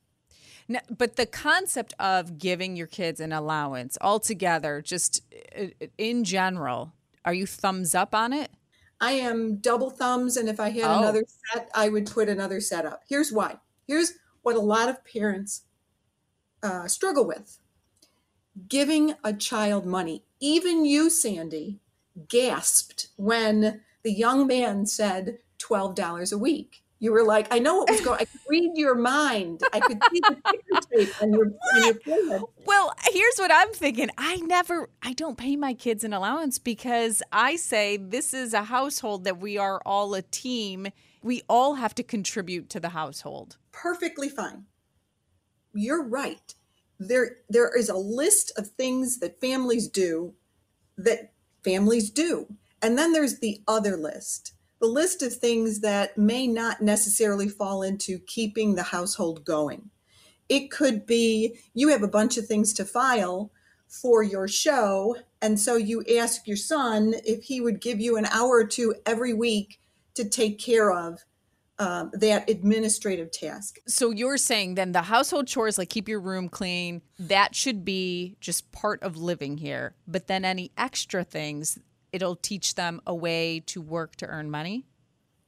Now, 0.67 0.81
but 0.89 1.17
the 1.17 1.27
concept 1.27 1.93
of 1.99 2.39
giving 2.39 2.75
your 2.75 2.87
kids 2.87 3.21
an 3.21 3.35
allowance 3.35 3.99
altogether, 4.01 4.81
just 4.81 5.23
uh, 5.55 5.67
in 5.99 6.25
general, 6.25 6.95
are 7.23 7.35
you 7.35 7.47
thumbs 7.47 7.95
up 7.95 8.15
on 8.15 8.33
it? 8.33 8.51
I 8.99 9.13
am 9.13 9.57
double 9.57 9.91
thumbs. 9.91 10.39
And 10.39 10.49
if 10.49 10.59
I 10.59 10.71
had 10.71 10.85
oh. 10.85 11.01
another 11.01 11.25
set, 11.53 11.69
I 11.75 11.91
would 11.91 12.07
put 12.07 12.31
another 12.31 12.63
set 12.63 12.87
up. 12.87 13.03
Here's 13.07 13.31
why. 13.31 13.57
Here's 13.87 14.15
what 14.41 14.57
a 14.57 14.61
lot 14.61 14.89
of 14.89 15.05
parents 15.05 15.65
uh, 16.63 16.87
struggle 16.89 17.27
with 17.27 17.59
giving 18.69 19.15
a 19.25 19.33
child 19.33 19.87
money. 19.87 20.25
Even 20.41 20.85
you, 20.85 21.11
Sandy, 21.11 21.81
gasped 22.29 23.09
when 23.17 23.83
the 24.03 24.13
young 24.13 24.47
man 24.47 24.87
said 24.87 25.39
$12 25.59 26.33
a 26.33 26.39
week. 26.39 26.83
You 27.03 27.13
were 27.13 27.25
like, 27.25 27.49
I 27.51 27.59
know 27.61 27.77
what 27.77 27.91
was 27.91 28.03
going. 28.03 28.19
I 28.21 28.25
could 28.27 28.41
read 28.47 28.73
your 28.75 28.95
mind. 28.95 29.63
I 29.73 29.81
could 29.81 30.03
see 30.13 30.21
the 30.21 30.37
ticker 30.51 30.87
tape 30.95 31.23
on 31.23 31.33
your, 31.33 31.47
on 31.75 31.95
your. 32.07 32.45
Well, 32.67 32.93
here's 33.11 33.37
what 33.39 33.51
I'm 33.51 33.73
thinking. 33.73 34.11
I 34.19 34.37
never, 34.37 34.91
I 35.03 35.15
don't 35.15 35.39
pay 35.39 35.57
my 35.57 35.73
kids 35.73 36.05
an 36.05 36.13
allowance 36.13 36.59
because 36.59 37.23
I 37.33 37.57
say 37.57 37.97
this 37.97 38.35
is 38.35 38.53
a 38.53 38.65
household 38.65 39.25
that 39.25 39.41
we 39.41 39.57
are 39.57 39.81
all 39.87 40.13
a 40.13 40.21
team. 40.21 40.89
We 41.23 41.41
all 41.49 41.77
have 41.77 41.95
to 41.95 42.03
contribute 42.03 42.69
to 42.71 42.81
the 42.81 42.91
household. 42.91 43.57
Perfectly 43.73 44.29
fine. 44.29 44.67
You're 45.73 46.05
right. 46.05 46.55
There, 46.99 47.37
there 47.49 47.77
is 47.77 47.89
a 47.89 47.97
list 47.97 48.53
of 48.57 48.69
things 48.69 49.19
that 49.21 49.41
families 49.41 49.89
do 49.89 50.35
that 50.99 51.33
families 51.65 52.11
do. 52.11 52.47
And 52.83 52.99
then 52.99 53.13
there's 53.13 53.39
the 53.39 53.63
other 53.67 53.97
list 53.97 54.53
the 54.81 54.87
list 54.87 55.23
of 55.23 55.35
things 55.35 55.81
that 55.81 56.17
may 56.17 56.47
not 56.47 56.81
necessarily 56.81 57.49
fall 57.49 57.83
into 57.83 58.19
keeping 58.21 58.75
the 58.75 58.83
household 58.83 59.45
going. 59.45 59.91
It 60.49 60.71
could 60.71 61.07
be 61.07 61.59
you 61.75 61.89
have 61.89 62.03
a 62.03 62.09
bunch 62.09 62.39
of 62.39 62.47
things 62.47 62.73
to 62.75 62.85
file 62.85 63.53
for 63.87 64.23
your 64.23 64.49
show. 64.49 65.17
And 65.43 65.61
so 65.61 65.77
you 65.77 66.03
ask 66.19 66.47
your 66.47 66.57
son 66.57 67.15
if 67.25 67.45
he 67.45 67.61
would 67.61 67.81
give 67.81 68.01
you 68.01 68.17
an 68.17 68.27
hour 68.27 68.51
or 68.51 68.67
two 68.67 68.95
every 69.05 69.35
week 69.35 69.81
to 70.15 70.29
take 70.29 70.59
care 70.59 70.91
of 70.93 71.25
um, 71.81 72.11
that 72.13 72.49
administrative 72.49 73.33
task. 73.33 73.79
So 73.89 74.11
you're 74.11 74.37
saying 74.37 74.75
then 74.75 74.93
the 74.93 75.03
household 75.03 75.49
chores, 75.49 75.79
like 75.79 75.89
keep 75.89 76.09
your 76.09 76.21
room 76.21 76.49
clean, 76.49 77.01
that 77.19 77.55
should 77.55 77.85
be 77.85 78.37
just 78.41 78.71
part 78.71 79.03
of 79.03 79.17
living 79.17 79.57
here. 79.57 79.95
But 80.07 80.27
then 80.27 80.45
any 80.45 80.71
extra 80.77 81.25
things, 81.25 81.79
it'll 82.13 82.37
teach 82.37 82.75
them 82.75 83.01
a 83.07 83.15
way 83.15 83.61
to 83.67 83.81
work 83.81 84.15
to 84.17 84.27
earn 84.27 84.51
money? 84.51 84.85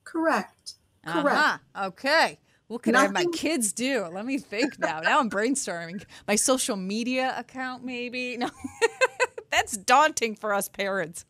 Correct. 0.04 0.74
Correct. 1.06 1.36
Uh-huh. 1.36 1.86
Okay. 1.88 2.38
What 2.68 2.82
can 2.82 2.96
I 2.96 3.02
have 3.02 3.12
my 3.12 3.26
kids 3.34 3.74
do? 3.74 4.06
Let 4.10 4.24
me 4.24 4.38
think 4.38 4.78
now. 4.78 5.00
now 5.00 5.20
I'm 5.20 5.28
brainstorming. 5.28 6.02
My 6.26 6.36
social 6.36 6.76
media 6.76 7.34
account, 7.36 7.84
maybe? 7.84 8.36
No. 8.42 8.48
That's 9.50 9.76
daunting 9.76 10.34
for 10.34 10.54
us 10.54 10.68
parents. 10.68 11.26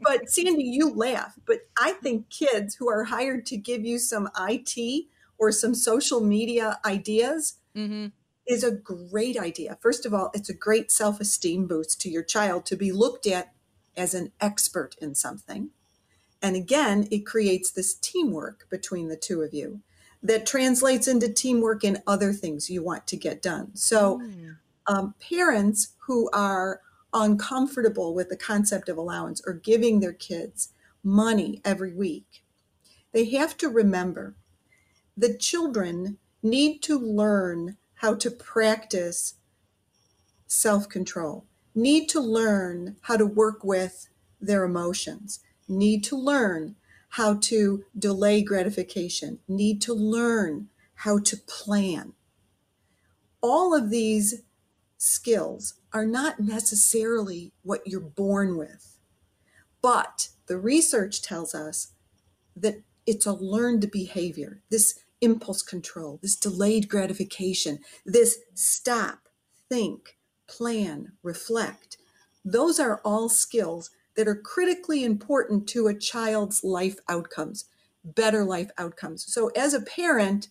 But 0.00 0.30
Sandy, 0.30 0.62
you 0.64 0.94
laugh, 0.94 1.38
but 1.44 1.68
I 1.76 1.92
think 1.92 2.30
kids 2.30 2.76
who 2.76 2.88
are 2.88 3.04
hired 3.04 3.44
to 3.46 3.56
give 3.56 3.84
you 3.84 3.98
some 3.98 4.30
IT 4.38 5.06
or 5.36 5.52
some 5.52 5.74
social 5.74 6.20
media 6.20 6.78
ideas 6.84 7.54
Mm-hmm. 7.76 8.06
is 8.46 8.64
a 8.64 8.72
great 8.72 9.36
idea. 9.38 9.78
First 9.80 10.04
of 10.04 10.12
all, 10.12 10.30
it's 10.34 10.48
a 10.48 10.54
great 10.54 10.90
self 10.90 11.20
esteem 11.20 11.66
boost 11.68 12.00
to 12.00 12.10
your 12.10 12.24
child 12.24 12.66
to 12.66 12.76
be 12.76 12.90
looked 12.90 13.26
at 13.26 13.52
as 13.96 14.14
an 14.14 14.32
expert 14.40 14.96
in 15.00 15.14
something. 15.14 15.70
And 16.42 16.56
again, 16.56 17.06
it 17.10 17.24
creates 17.26 17.70
this 17.70 17.94
teamwork 17.94 18.68
between 18.70 19.08
the 19.08 19.16
two 19.16 19.42
of 19.42 19.54
you 19.54 19.80
that 20.22 20.46
translates 20.46 21.06
into 21.06 21.32
teamwork 21.32 21.84
in 21.84 22.02
other 22.06 22.32
things 22.32 22.68
you 22.68 22.82
want 22.82 23.06
to 23.08 23.16
get 23.16 23.42
done. 23.42 23.76
So, 23.76 24.20
um, 24.88 25.14
parents 25.20 25.94
who 26.06 26.28
are 26.32 26.80
uncomfortable 27.12 28.14
with 28.14 28.28
the 28.28 28.36
concept 28.36 28.88
of 28.88 28.96
allowance 28.96 29.42
or 29.46 29.52
giving 29.52 30.00
their 30.00 30.12
kids 30.12 30.72
money 31.02 31.60
every 31.64 31.94
week, 31.94 32.42
they 33.12 33.26
have 33.30 33.56
to 33.56 33.68
remember 33.68 34.34
the 35.16 35.36
children 35.36 36.18
need 36.42 36.80
to 36.82 36.98
learn 36.98 37.76
how 37.94 38.14
to 38.14 38.30
practice 38.30 39.34
self 40.46 40.88
control, 40.88 41.44
need 41.74 42.08
to 42.08 42.20
learn 42.20 42.96
how 43.02 43.16
to 43.16 43.26
work 43.26 43.64
with 43.64 44.08
their 44.40 44.64
emotions, 44.64 45.40
need 45.66 46.04
to 46.04 46.16
learn 46.16 46.76
how 47.10 47.34
to 47.34 47.84
delay 47.98 48.42
gratification, 48.42 49.38
need 49.48 49.80
to 49.82 49.94
learn 49.94 50.68
how 50.94 51.18
to 51.18 51.36
plan. 51.36 52.12
All 53.40 53.74
of 53.74 53.90
these 53.90 54.42
skills 54.98 55.74
are 55.92 56.06
not 56.06 56.40
necessarily 56.40 57.52
what 57.62 57.86
you're 57.86 58.00
born 58.00 58.56
with, 58.56 58.98
but 59.80 60.28
the 60.46 60.58
research 60.58 61.22
tells 61.22 61.54
us 61.54 61.92
that 62.56 62.82
it's 63.06 63.26
a 63.26 63.32
learned 63.32 63.90
behavior. 63.90 64.60
This 64.70 65.00
impulse 65.20 65.62
control, 65.62 66.18
this 66.22 66.36
delayed 66.36 66.88
gratification, 66.88 67.80
this 68.04 68.38
stop, 68.54 69.28
think, 69.68 70.18
plan, 70.46 71.12
reflect. 71.22 71.98
Those 72.44 72.78
are 72.78 73.00
all 73.04 73.28
skills 73.28 73.90
that 74.16 74.28
are 74.28 74.34
critically 74.34 75.04
important 75.04 75.68
to 75.68 75.86
a 75.86 75.94
child's 75.94 76.64
life 76.64 76.96
outcomes, 77.08 77.66
better 78.04 78.44
life 78.44 78.70
outcomes. 78.78 79.24
So, 79.32 79.48
as 79.48 79.74
a 79.74 79.80
parent, 79.80 80.48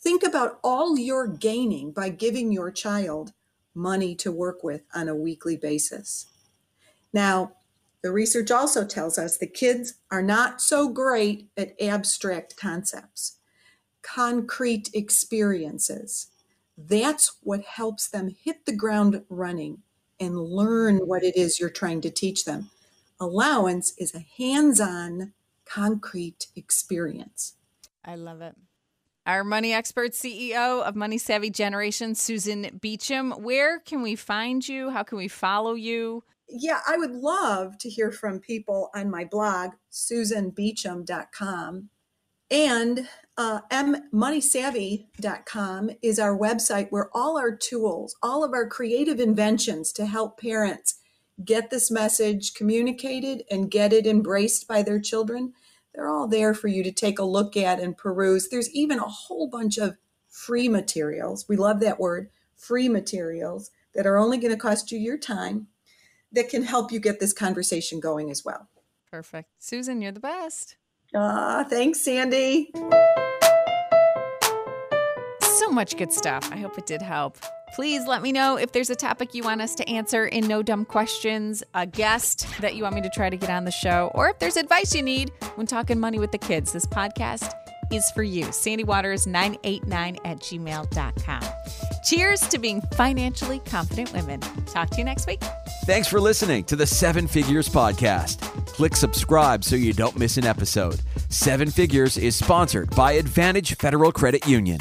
think 0.00 0.22
about 0.22 0.58
all 0.64 0.98
you're 0.98 1.26
gaining 1.28 1.92
by 1.92 2.08
giving 2.08 2.52
your 2.52 2.70
child 2.70 3.32
money 3.78 4.14
to 4.16 4.30
work 4.30 4.62
with 4.62 4.82
on 4.94 5.08
a 5.08 5.14
weekly 5.14 5.56
basis. 5.56 6.26
Now, 7.12 7.52
the 8.02 8.12
research 8.12 8.50
also 8.50 8.84
tells 8.84 9.18
us 9.18 9.38
that 9.38 9.54
kids 9.54 9.94
are 10.10 10.22
not 10.22 10.60
so 10.60 10.88
great 10.88 11.48
at 11.56 11.80
abstract 11.80 12.56
concepts 12.56 13.38
concrete 14.02 14.88
experiences. 14.94 16.28
That's 16.76 17.36
what 17.42 17.62
helps 17.62 18.08
them 18.08 18.34
hit 18.42 18.64
the 18.64 18.74
ground 18.74 19.22
running 19.28 19.82
and 20.20 20.38
learn 20.40 20.98
what 20.98 21.22
it 21.22 21.36
is 21.36 21.60
you're 21.60 21.68
trying 21.68 22.00
to 22.02 22.10
teach 22.10 22.44
them. 22.44 22.70
Allowance 23.20 23.94
is 23.98 24.14
a 24.14 24.24
hands 24.38 24.80
on, 24.80 25.32
concrete 25.64 26.46
experience. 26.56 27.54
I 28.04 28.14
love 28.14 28.40
it. 28.40 28.54
Our 29.28 29.44
money 29.44 29.72
expert 29.74 30.12
CEO 30.12 30.82
of 30.82 30.96
Money 30.96 31.18
Savvy 31.18 31.50
Generation, 31.50 32.14
Susan 32.14 32.78
Beacham. 32.80 33.32
Where 33.32 33.80
can 33.80 34.00
we 34.00 34.16
find 34.16 34.66
you? 34.66 34.88
How 34.88 35.02
can 35.02 35.18
we 35.18 35.28
follow 35.28 35.74
you? 35.74 36.24
Yeah, 36.48 36.80
I 36.88 36.96
would 36.96 37.10
love 37.10 37.76
to 37.80 37.90
hear 37.90 38.10
from 38.10 38.40
people 38.40 38.88
on 38.94 39.10
my 39.10 39.26
blog, 39.26 39.72
susanbeacham.com. 39.92 41.90
And 42.50 43.06
uh, 43.36 43.60
mmoneysavvy.com 43.70 45.90
is 46.00 46.18
our 46.18 46.38
website 46.38 46.86
where 46.88 47.10
all 47.12 47.36
our 47.36 47.54
tools, 47.54 48.16
all 48.22 48.42
of 48.42 48.54
our 48.54 48.66
creative 48.66 49.20
inventions 49.20 49.92
to 49.92 50.06
help 50.06 50.40
parents 50.40 51.00
get 51.44 51.68
this 51.68 51.90
message 51.90 52.54
communicated 52.54 53.44
and 53.50 53.70
get 53.70 53.92
it 53.92 54.06
embraced 54.06 54.66
by 54.66 54.80
their 54.80 54.98
children, 54.98 55.52
they're 55.94 56.08
all 56.08 56.28
there 56.28 56.54
for 56.54 56.68
you 56.68 56.82
to 56.84 56.92
take 56.92 57.18
a 57.18 57.24
look 57.24 57.56
at 57.56 57.80
and 57.80 57.96
peruse. 57.96 58.48
There's 58.48 58.70
even 58.74 58.98
a 58.98 59.08
whole 59.08 59.48
bunch 59.48 59.78
of 59.78 59.96
free 60.28 60.68
materials. 60.68 61.46
We 61.48 61.56
love 61.56 61.80
that 61.80 61.98
word, 61.98 62.30
free 62.56 62.88
materials 62.88 63.70
that 63.94 64.06
are 64.06 64.18
only 64.18 64.38
going 64.38 64.52
to 64.52 64.60
cost 64.60 64.92
you 64.92 64.98
your 64.98 65.18
time 65.18 65.68
that 66.32 66.48
can 66.48 66.62
help 66.62 66.92
you 66.92 67.00
get 67.00 67.20
this 67.20 67.32
conversation 67.32 68.00
going 68.00 68.30
as 68.30 68.44
well. 68.44 68.68
Perfect. 69.10 69.48
Susan, 69.58 70.02
you're 70.02 70.12
the 70.12 70.20
best. 70.20 70.76
Ah, 71.14 71.64
thanks, 71.68 72.00
Sandy. 72.00 72.70
So 75.40 75.70
much 75.70 75.96
good 75.96 76.12
stuff. 76.12 76.50
I 76.52 76.58
hope 76.58 76.78
it 76.78 76.86
did 76.86 77.02
help. 77.02 77.38
Please 77.74 78.06
let 78.06 78.22
me 78.22 78.32
know 78.32 78.56
if 78.56 78.72
there's 78.72 78.90
a 78.90 78.96
topic 78.96 79.34
you 79.34 79.42
want 79.42 79.60
us 79.60 79.74
to 79.76 79.88
answer 79.88 80.26
in 80.26 80.48
No 80.48 80.62
Dumb 80.62 80.84
Questions, 80.84 81.62
a 81.74 81.86
guest 81.86 82.46
that 82.60 82.74
you 82.74 82.82
want 82.82 82.94
me 82.94 83.00
to 83.02 83.10
try 83.10 83.30
to 83.30 83.36
get 83.36 83.50
on 83.50 83.64
the 83.64 83.70
show, 83.70 84.10
or 84.14 84.28
if 84.30 84.38
there's 84.38 84.56
advice 84.56 84.94
you 84.94 85.02
need 85.02 85.30
when 85.54 85.66
talking 85.66 86.00
money 86.00 86.18
with 86.18 86.32
the 86.32 86.38
kids. 86.38 86.72
This 86.72 86.86
podcast 86.86 87.52
is 87.92 88.10
for 88.12 88.22
you. 88.22 88.46
SandyWaters989 88.46 90.18
at 90.24 90.38
gmail.com. 90.40 91.42
Cheers 92.04 92.40
to 92.48 92.58
being 92.58 92.80
financially 92.94 93.60
confident 93.60 94.12
women. 94.12 94.40
Talk 94.66 94.90
to 94.90 94.98
you 94.98 95.04
next 95.04 95.26
week. 95.26 95.42
Thanks 95.84 96.08
for 96.08 96.20
listening 96.20 96.64
to 96.64 96.76
the 96.76 96.86
Seven 96.86 97.26
Figures 97.26 97.68
Podcast. 97.68 98.40
Click 98.66 98.96
subscribe 98.96 99.64
so 99.64 99.76
you 99.76 99.92
don't 99.92 100.18
miss 100.18 100.36
an 100.36 100.44
episode. 100.44 101.00
Seven 101.28 101.70
Figures 101.70 102.16
is 102.16 102.36
sponsored 102.36 102.94
by 102.94 103.12
Advantage 103.12 103.76
Federal 103.76 104.12
Credit 104.12 104.46
Union. 104.46 104.80